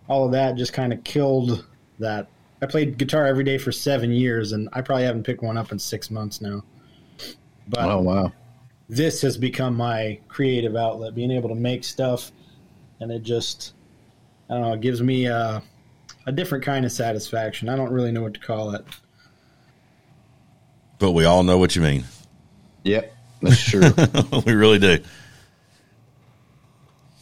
all 0.06 0.24
of 0.24 0.30
that 0.32 0.54
just 0.54 0.72
kind 0.72 0.92
of 0.92 1.02
killed 1.02 1.66
that. 2.02 2.28
I 2.60 2.66
played 2.66 2.96
guitar 2.98 3.26
every 3.26 3.42
day 3.44 3.58
for 3.58 3.72
seven 3.72 4.12
years, 4.12 4.52
and 4.52 4.68
I 4.72 4.82
probably 4.82 5.04
haven't 5.04 5.24
picked 5.24 5.42
one 5.42 5.56
up 5.56 5.72
in 5.72 5.78
six 5.78 6.10
months 6.10 6.40
now. 6.40 6.62
But 7.68 7.80
Oh 7.88 8.00
wow. 8.02 8.32
this 8.88 9.22
has 9.22 9.36
become 9.36 9.76
my 9.76 10.20
creative 10.28 10.76
outlet, 10.76 11.14
being 11.14 11.30
able 11.32 11.48
to 11.48 11.54
make 11.56 11.82
stuff, 11.82 12.30
and 13.00 13.10
it 13.10 13.22
just, 13.24 13.72
I 14.48 14.54
don't 14.54 14.62
know, 14.62 14.72
it 14.74 14.80
gives 14.80 15.02
me 15.02 15.26
a, 15.26 15.60
a 16.26 16.32
different 16.32 16.62
kind 16.64 16.84
of 16.84 16.92
satisfaction. 16.92 17.68
I 17.68 17.74
don't 17.76 17.90
really 17.90 18.12
know 18.12 18.22
what 18.22 18.34
to 18.34 18.40
call 18.40 18.74
it. 18.74 18.84
But 21.00 21.12
we 21.12 21.24
all 21.24 21.42
know 21.42 21.58
what 21.58 21.74
you 21.74 21.82
mean. 21.82 22.04
Yep, 22.84 23.12
that's 23.42 23.60
true. 23.62 23.90
we 24.46 24.52
really 24.52 24.78
do. 24.78 24.98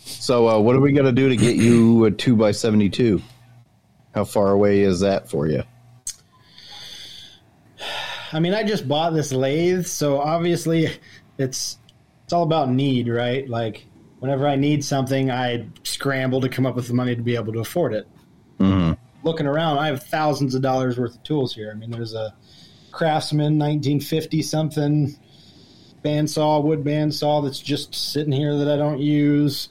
so 0.04 0.48
uh, 0.48 0.58
what 0.58 0.76
are 0.76 0.80
we 0.80 0.92
gonna 0.92 1.12
do 1.12 1.28
to 1.30 1.36
get 1.36 1.56
you 1.56 2.04
a 2.04 2.10
two 2.10 2.36
by 2.36 2.50
seventy 2.50 2.90
two? 2.90 3.22
How 4.14 4.24
far 4.24 4.50
away 4.50 4.80
is 4.80 5.00
that 5.00 5.30
for 5.30 5.46
you? 5.46 5.62
I 8.32 8.40
mean, 8.40 8.54
I 8.54 8.62
just 8.62 8.86
bought 8.86 9.14
this 9.14 9.32
lathe, 9.32 9.86
so 9.86 10.20
obviously 10.20 10.88
it's 11.38 11.78
it's 12.24 12.32
all 12.32 12.42
about 12.44 12.70
need, 12.70 13.08
right? 13.08 13.48
Like 13.48 13.86
whenever 14.20 14.46
I 14.46 14.56
need 14.56 14.84
something, 14.84 15.30
I 15.30 15.66
scramble 15.82 16.40
to 16.42 16.48
come 16.48 16.66
up 16.66 16.76
with 16.76 16.86
the 16.86 16.94
money 16.94 17.16
to 17.16 17.22
be 17.22 17.34
able 17.34 17.52
to 17.52 17.60
afford 17.60 17.92
it. 17.94 18.06
Mhm. 18.58 18.96
Looking 19.24 19.46
around, 19.46 19.78
I 19.78 19.86
have 19.86 20.02
thousands 20.04 20.54
of 20.54 20.62
dollars 20.62 20.98
worth 20.98 21.16
of 21.16 21.22
tools 21.22 21.54
here. 21.54 21.70
I 21.74 21.74
mean, 21.74 21.90
there's 21.90 22.14
a 22.14 22.34
Craftsman 22.92 23.58
1950 23.58 24.42
something 24.42 25.16
bandsaw, 26.04 26.62
wood 26.62 26.82
bandsaw 26.84 27.42
that's 27.42 27.60
just 27.60 27.94
sitting 27.94 28.32
here 28.32 28.56
that 28.56 28.68
I 28.68 28.76
don't 28.76 29.00
use. 29.00 29.68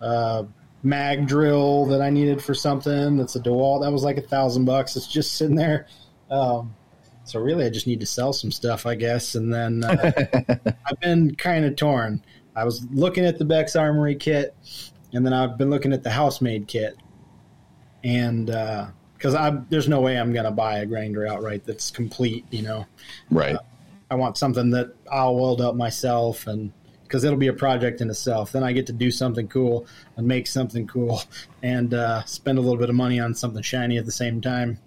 Uh, 0.00 0.44
mag 0.86 1.26
drill 1.26 1.84
that 1.86 2.00
I 2.00 2.10
needed 2.10 2.40
for 2.42 2.54
something. 2.54 3.16
That's 3.16 3.34
a 3.34 3.40
DeWalt. 3.40 3.82
That 3.82 3.90
was 3.92 4.04
like 4.04 4.16
a 4.16 4.22
thousand 4.22 4.64
bucks. 4.64 4.96
It's 4.96 5.08
just 5.08 5.34
sitting 5.34 5.56
there. 5.56 5.86
Um, 6.30 6.74
so 7.24 7.40
really, 7.40 7.64
I 7.64 7.70
just 7.70 7.88
need 7.88 7.98
to 8.00 8.06
sell 8.06 8.32
some 8.32 8.52
stuff, 8.52 8.86
I 8.86 8.94
guess. 8.94 9.34
And 9.34 9.52
then 9.52 9.82
uh, 9.82 10.12
I've 10.86 11.00
been 11.00 11.34
kind 11.34 11.64
of 11.64 11.74
torn. 11.74 12.22
I 12.54 12.64
was 12.64 12.86
looking 12.92 13.24
at 13.26 13.38
the 13.38 13.44
Beck's 13.44 13.74
Armory 13.74 14.14
kit, 14.14 14.54
and 15.12 15.26
then 15.26 15.32
I've 15.32 15.58
been 15.58 15.70
looking 15.70 15.92
at 15.92 16.04
the 16.04 16.10
Housemade 16.10 16.68
kit, 16.68 16.96
and 18.04 18.46
because 18.46 19.34
I 19.34 19.58
there's 19.68 19.88
no 19.88 20.00
way 20.00 20.18
I'm 20.18 20.32
gonna 20.32 20.52
buy 20.52 20.78
a 20.78 20.86
grinder 20.86 21.26
outright 21.26 21.64
that's 21.66 21.90
complete. 21.90 22.46
You 22.50 22.62
know, 22.62 22.86
Right. 23.30 23.56
I 24.08 24.14
want 24.14 24.38
something 24.38 24.70
that 24.70 24.94
I'll 25.10 25.34
weld 25.34 25.60
up 25.60 25.74
myself 25.74 26.46
and 26.46 26.72
because 27.06 27.24
it'll 27.24 27.38
be 27.38 27.46
a 27.46 27.52
project 27.52 28.00
in 28.00 28.10
itself. 28.10 28.52
Then 28.52 28.64
I 28.64 28.72
get 28.72 28.86
to 28.86 28.92
do 28.92 29.10
something 29.10 29.48
cool 29.48 29.86
and 30.16 30.26
make 30.26 30.46
something 30.46 30.86
cool 30.86 31.22
and 31.62 31.94
uh, 31.94 32.24
spend 32.24 32.58
a 32.58 32.60
little 32.60 32.78
bit 32.78 32.88
of 32.88 32.96
money 32.96 33.20
on 33.20 33.34
something 33.34 33.62
shiny 33.62 33.98
at 33.98 34.04
the 34.04 34.12
same 34.12 34.40
time. 34.40 34.78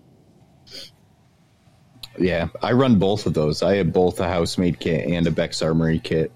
Yeah, 2.17 2.49
I 2.61 2.74
run 2.74 2.99
both 2.99 3.26
of 3.26 3.34
those. 3.34 3.63
I 3.63 3.76
have 3.76 3.93
both 3.93 4.20
a 4.20 4.28
Housemade 4.28 4.80
kit 4.80 5.07
and 5.07 5.26
a 5.26 5.32
Beck's 5.32 5.61
Armory 5.61 5.99
kit. 5.99 6.32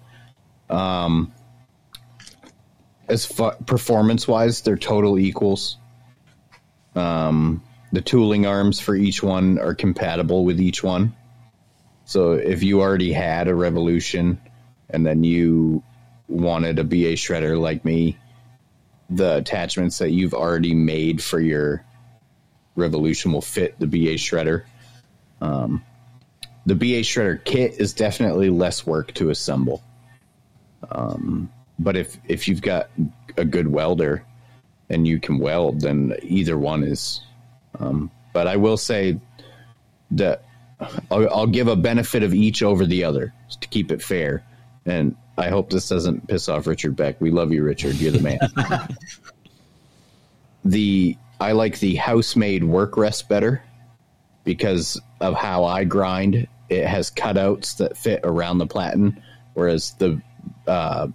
Um, 0.69 1.33
as 3.07 3.25
fu- 3.25 3.51
performance 3.65 4.27
wise, 4.27 4.61
they're 4.61 4.77
total 4.77 5.19
equals. 5.19 5.77
Um, 6.95 7.63
the 7.91 8.01
tooling 8.01 8.45
arms 8.45 8.79
for 8.79 8.95
each 8.95 9.21
one 9.21 9.59
are 9.59 9.75
compatible 9.75 10.45
with 10.45 10.61
each 10.61 10.83
one. 10.83 11.15
So 12.05 12.33
if 12.33 12.63
you 12.63 12.81
already 12.81 13.11
had 13.11 13.47
a 13.47 13.55
Revolution 13.55 14.39
and 14.93 15.05
then 15.05 15.23
you 15.23 15.83
wanted 16.27 16.79
a 16.79 16.83
BA 16.83 17.15
shredder 17.15 17.59
like 17.59 17.83
me, 17.83 18.17
the 19.09 19.37
attachments 19.37 19.97
that 19.97 20.11
you've 20.11 20.33
already 20.33 20.73
made 20.73 21.21
for 21.21 21.39
your 21.39 21.83
Revolution 22.75 23.31
will 23.31 23.41
fit 23.41 23.77
the 23.79 23.85
BA 23.85 24.15
shredder 24.15 24.63
the 26.65 26.75
BA 26.75 27.01
Shredder 27.01 27.43
kit 27.43 27.79
is 27.79 27.93
definitely 27.93 28.49
less 28.49 28.85
work 28.85 29.13
to 29.15 29.29
assemble. 29.29 29.83
Um, 30.91 31.51
but 31.79 31.97
if 31.97 32.17
if 32.27 32.47
you've 32.47 32.61
got 32.61 32.89
a 33.37 33.45
good 33.45 33.67
welder 33.67 34.23
and 34.89 35.07
you 35.07 35.19
can 35.19 35.39
weld, 35.39 35.81
then 35.81 36.15
either 36.21 36.57
one 36.57 36.83
is. 36.83 37.21
Um, 37.79 38.11
but 38.33 38.47
I 38.47 38.57
will 38.57 38.77
say 38.77 39.19
that 40.11 40.43
I'll, 41.11 41.29
I'll 41.29 41.47
give 41.47 41.67
a 41.67 41.75
benefit 41.75 42.23
of 42.23 42.33
each 42.33 42.63
over 42.63 42.85
the 42.85 43.03
other 43.03 43.33
to 43.59 43.67
keep 43.67 43.91
it 43.91 44.01
fair. 44.01 44.43
And 44.85 45.15
I 45.37 45.49
hope 45.49 45.69
this 45.69 45.87
doesn't 45.87 46.27
piss 46.27 46.49
off 46.49 46.67
Richard 46.67 46.95
Beck. 46.95 47.19
We 47.19 47.31
love 47.31 47.51
you, 47.51 47.63
Richard. 47.63 47.95
You're 47.95 48.11
the 48.11 48.21
man. 48.21 48.39
the 50.65 51.17
I 51.39 51.51
like 51.53 51.79
the 51.79 51.95
house-made 51.95 52.63
work 52.63 52.95
rest 52.97 53.27
better 53.27 53.63
because 54.43 54.99
of 55.19 55.35
how 55.35 55.65
I 55.65 55.83
grind. 55.83 56.47
It 56.69 56.85
has 56.85 57.11
cutouts 57.11 57.77
that 57.77 57.97
fit 57.97 58.21
around 58.23 58.57
the 58.57 58.67
platen, 58.67 59.21
whereas 59.53 59.93
the 59.93 60.21
uh, 60.67 61.07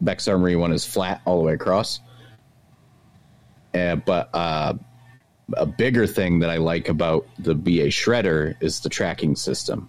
Beck's 0.00 0.28
Armory 0.28 0.56
one 0.56 0.72
is 0.72 0.84
flat 0.84 1.20
all 1.24 1.38
the 1.38 1.44
way 1.44 1.54
across. 1.54 2.00
Uh, 3.74 3.96
but 3.96 4.30
uh, 4.34 4.74
a 5.54 5.66
bigger 5.66 6.06
thing 6.06 6.40
that 6.40 6.50
I 6.50 6.56
like 6.56 6.88
about 6.88 7.26
the 7.38 7.54
BA 7.54 7.88
Shredder 7.88 8.56
is 8.60 8.80
the 8.80 8.88
tracking 8.88 9.36
system, 9.36 9.88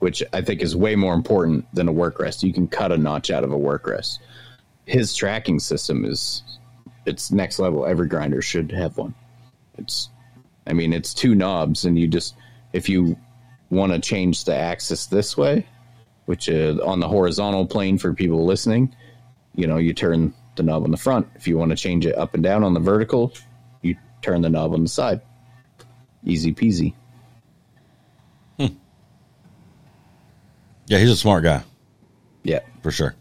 which 0.00 0.22
I 0.32 0.40
think 0.40 0.62
is 0.62 0.74
way 0.74 0.96
more 0.96 1.14
important 1.14 1.72
than 1.74 1.86
a 1.86 1.92
work 1.92 2.18
rest. 2.18 2.42
You 2.42 2.52
can 2.52 2.66
cut 2.66 2.90
a 2.90 2.98
notch 2.98 3.30
out 3.30 3.44
of 3.44 3.52
a 3.52 3.58
work 3.58 3.86
rest. 3.86 4.20
His 4.86 5.14
tracking 5.14 5.60
system 5.60 6.04
is 6.04 6.42
it's 7.06 7.30
next 7.30 7.58
level. 7.58 7.86
Every 7.86 8.08
grinder 8.08 8.42
should 8.42 8.72
have 8.72 8.96
one. 8.98 9.14
It's, 9.78 10.08
I 10.66 10.72
mean, 10.72 10.92
it's 10.92 11.14
two 11.14 11.34
knobs, 11.34 11.84
and 11.84 11.98
you 11.98 12.08
just 12.08 12.34
if 12.72 12.88
you 12.88 13.16
want 13.70 13.92
to 13.92 14.00
change 14.00 14.44
the 14.44 14.54
axis 14.54 15.06
this 15.06 15.36
way, 15.36 15.66
which 16.26 16.48
is 16.48 16.78
on 16.80 17.00
the 17.00 17.08
horizontal 17.08 17.66
plane 17.66 17.98
for 17.98 18.14
people 18.14 18.44
listening, 18.44 18.94
you 19.54 19.66
know, 19.66 19.76
you 19.76 19.92
turn 19.92 20.34
the 20.56 20.62
knob 20.62 20.84
on 20.84 20.90
the 20.90 20.96
front. 20.96 21.28
If 21.34 21.46
you 21.46 21.56
want 21.56 21.70
to 21.70 21.76
change 21.76 22.06
it 22.06 22.16
up 22.16 22.34
and 22.34 22.42
down 22.42 22.64
on 22.64 22.74
the 22.74 22.80
vertical, 22.80 23.32
you 23.82 23.96
turn 24.22 24.42
the 24.42 24.50
knob 24.50 24.72
on 24.72 24.82
the 24.82 24.88
side. 24.88 25.20
Easy 26.24 26.52
peasy. 26.52 26.94
Yeah, 30.90 30.98
he's 30.98 31.10
a 31.10 31.16
smart 31.16 31.44
guy 31.44 31.62
Yeah. 32.42 32.58
for 32.82 32.90
sure. 32.90 33.14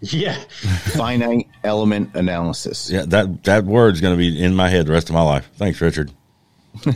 Yeah. 0.00 0.34
Finite 0.96 1.46
element 1.62 2.14
analysis. 2.14 2.90
Yeah, 2.90 3.04
that 3.08 3.44
that 3.44 3.64
word's 3.64 4.00
going 4.00 4.14
to 4.14 4.18
be 4.18 4.42
in 4.42 4.54
my 4.54 4.70
head 4.70 4.86
the 4.86 4.92
rest 4.92 5.10
of 5.10 5.14
my 5.14 5.20
life. 5.22 5.50
Thanks, 5.56 5.80
Richard. 5.82 6.10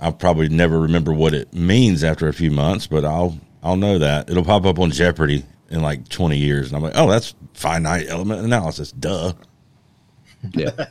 I'll 0.00 0.12
probably 0.14 0.48
never 0.48 0.80
remember 0.80 1.12
what 1.12 1.34
it 1.34 1.52
means 1.52 2.02
after 2.02 2.28
a 2.28 2.32
few 2.32 2.50
months, 2.50 2.86
but 2.86 3.04
I'll 3.04 3.38
I'll 3.62 3.76
know 3.76 3.98
that 3.98 4.30
it'll 4.30 4.42
pop 4.44 4.64
up 4.64 4.78
on 4.78 4.90
Jeopardy 4.90 5.44
in 5.68 5.82
like 5.82 6.08
twenty 6.08 6.38
years, 6.38 6.68
and 6.68 6.76
I'm 6.76 6.82
like, 6.82 6.94
oh, 6.96 7.10
that's 7.10 7.34
finite 7.54 8.08
element 8.08 8.42
analysis. 8.44 8.90
Duh. 8.92 9.34
Yeah. 10.54 10.70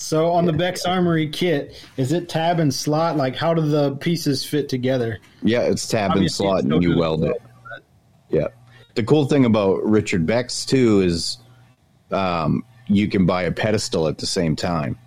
So 0.00 0.30
on 0.30 0.46
the 0.46 0.54
Beck's 0.54 0.86
Armory 0.86 1.28
kit, 1.28 1.74
is 1.98 2.10
it 2.12 2.30
tab 2.30 2.58
and 2.58 2.72
slot? 2.72 3.18
Like, 3.18 3.36
how 3.36 3.52
do 3.52 3.60
the 3.60 3.96
pieces 3.96 4.42
fit 4.42 4.70
together? 4.70 5.18
Yeah, 5.42 5.60
it's 5.60 5.86
tab 5.86 6.16
and 6.16 6.28
slot 6.32 6.64
and 6.64 6.82
you 6.82 6.96
weld 6.96 7.22
it. 7.22 7.40
Yeah. 8.30 8.48
The 8.94 9.02
cool 9.02 9.26
thing 9.26 9.44
about 9.44 9.84
Richard 9.84 10.24
Beck's 10.24 10.64
too 10.64 11.02
is 11.02 11.36
um, 12.10 12.64
you 12.88 13.08
can 13.08 13.26
buy 13.26 13.42
a 13.42 13.52
pedestal 13.52 14.08
at 14.08 14.16
the 14.16 14.26
same 14.26 14.56
time. 14.56 14.98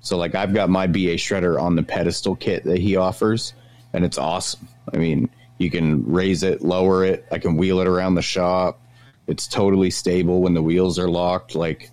So 0.00 0.16
like 0.16 0.34
I've 0.34 0.54
got 0.54 0.70
my 0.70 0.86
BA 0.86 1.16
shredder 1.16 1.60
on 1.60 1.76
the 1.76 1.82
pedestal 1.82 2.36
kit 2.36 2.64
that 2.64 2.78
he 2.78 2.96
offers 2.96 3.52
and 3.92 4.06
it's 4.06 4.16
awesome. 4.16 4.66
I 4.92 4.96
mean, 4.96 5.28
you 5.58 5.70
can 5.70 6.02
raise 6.10 6.42
it, 6.42 6.62
lower 6.62 7.04
it, 7.04 7.26
I 7.30 7.38
can 7.38 7.58
wheel 7.58 7.80
it 7.80 7.86
around 7.86 8.14
the 8.14 8.22
shop. 8.22 8.80
It's 9.26 9.46
totally 9.46 9.90
stable 9.90 10.40
when 10.40 10.54
the 10.54 10.62
wheels 10.62 10.98
are 10.98 11.10
locked 11.10 11.54
like 11.54 11.90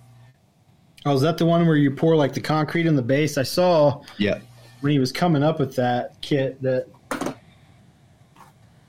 Oh, 1.07 1.15
is 1.15 1.21
that 1.21 1.37
the 1.37 1.45
one 1.45 1.65
where 1.65 1.77
you 1.77 1.89
pour 1.89 2.17
like 2.17 2.33
the 2.33 2.41
concrete 2.41 2.85
in 2.85 2.97
the 2.97 3.01
base? 3.01 3.37
I 3.37 3.43
saw 3.43 4.01
yeah. 4.17 4.39
when 4.81 4.91
he 4.91 4.99
was 4.99 5.13
coming 5.13 5.41
up 5.41 5.57
with 5.57 5.75
that 5.77 6.19
kit 6.21 6.61
that, 6.61 6.87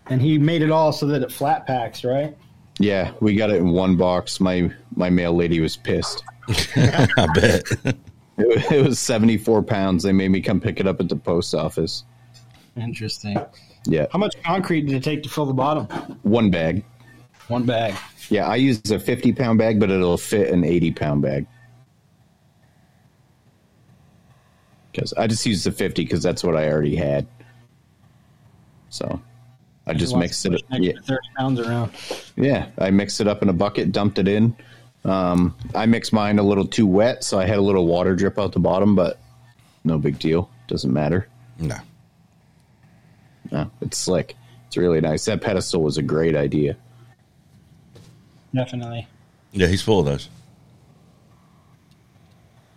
and 0.07 0.21
he 0.21 0.37
made 0.37 0.62
it 0.62 0.73
all 0.73 0.93
so 0.93 1.07
that 1.07 1.23
it 1.23 1.31
flat 1.31 1.64
packs, 1.64 2.03
right? 2.03 2.37
Yeah, 2.81 3.12
we 3.21 3.37
got 3.37 3.51
it 3.51 3.57
in 3.57 3.71
one 3.71 3.97
box. 3.97 4.41
My 4.41 4.73
my 4.97 5.11
mail 5.11 5.33
lady 5.33 5.61
was 5.61 5.77
pissed. 5.77 6.25
I 6.49 7.29
bet. 7.35 7.64
It, 7.85 8.73
it 8.73 8.85
was 8.85 8.99
74 8.99 9.62
pounds. 9.62 10.03
They 10.03 10.12
made 10.12 10.31
me 10.31 10.41
come 10.41 10.61
pick 10.61 10.81
it 10.81 10.89
up 10.89 11.01
at 11.01 11.09
the 11.09 11.16
post 11.16 11.55
office. 11.55 12.05
Interesting. 12.77 13.37
Yeah. 13.85 14.07
How 14.11 14.19
much 14.19 14.35
concrete 14.43 14.83
did 14.83 14.97
it 14.97 15.05
take 15.05 15.23
to 15.23 15.29
fill 15.29 15.47
the 15.47 15.55
bottom? 15.55 15.87
One 16.23 16.51
bag. 16.51 16.85
One 17.47 17.64
bag. 17.64 17.95
Yeah, 18.29 18.49
I 18.49 18.57
use 18.57 18.91
a 18.91 18.99
50 18.99 19.33
pound 19.35 19.59
bag, 19.59 19.79
but 19.79 19.91
it'll 19.91 20.19
fit 20.19 20.53
an 20.53 20.64
80 20.64 20.91
pound 20.93 21.23
bag. 21.23 21.47
Because 24.99 25.12
I 25.12 25.28
just 25.28 25.46
used 25.46 25.64
the 25.64 25.70
50 25.70 26.03
because 26.03 26.24
that's 26.24 26.42
what 26.42 26.57
I 26.57 26.68
already 26.68 26.96
had. 26.96 27.24
So 28.90 29.20
I 29.86 29.94
just 29.94 30.16
mixed 30.16 30.44
it. 30.44 30.61
Next 30.70 30.82
Yeah, 30.82 30.92
Thirty 31.05 31.28
pounds 31.36 31.61
around. 31.61 31.92
yeah, 32.36 32.66
I 32.78 32.90
mixed 32.90 33.20
it 33.20 33.28
up 33.28 33.40
in 33.42 33.49
a 33.49 33.53
bucket, 33.53 33.92
dumped 33.92 34.18
it 34.18 34.26
in. 34.26 34.57
Um, 35.05 35.55
I 35.72 35.86
mixed 35.86 36.12
mine 36.12 36.40
a 36.40 36.42
little 36.42 36.66
too 36.66 36.84
wet, 36.86 37.22
so 37.22 37.38
I 37.38 37.46
had 37.46 37.59
a 37.59 37.62
little 37.62 37.86
water 37.86 38.16
drip 38.16 38.40
out 38.40 38.51
the 38.53 38.59
bottom, 38.59 38.96
but 38.96 39.20
no 39.84 39.99
big 39.99 40.18
deal. 40.18 40.51
Doesn't 40.66 40.92
matter. 40.92 41.28
no. 41.59 41.76
No, 43.53 43.70
it's 43.80 43.96
slick. 43.96 44.36
It's 44.66 44.76
really 44.76 45.01
nice. 45.01 45.24
That 45.26 45.40
pedestal 45.40 45.80
was 45.82 45.96
a 45.96 46.03
great 46.03 46.34
idea. 46.36 46.76
Definitely. 48.55 49.07
Yeah, 49.53 49.68
he's 49.68 49.80
full 49.80 50.01
of 50.01 50.07
those. 50.07 50.28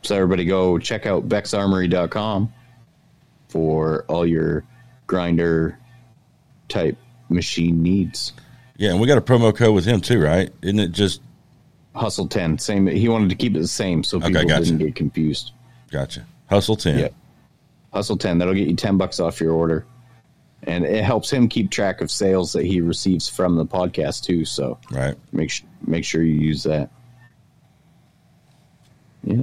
So 0.03 0.15
everybody 0.15 0.45
go 0.45 0.77
check 0.79 1.05
out 1.05 1.27
bexarmory.com 1.29 2.53
for 3.49 4.03
all 4.07 4.25
your 4.25 4.63
grinder 5.07 5.77
type 6.69 6.97
machine 7.29 7.83
needs. 7.83 8.33
Yeah, 8.77 8.91
and 8.91 8.99
we 9.01 9.07
got 9.07 9.17
a 9.17 9.21
promo 9.21 9.55
code 9.55 9.75
with 9.75 9.85
him 9.85 10.01
too, 10.01 10.19
right? 10.19 10.51
Isn't 10.61 10.79
it 10.79 10.91
just 10.91 11.21
Hustle 11.93 12.27
10, 12.27 12.57
same. 12.57 12.87
He 12.87 13.09
wanted 13.09 13.29
to 13.29 13.35
keep 13.35 13.53
it 13.55 13.59
the 13.59 13.67
same 13.67 14.03
so 14.03 14.17
Okay, 14.17 14.27
people 14.27 14.45
gotcha. 14.45 14.63
didn't 14.65 14.77
get 14.79 14.95
confused. 14.95 15.51
gotcha? 15.91 16.25
Hustle 16.49 16.77
ten. 16.77 16.97
Yeah. 16.99 17.09
Hustle 17.93 18.17
10, 18.17 18.37
that'll 18.37 18.53
get 18.53 18.67
you 18.69 18.75
10 18.75 18.97
bucks 18.97 19.19
off 19.19 19.41
your 19.41 19.51
order. 19.51 19.85
And 20.63 20.85
it 20.85 21.03
helps 21.03 21.29
him 21.29 21.49
keep 21.49 21.69
track 21.69 21.99
of 22.01 22.09
sales 22.09 22.53
that 22.53 22.65
he 22.65 22.79
receives 22.81 23.27
from 23.27 23.55
the 23.57 23.65
podcast 23.65 24.23
too, 24.23 24.45
so 24.45 24.77
Right. 24.89 25.15
make 25.33 25.51
make 25.85 26.05
sure 26.05 26.23
you 26.23 26.35
use 26.39 26.63
that. 26.63 26.89
Yeah. 29.23 29.41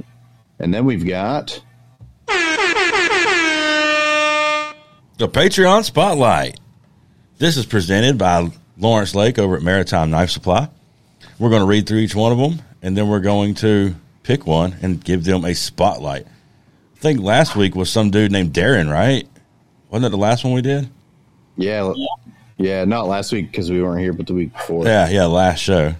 And 0.59 0.75
then 0.75 0.85
we've 0.85 1.07
got 1.07 1.63
The 5.19 5.29
Patreon 5.29 5.85
Spotlight. 5.85 6.59
This 7.39 7.57
is 7.57 7.67
presented 7.67 8.19
by 8.19 8.51
Lawrence 8.77 9.15
Lake 9.15 9.39
over 9.39 9.57
at 9.57 9.63
Maritime 9.63 10.11
Knife 10.11 10.31
Supply. 10.31 10.69
We're 11.39 11.51
going 11.51 11.63
to 11.63 11.67
read 11.67 11.87
through 11.87 11.99
each 11.99 12.15
one 12.15 12.33
of 12.33 12.39
them, 12.39 12.63
and 12.83 12.97
then 12.97 13.09
we're 13.09 13.21
going 13.21 13.55
to 13.57 13.95
pick 14.23 14.47
one 14.47 14.77
and 14.83 15.03
give 15.03 15.25
them 15.25 15.45
a 15.45 15.55
spotlight. 15.55 16.27
I 16.27 16.99
think 17.01 17.21
last 17.21 17.55
week 17.55 17.75
was 17.77 17.91
some 17.91 18.11
dude 18.11 18.33
named 18.33 18.53
Darrin, 18.53 18.89
right? 18.89 19.29
Wasn't 19.91 20.07
it 20.07 20.11
the 20.11 20.17
last 20.17 20.45
one 20.45 20.53
we 20.53 20.63
did? 20.63 20.89
yeah, 21.57 21.93
yeah, 22.57 22.85
not 22.85 23.07
last 23.07 23.33
week 23.33 23.51
because 23.51 23.71
we 23.71 23.83
weren't 23.83 24.01
here, 24.01 24.13
but 24.13 24.27
the 24.27 24.35
week 24.35 24.53
before. 24.53 24.85
Yeah, 24.85 25.09
yeah, 25.09 25.27
last 25.27 25.61
show. 25.61 25.95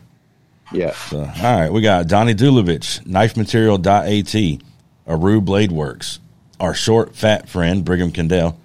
Yeah. 0.73 0.93
So, 0.93 1.21
all 1.21 1.27
right, 1.27 1.73
we 1.73 1.81
got 1.81 2.09
Donnie 2.09 2.35
Dulovich, 2.35 3.03
knifematerial.at, 3.05 4.63
Aru 5.07 5.41
Blade 5.41 5.73
Works, 5.73 6.21
our 6.61 6.75
short, 6.75 7.17
fat 7.17 7.49
friend, 7.49 7.85
Brigham 7.85 8.13
Kendall, 8.13 8.59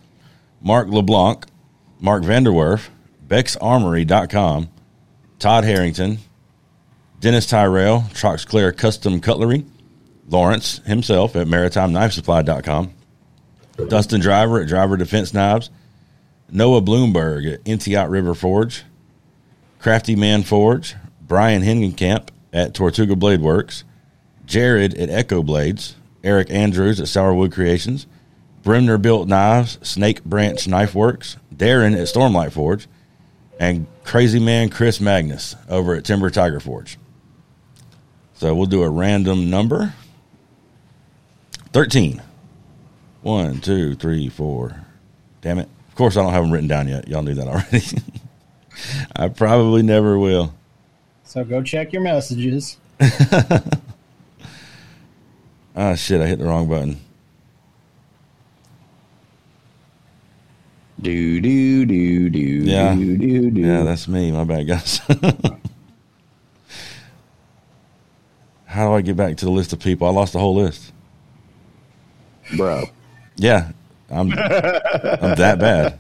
Mark 0.62 0.88
LeBlanc, 0.90 1.46
Mark 2.00 2.24
Vanderwerf, 2.24 2.90
BexArmory.com, 3.28 4.70
Todd 5.40 5.64
Harrington, 5.64 6.20
Dennis 7.20 7.48
Tyrell, 7.48 8.02
Troxclair 8.14 8.76
Custom 8.76 9.22
Cutlery, 9.22 9.66
Lawrence 10.28 10.80
himself 10.86 11.36
at 11.36 11.48
MaritimeKnifeSupply.com, 11.48 12.94
Dustin 13.88 14.20
Driver 14.22 14.60
at 14.62 14.68
Driver 14.68 14.98
Defense 14.98 15.34
Knives, 15.34 15.70
Noah 16.52 16.82
Bloomberg 16.82 17.52
at 17.52 17.64
Entiat 17.64 18.10
River 18.10 18.34
Forge, 18.36 18.84
Crafty 19.80 20.16
Man 20.16 20.44
Forge, 20.44 20.96
Brian 21.34 21.64
Hengenkamp 21.64 22.28
at 22.54 22.76
Tortuga 22.76 23.16
Blade 23.16 23.42
Works, 23.42 23.84
Jared 24.46 24.94
at 24.94 25.10
Echo 25.10 25.42
Blades, 25.42 25.96
Eric 26.24 26.52
Andrews 26.52 27.00
at 27.00 27.08
Sourwood 27.08 27.52
Creations, 27.52 28.06
Bremner 28.62 29.00
Built 29.00 29.28
Knives, 29.28 29.80
Snake 29.82 30.24
Branch 30.24 30.68
Knife 30.68 30.94
Works, 30.94 31.38
Darrin 31.52 31.96
at 31.96 32.02
Stormlight 32.02 32.52
Forge, 32.52 32.88
and 33.60 33.88
Crazy 34.04 34.40
Man 34.40 34.70
Chris 34.70 35.02
Magnus 35.02 35.56
over 35.68 35.96
at 35.96 36.06
Timber 36.06 36.30
Tiger 36.30 36.60
Forge. 36.60 37.00
So 38.36 38.54
we'll 38.54 38.68
do 38.68 38.84
a 38.84 38.90
random 38.92 39.50
number. 39.50 39.96
13. 41.72 42.22
1, 43.24 43.60
2, 43.60 43.96
3, 43.96 44.30
4. 44.30 44.86
Damn 45.42 45.58
it. 45.58 45.70
Of 45.88 45.96
course, 45.96 46.16
I 46.16 46.22
don't 46.22 46.34
have 46.34 46.44
them 46.44 46.52
written 46.52 46.68
down 46.68 46.88
yet. 46.88 47.08
Y'all 47.08 47.24
knew 47.24 47.34
that 47.34 47.48
already. 47.48 47.82
I 49.16 49.30
probably 49.30 49.82
never 49.82 50.20
will. 50.20 50.54
So 51.34 51.44
go 51.44 51.64
check 51.64 51.92
your 51.94 52.04
messages. 52.04 52.78
Ah, 55.76 55.96
shit! 55.96 56.22
I 56.22 56.28
hit 56.28 56.38
the 56.38 56.46
wrong 56.46 56.70
button. 56.70 57.00
Do 61.02 61.42
do 61.42 61.84
do 61.88 62.30
do 62.30 62.40
Yeah. 62.40 62.94
do 62.94 63.18
do 63.18 63.50
do. 63.50 63.62
Yeah, 63.62 63.82
that's 63.82 64.08
me. 64.08 64.32
My 64.32 64.44
bad, 64.44 64.68
guys. 64.68 65.02
How 68.66 68.90
do 68.90 68.94
I 68.94 69.02
get 69.02 69.18
back 69.18 69.36
to 69.38 69.46
the 69.46 69.52
list 69.52 69.74
of 69.74 69.80
people? 69.80 70.06
I 70.06 70.12
lost 70.12 70.34
the 70.34 70.40
whole 70.40 70.54
list. 70.54 70.94
bro. 72.56 72.84
Yeah, 73.38 73.72
I'm 74.12 74.32
I'm 74.32 75.36
that 75.38 75.58
bad. 75.60 75.98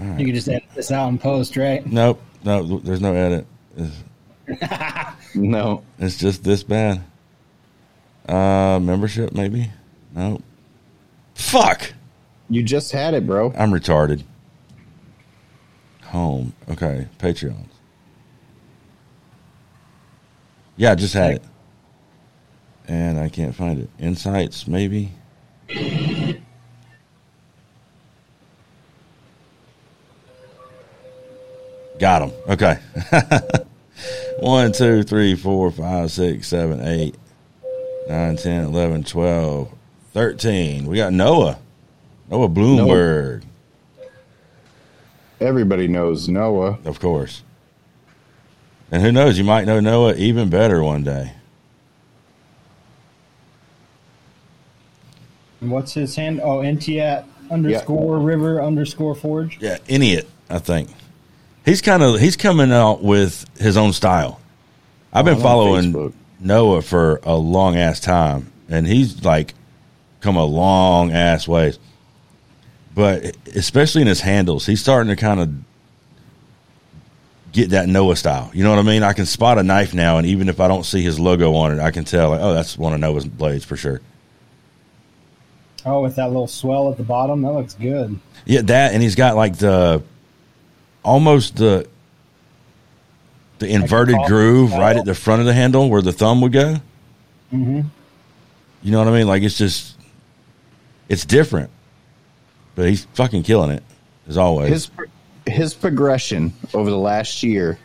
You 0.00 0.26
can 0.26 0.34
just 0.34 0.48
edit 0.48 0.64
this 0.74 0.90
out 0.90 1.08
and 1.08 1.20
post, 1.20 1.56
right? 1.56 1.84
Nope, 1.86 2.20
no, 2.44 2.78
there's 2.80 3.00
no 3.00 3.14
edit. 3.14 3.46
It's, 3.76 3.96
No, 5.34 5.82
it's 5.98 6.16
just 6.16 6.44
this 6.44 6.62
bad. 6.62 7.02
Uh, 8.28 8.78
membership 8.82 9.32
maybe. 9.32 9.70
Nope. 10.14 10.42
Fuck. 11.34 11.92
you 12.48 12.62
just 12.62 12.92
had 12.92 13.14
it, 13.14 13.26
bro. 13.26 13.52
I'm 13.56 13.70
retarded. 13.70 14.22
Home. 16.04 16.54
Okay. 16.70 17.08
Patreons. 17.18 17.68
Yeah, 20.76 20.92
I 20.92 20.94
just 20.94 21.14
had 21.14 21.32
it. 21.32 21.42
And 22.88 23.18
I 23.18 23.28
can't 23.28 23.54
find 23.54 23.80
it. 23.80 23.90
Insights, 23.98 24.66
maybe. 24.68 25.12
Got 31.98 32.22
him. 32.22 32.32
Okay. 32.48 32.78
One, 34.40 34.72
two, 34.72 35.02
three, 35.02 35.34
four, 35.34 35.70
five, 35.70 36.10
six, 36.10 36.48
seven, 36.48 36.86
eight, 36.86 37.14
nine, 38.08 38.36
ten, 38.36 38.64
eleven, 38.64 39.02
twelve, 39.02 39.72
thirteen. 40.12 40.86
We 40.86 40.96
got 40.96 41.12
Noah. 41.12 41.58
Noah 42.30 42.48
Bloomberg. 42.48 43.44
Everybody 45.40 45.88
knows 45.88 46.28
Noah. 46.28 46.78
Of 46.84 47.00
course. 47.00 47.42
And 48.90 49.02
who 49.02 49.12
knows, 49.12 49.38
you 49.38 49.44
might 49.44 49.64
know 49.66 49.80
Noah 49.80 50.14
even 50.14 50.48
better 50.48 50.82
one 50.82 51.02
day. 51.02 51.32
What's 55.60 55.94
his 55.94 56.14
hand? 56.14 56.40
Oh, 56.42 56.58
Entiat 56.58 57.24
underscore 57.50 58.18
river 58.18 58.62
underscore 58.62 59.14
forge. 59.14 59.58
Yeah, 59.60 59.78
idiot, 59.88 60.28
I 60.48 60.58
think. 60.58 60.90
He's 61.66 61.82
kind 61.82 62.02
of 62.02 62.20
he's 62.20 62.36
coming 62.36 62.72
out 62.72 63.02
with 63.02 63.44
his 63.58 63.76
own 63.76 63.92
style. 63.92 64.40
I've 65.12 65.24
been 65.24 65.40
following 65.40 65.92
Facebook. 65.92 66.12
Noah 66.38 66.80
for 66.80 67.20
a 67.24 67.34
long 67.34 67.76
ass 67.76 67.98
time 67.98 68.52
and 68.68 68.86
he's 68.86 69.24
like 69.24 69.52
come 70.20 70.36
a 70.36 70.44
long 70.44 71.10
ass 71.10 71.48
ways. 71.48 71.80
But 72.94 73.36
especially 73.54 74.02
in 74.02 74.08
his 74.08 74.20
handles, 74.20 74.64
he's 74.64 74.80
starting 74.80 75.08
to 75.08 75.16
kind 75.16 75.40
of 75.40 75.52
get 77.50 77.70
that 77.70 77.88
Noah 77.88 78.14
style. 78.14 78.48
You 78.54 78.62
know 78.62 78.70
what 78.70 78.78
I 78.78 78.82
mean? 78.82 79.02
I 79.02 79.12
can 79.12 79.26
spot 79.26 79.58
a 79.58 79.64
knife 79.64 79.92
now 79.92 80.18
and 80.18 80.26
even 80.26 80.48
if 80.48 80.60
I 80.60 80.68
don't 80.68 80.84
see 80.84 81.02
his 81.02 81.18
logo 81.18 81.52
on 81.54 81.72
it, 81.72 81.82
I 81.82 81.90
can 81.90 82.04
tell 82.04 82.30
like, 82.30 82.40
oh, 82.40 82.54
that's 82.54 82.78
one 82.78 82.92
of 82.94 83.00
Noah's 83.00 83.26
blades 83.26 83.64
for 83.64 83.76
sure. 83.76 84.00
Oh, 85.84 86.02
with 86.02 86.14
that 86.14 86.28
little 86.28 86.46
swell 86.46 86.92
at 86.92 86.96
the 86.96 87.02
bottom, 87.02 87.42
that 87.42 87.52
looks 87.52 87.74
good. 87.74 88.20
Yeah, 88.44 88.62
that 88.62 88.94
and 88.94 89.02
he's 89.02 89.16
got 89.16 89.34
like 89.34 89.56
the 89.56 90.04
almost 91.06 91.56
the 91.56 91.88
the 93.58 93.68
inverted 93.68 94.16
groove 94.26 94.70
call. 94.70 94.80
right 94.80 94.96
at 94.96 95.06
the 95.06 95.14
front 95.14 95.40
of 95.40 95.46
the 95.46 95.54
handle 95.54 95.88
where 95.88 96.02
the 96.02 96.12
thumb 96.12 96.42
would 96.42 96.52
go. 96.52 96.74
Mm-hmm. 97.52 97.82
You 98.82 98.92
know 98.92 98.98
what 98.98 99.08
I 99.08 99.12
mean? 99.12 99.26
Like 99.26 99.42
it's 99.42 99.56
just 99.56 99.96
it's 101.08 101.24
different, 101.24 101.70
but 102.74 102.88
he's 102.88 103.06
fucking 103.14 103.44
killing 103.44 103.70
it 103.70 103.82
as 104.28 104.36
always. 104.36 104.68
His 104.68 104.90
his 105.46 105.74
progression 105.74 106.52
over 106.74 106.90
the 106.90 106.98
last 106.98 107.42
year 107.42 107.78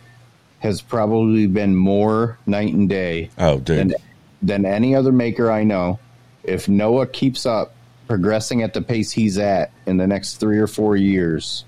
has 0.59 0.81
probably 0.81 1.47
been 1.47 1.75
more 1.75 2.37
night 2.45 2.73
and 2.73 2.89
day 2.89 3.29
oh, 3.37 3.59
dude, 3.59 3.77
than 3.77 3.93
than 4.41 4.65
any 4.65 4.95
other 4.95 5.11
maker 5.11 5.51
I 5.51 5.63
know. 5.63 5.99
If 6.43 6.67
Noah 6.67 7.07
keeps 7.07 7.45
up 7.45 7.75
progressing 8.07 8.63
at 8.63 8.73
the 8.73 8.81
pace 8.81 9.11
he's 9.11 9.37
at 9.37 9.71
in 9.85 9.97
the 9.97 10.07
next 10.07 10.37
three 10.37 10.57
or 10.57 10.67
four 10.67 10.97
years, 10.97 11.65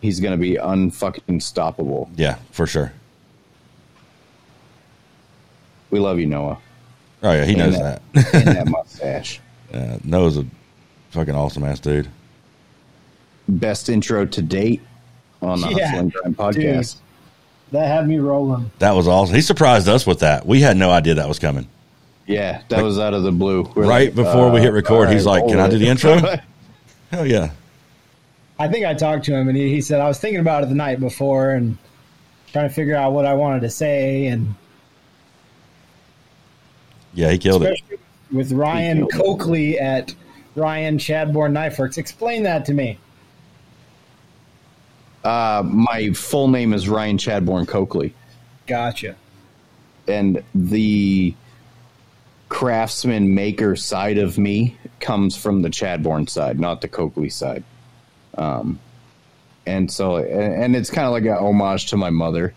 he's 0.00 0.20
going 0.20 0.32
to 0.32 0.38
be 0.38 0.54
unfucking 0.56 1.40
stoppable. 1.40 2.08
yeah, 2.16 2.36
for 2.52 2.66
sure. 2.66 2.92
We 5.90 5.98
love 5.98 6.18
you, 6.18 6.26
Noah. 6.26 6.58
Oh 7.22 7.32
yeah, 7.32 7.44
he 7.44 7.54
knows 7.54 7.74
And 7.74 7.84
that. 7.84 8.02
and 8.34 8.48
that 8.56 8.68
mustache. 8.68 9.40
Yeah, 9.72 9.98
Noah's 10.02 10.36
a 10.36 10.44
fucking 11.10 11.32
awesome 11.36 11.62
ass 11.62 11.78
dude. 11.78 12.08
Best 13.48 13.88
intro 13.88 14.26
to 14.26 14.42
date 14.42 14.80
on 15.40 15.60
the 15.60 15.68
Yeah, 15.68 15.86
Hustle 15.86 16.00
and 16.00 16.12
Grind 16.12 16.36
podcast. 16.36 16.96
That 17.70 17.86
had 17.86 18.08
me 18.08 18.18
rolling. 18.18 18.72
That 18.80 18.96
was 18.96 19.06
awesome. 19.06 19.36
He 19.36 19.42
surprised 19.42 19.86
us 19.86 20.04
with 20.08 20.18
that. 20.20 20.44
We 20.44 20.60
had 20.60 20.76
no 20.76 20.90
idea 20.90 21.14
that 21.14 21.28
was 21.28 21.38
coming. 21.38 21.68
Yeah, 22.26 22.62
that 22.68 22.82
was 22.82 22.98
out 22.98 23.14
of 23.14 23.22
the 23.22 23.30
blue. 23.30 23.62
We're 23.76 23.86
right 23.86 24.06
like, 24.06 24.14
before 24.16 24.50
we 24.50 24.58
uh, 24.58 24.62
hit 24.64 24.72
record, 24.72 25.06
all 25.06 25.12
he's 25.12 25.24
like, 25.24 25.46
"Can 25.46 25.60
I 25.60 25.68
do 25.68 25.76
it." 25.76 25.78
the 25.78 25.86
intro?" 25.86 26.18
Hell 27.12 27.26
yeah. 27.26 27.50
I 28.60 28.68
think 28.68 28.84
I 28.84 28.92
talked 28.94 29.24
to 29.24 29.34
him 29.34 29.48
and 29.48 29.56
he, 29.56 29.70
he 29.70 29.80
said 29.80 30.00
I 30.00 30.06
was 30.06 30.18
thinking 30.20 30.40
about 30.40 30.62
it 30.62 30.68
the 30.68 30.74
night 30.74 31.00
before 31.00 31.50
and 31.52 31.78
trying 32.52 32.68
to 32.68 32.74
figure 32.74 32.94
out 32.94 33.12
what 33.12 33.24
I 33.24 33.32
wanted 33.34 33.60
to 33.62 33.70
say 33.70 34.26
and 34.26 34.54
Yeah, 37.14 37.30
he 37.30 37.38
killed 37.38 37.64
it. 37.64 37.80
with 38.30 38.52
Ryan 38.52 38.98
killed 38.98 39.12
it. 39.12 39.16
Coakley 39.16 39.78
at 39.78 40.14
Ryan 40.56 40.98
Chadbourne 40.98 41.52
Knife 41.52 41.78
Works. 41.78 41.96
Explain 41.96 42.42
that 42.42 42.66
to 42.66 42.74
me. 42.74 42.98
Uh, 45.24 45.62
my 45.64 46.12
full 46.12 46.48
name 46.48 46.72
is 46.74 46.88
Ryan 46.88 47.18
Chadbourne 47.18 47.66
Coakley, 47.66 48.14
Gotcha. 48.66 49.16
and 50.08 50.42
the 50.54 51.34
craftsman 52.48 53.34
maker 53.34 53.76
side 53.76 54.16
of 54.18 54.38
me 54.38 54.76
comes 54.98 55.36
from 55.36 55.60
the 55.62 55.68
Chadbourne 55.68 56.26
side, 56.28 56.58
not 56.58 56.80
the 56.80 56.88
Coakley 56.88 57.28
side. 57.28 57.64
Um, 58.38 58.78
and 59.66 59.90
so, 59.90 60.16
and 60.16 60.54
and 60.64 60.76
it's 60.76 60.90
kind 60.90 61.06
of 61.06 61.12
like 61.12 61.24
a 61.24 61.38
homage 61.38 61.86
to 61.86 61.96
my 61.96 62.10
mother 62.10 62.54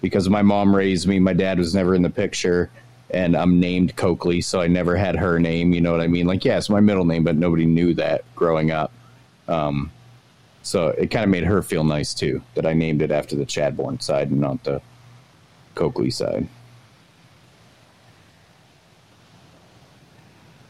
because 0.00 0.28
my 0.28 0.42
mom 0.42 0.74
raised 0.74 1.06
me. 1.08 1.18
My 1.18 1.32
dad 1.32 1.58
was 1.58 1.74
never 1.74 1.94
in 1.94 2.02
the 2.02 2.10
picture, 2.10 2.70
and 3.10 3.36
I'm 3.36 3.58
named 3.60 3.96
Coakley, 3.96 4.40
so 4.40 4.60
I 4.60 4.66
never 4.68 4.96
had 4.96 5.16
her 5.16 5.38
name. 5.40 5.72
You 5.72 5.80
know 5.80 5.92
what 5.92 6.00
I 6.00 6.06
mean? 6.06 6.26
Like, 6.26 6.44
yeah, 6.44 6.56
it's 6.58 6.70
my 6.70 6.80
middle 6.80 7.04
name, 7.04 7.24
but 7.24 7.36
nobody 7.36 7.66
knew 7.66 7.94
that 7.94 8.24
growing 8.36 8.70
up. 8.70 8.92
Um, 9.48 9.90
so 10.62 10.88
it 10.88 11.10
kind 11.10 11.24
of 11.24 11.30
made 11.30 11.44
her 11.44 11.62
feel 11.62 11.84
nice 11.84 12.14
too 12.14 12.40
that 12.54 12.64
I 12.66 12.72
named 12.72 13.02
it 13.02 13.10
after 13.10 13.36
the 13.36 13.44
Chadbourne 13.44 14.00
side 14.02 14.30
and 14.30 14.40
not 14.40 14.62
the 14.64 14.80
Coakley 15.74 16.10
side. 16.10 16.46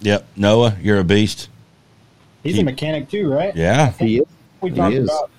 Yep, 0.01 0.27
Noah, 0.37 0.77
you're 0.83 0.99
a 0.99 1.05
beast. 1.05 1.49
He's 2.43 2.57
He- 2.57 2.61
a 2.61 2.65
mechanic 2.65 3.09
too, 3.09 3.31
right? 3.33 3.55
Yeah, 3.57 3.93
He 3.93 4.19
is 4.19 4.27
We 4.65 4.71
He 4.71 4.77
talked 4.77 4.95
is. 4.95 5.05
about 5.11 5.31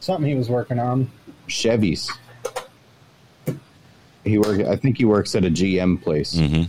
something 0.00 0.28
he 0.28 0.34
was 0.36 0.48
working 0.50 0.78
on. 0.78 1.10
Chevys. 1.48 2.08
He 4.24 4.38
work. 4.38 4.60
I 4.60 4.76
think 4.76 4.98
he 4.98 5.04
works 5.04 5.34
at 5.34 5.44
a 5.44 5.50
GM 5.50 6.02
place. 6.02 6.36
hmm 6.38 6.62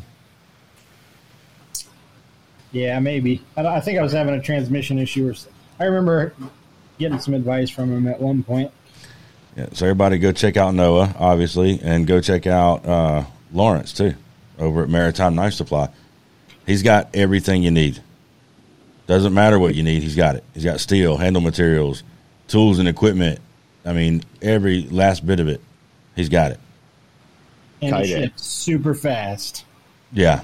Yeah, 2.71 2.99
maybe. 2.99 3.41
I, 3.57 3.65
I 3.65 3.79
think 3.81 3.99
I 3.99 4.01
was 4.01 4.13
having 4.13 4.33
a 4.35 4.41
transmission 4.41 4.97
issue. 4.99 5.29
Or 5.29 5.33
I 5.79 5.85
remember 5.85 6.33
getting 6.97 7.19
some 7.19 7.33
advice 7.33 7.69
from 7.69 7.91
him 7.91 8.07
at 8.07 8.21
one 8.21 8.43
point. 8.43 8.71
Yeah, 9.57 9.67
so 9.73 9.85
everybody 9.85 10.17
go 10.17 10.31
check 10.31 10.55
out 10.55 10.73
Noah, 10.73 11.13
obviously, 11.19 11.79
and 11.83 12.07
go 12.07 12.21
check 12.21 12.47
out 12.47 12.85
uh, 12.85 13.25
Lawrence 13.51 13.91
too, 13.91 14.13
over 14.57 14.83
at 14.83 14.89
Maritime 14.89 15.35
Knife 15.35 15.53
Supply. 15.55 15.89
He's 16.65 16.83
got 16.83 17.09
everything 17.13 17.63
you 17.63 17.71
need. 17.71 18.01
Doesn't 19.11 19.33
matter 19.33 19.59
what 19.59 19.75
you 19.75 19.83
need, 19.83 20.03
he's 20.03 20.15
got 20.15 20.37
it. 20.37 20.43
He's 20.53 20.63
got 20.63 20.79
steel, 20.79 21.17
handle 21.17 21.41
materials, 21.41 22.01
tools 22.47 22.79
and 22.79 22.87
equipment. 22.87 23.41
I 23.83 23.91
mean, 23.91 24.23
every 24.41 24.83
last 24.83 25.25
bit 25.25 25.41
of 25.41 25.49
it, 25.49 25.59
he's 26.15 26.29
got 26.29 26.51
it. 26.51 26.61
And 27.81 27.93
it 27.93 27.97
Kydex. 27.97 28.07
shipped 28.07 28.39
super 28.39 28.93
fast. 28.93 29.65
Yeah, 30.13 30.43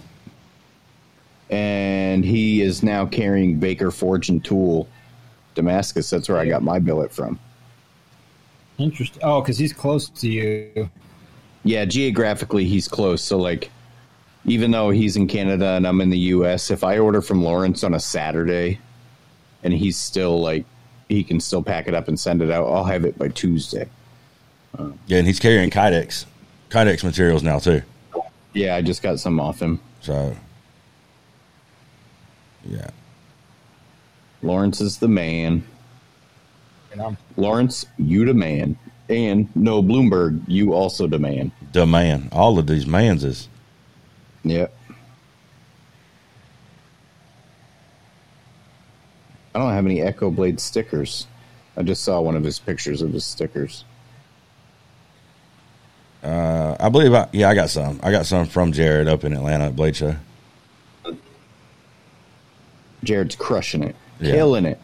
And 1.50 2.26
he 2.26 2.62
is 2.62 2.84
now 2.84 3.06
carrying 3.06 3.58
Baker 3.58 3.90
Forge 3.90 4.28
and 4.28 4.44
Tool, 4.44 4.90
Damascus. 5.56 6.10
That's 6.10 6.28
where 6.28 6.38
I 6.38 6.46
got 6.46 6.62
my 6.62 6.78
billet 6.78 7.14
from. 7.14 7.40
Interesting. 8.78 9.22
Oh, 9.24 9.40
because 9.40 9.58
he's 9.58 9.72
close 9.72 10.10
to 10.10 10.28
you. 10.28 10.90
Yeah, 11.64 11.86
geographically 11.86 12.66
he's 12.66 12.90
close. 12.90 13.22
So 13.22 13.38
like, 13.38 13.72
even 14.48 14.72
though 14.72 14.90
he's 14.90 15.16
in 15.16 15.28
Canada 15.28 15.72
and 15.72 15.86
I'm 15.86 16.02
in 16.02 16.10
the 16.10 16.18
U.S., 16.18 16.72
if 16.72 16.84
I 16.84 16.98
order 16.98 17.22
from 17.22 17.44
Lawrence 17.44 17.84
on 17.84 17.94
a 17.94 18.00
Saturday, 18.00 18.80
and 19.62 19.74
he's 19.74 19.98
still 19.98 20.42
like 20.42 20.66
he 21.10 21.24
can 21.24 21.40
still 21.40 21.62
pack 21.62 21.88
it 21.88 21.94
up 21.94 22.08
and 22.08 22.20
send 22.20 22.42
it 22.42 22.50
out. 22.50 22.66
I'll 22.66 22.84
have 22.86 23.06
it 23.06 23.18
by 23.18 23.28
Tuesday. 23.28 23.88
Yeah, 25.08 25.18
and 25.18 25.28
he's 25.28 25.40
carrying 25.40 25.70
Kydex, 25.70 26.26
Kydex 26.70 27.04
materials 27.04 27.44
now 27.44 27.60
too. 27.60 27.82
Yeah, 28.54 28.76
I 28.76 28.82
just 28.82 29.02
got 29.02 29.20
some 29.20 29.40
off 29.40 29.62
him. 29.62 29.80
So, 30.02 30.36
yeah, 32.66 32.90
Lawrence 34.42 34.82
is 34.82 34.98
the 34.98 35.08
man. 35.08 35.64
And 36.92 37.02
I'm 37.02 37.18
Lawrence, 37.36 37.86
you 37.98 38.26
the 38.26 38.34
man. 38.34 38.78
And 39.10 39.54
no 39.56 39.82
Bloomberg, 39.82 40.42
you 40.48 40.74
also 40.74 41.08
the 41.08 41.20
man. 41.20 41.52
the 41.72 41.86
man. 41.86 42.30
All 42.32 42.60
of 42.60 42.68
these 42.68 42.86
mans 42.86 43.24
is 43.24 43.48
Yep. 44.50 44.74
I 49.54 49.60
don't 49.60 49.72
have 49.72 49.86
any 49.86 50.02
Echo 50.02 50.30
Blade 50.30 50.60
stickers. 50.60 51.28
I 51.76 51.84
just 51.84 52.04
saw 52.04 52.22
one 52.22 52.36
of 52.36 52.44
his 52.44 52.60
pictures 52.60 53.02
of 53.02 53.12
his 53.14 53.26
stickers. 53.26 53.84
Uh, 56.24 56.76
I 56.80 56.90
believe, 56.90 57.14
I, 57.14 57.28
yeah, 57.32 57.50
I 57.50 57.56
got 57.56 57.70
some. 57.70 58.00
I 58.04 58.12
got 58.12 58.26
some 58.26 58.46
from 58.46 58.72
Jared 58.72 59.08
up 59.08 59.24
in 59.24 59.34
Atlanta 59.34 59.66
at 59.66 59.76
Blade 59.76 59.96
Show. 59.96 60.16
Jared's 63.04 63.36
crushing 63.36 63.84
it, 63.84 63.96
Yeah. 64.20 64.32
killing 64.34 64.66
it. 64.66 64.80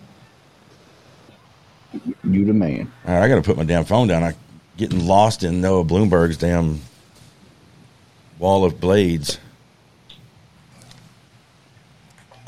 You 2.23 2.45
the 2.45 2.53
man. 2.53 2.91
All 3.07 3.13
right, 3.13 3.23
I 3.23 3.27
got 3.27 3.35
to 3.35 3.41
put 3.41 3.57
my 3.57 3.63
damn 3.63 3.85
phone 3.85 4.07
down. 4.07 4.23
I 4.23 4.33
getting 4.77 5.05
lost 5.05 5.43
in 5.43 5.61
Noah 5.61 5.83
Bloomberg's 5.85 6.37
damn 6.37 6.79
wall 8.39 8.65
of 8.65 8.79
blades. 8.79 9.39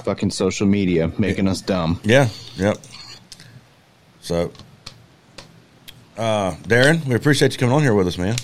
Fucking 0.05 0.29
social 0.29 0.67
media 0.67 1.11
making 1.17 1.47
us 1.47 1.61
dumb. 1.61 1.99
Yeah, 2.03 2.29
yep. 2.57 2.77
So, 4.21 4.51
uh, 6.15 6.55
Darrin, 6.67 7.01
we 7.07 7.15
appreciate 7.15 7.53
you 7.53 7.57
coming 7.57 7.73
on 7.73 7.81
here 7.81 7.95
with 7.95 8.05
us, 8.05 8.15
man. 8.19 8.35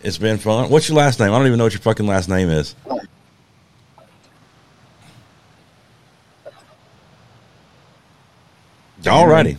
It's 0.00 0.16
been 0.16 0.38
fun. 0.38 0.70
What's 0.70 0.88
your 0.88 0.96
last 0.96 1.20
name? 1.20 1.30
I 1.30 1.36
don't 1.36 1.46
even 1.46 1.58
know 1.58 1.64
what 1.64 1.74
your 1.74 1.82
fucking 1.82 2.06
last 2.06 2.30
name 2.30 2.48
is. 2.48 2.74
Alrighty. 9.02 9.58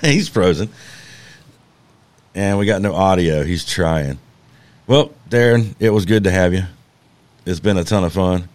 He's 0.02 0.28
frozen. 0.28 0.68
And 2.36 2.56
we 2.56 2.66
got 2.66 2.82
no 2.82 2.94
audio. 2.94 3.42
He's 3.42 3.64
trying. 3.64 4.20
Well, 4.86 5.10
Darrin, 5.28 5.74
it 5.80 5.90
was 5.90 6.04
good 6.04 6.22
to 6.22 6.30
have 6.30 6.54
you. 6.54 6.62
It's 7.44 7.58
been 7.58 7.78
a 7.78 7.84
ton 7.84 8.04
of 8.04 8.12
fun. 8.12 8.48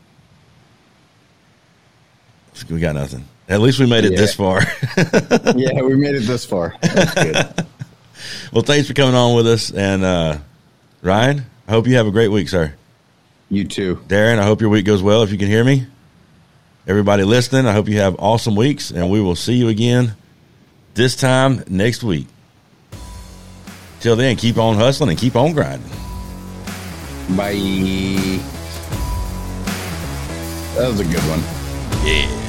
We 2.70 2.80
got 2.80 2.96
nothing. 2.96 3.26
At 3.50 3.60
least 3.62 3.80
we 3.80 3.86
made 3.86 4.06
it 4.06 4.14
Yeah. 4.14 4.20
this 4.20 4.34
far. 4.36 4.62
yeah, 5.56 5.82
we 5.82 5.96
made 5.96 6.16
it 6.16 6.22
this 6.22 6.46
far. 6.46 6.76
That's 6.82 7.14
good. 7.14 7.66
well, 8.54 8.64
thanks 8.64 8.88
for 8.88 8.94
coming 8.94 9.16
on 9.16 9.36
with 9.36 9.48
us. 9.48 9.72
And 9.72 10.04
uh, 10.04 10.38
Ryan, 11.02 11.46
I 11.68 11.72
hope 11.72 11.88
you 11.88 11.96
have 11.96 12.08
a 12.08 12.12
great 12.12 12.30
week, 12.30 12.48
sir. 12.50 12.74
you 13.50 13.66
too. 13.66 14.00
Darrin, 14.08 14.40
I 14.40 14.44
hope 14.44 14.62
your 14.62 14.70
week 14.70 14.86
goes 14.86 15.02
well 15.04 15.24
if 15.24 15.32
you 15.32 15.38
can 15.38 15.48
hear 15.48 15.64
me. 15.64 15.88
Everybody 16.88 17.24
listening, 17.24 17.66
I 17.66 17.74
hope 17.74 17.88
you 17.88 17.98
have 18.00 18.16
awesome 18.20 18.56
weeks, 18.56 18.92
and 18.92 19.10
we 19.10 19.20
will 19.22 19.36
see 19.36 19.54
you 19.54 19.68
again 19.70 20.16
this 20.94 21.16
time 21.16 21.64
next 21.68 22.04
week. 22.04 22.28
Till 24.00 24.16
then, 24.18 24.36
keep 24.36 24.58
on 24.58 24.76
hustling 24.76 25.10
and 25.10 25.18
keep 25.20 25.36
on 25.36 25.54
grinding. 25.54 25.90
Bye. 27.38 28.42
That 30.76 30.88
was 30.90 31.00
a 31.00 31.06
good 31.06 31.22
one. 31.30 32.43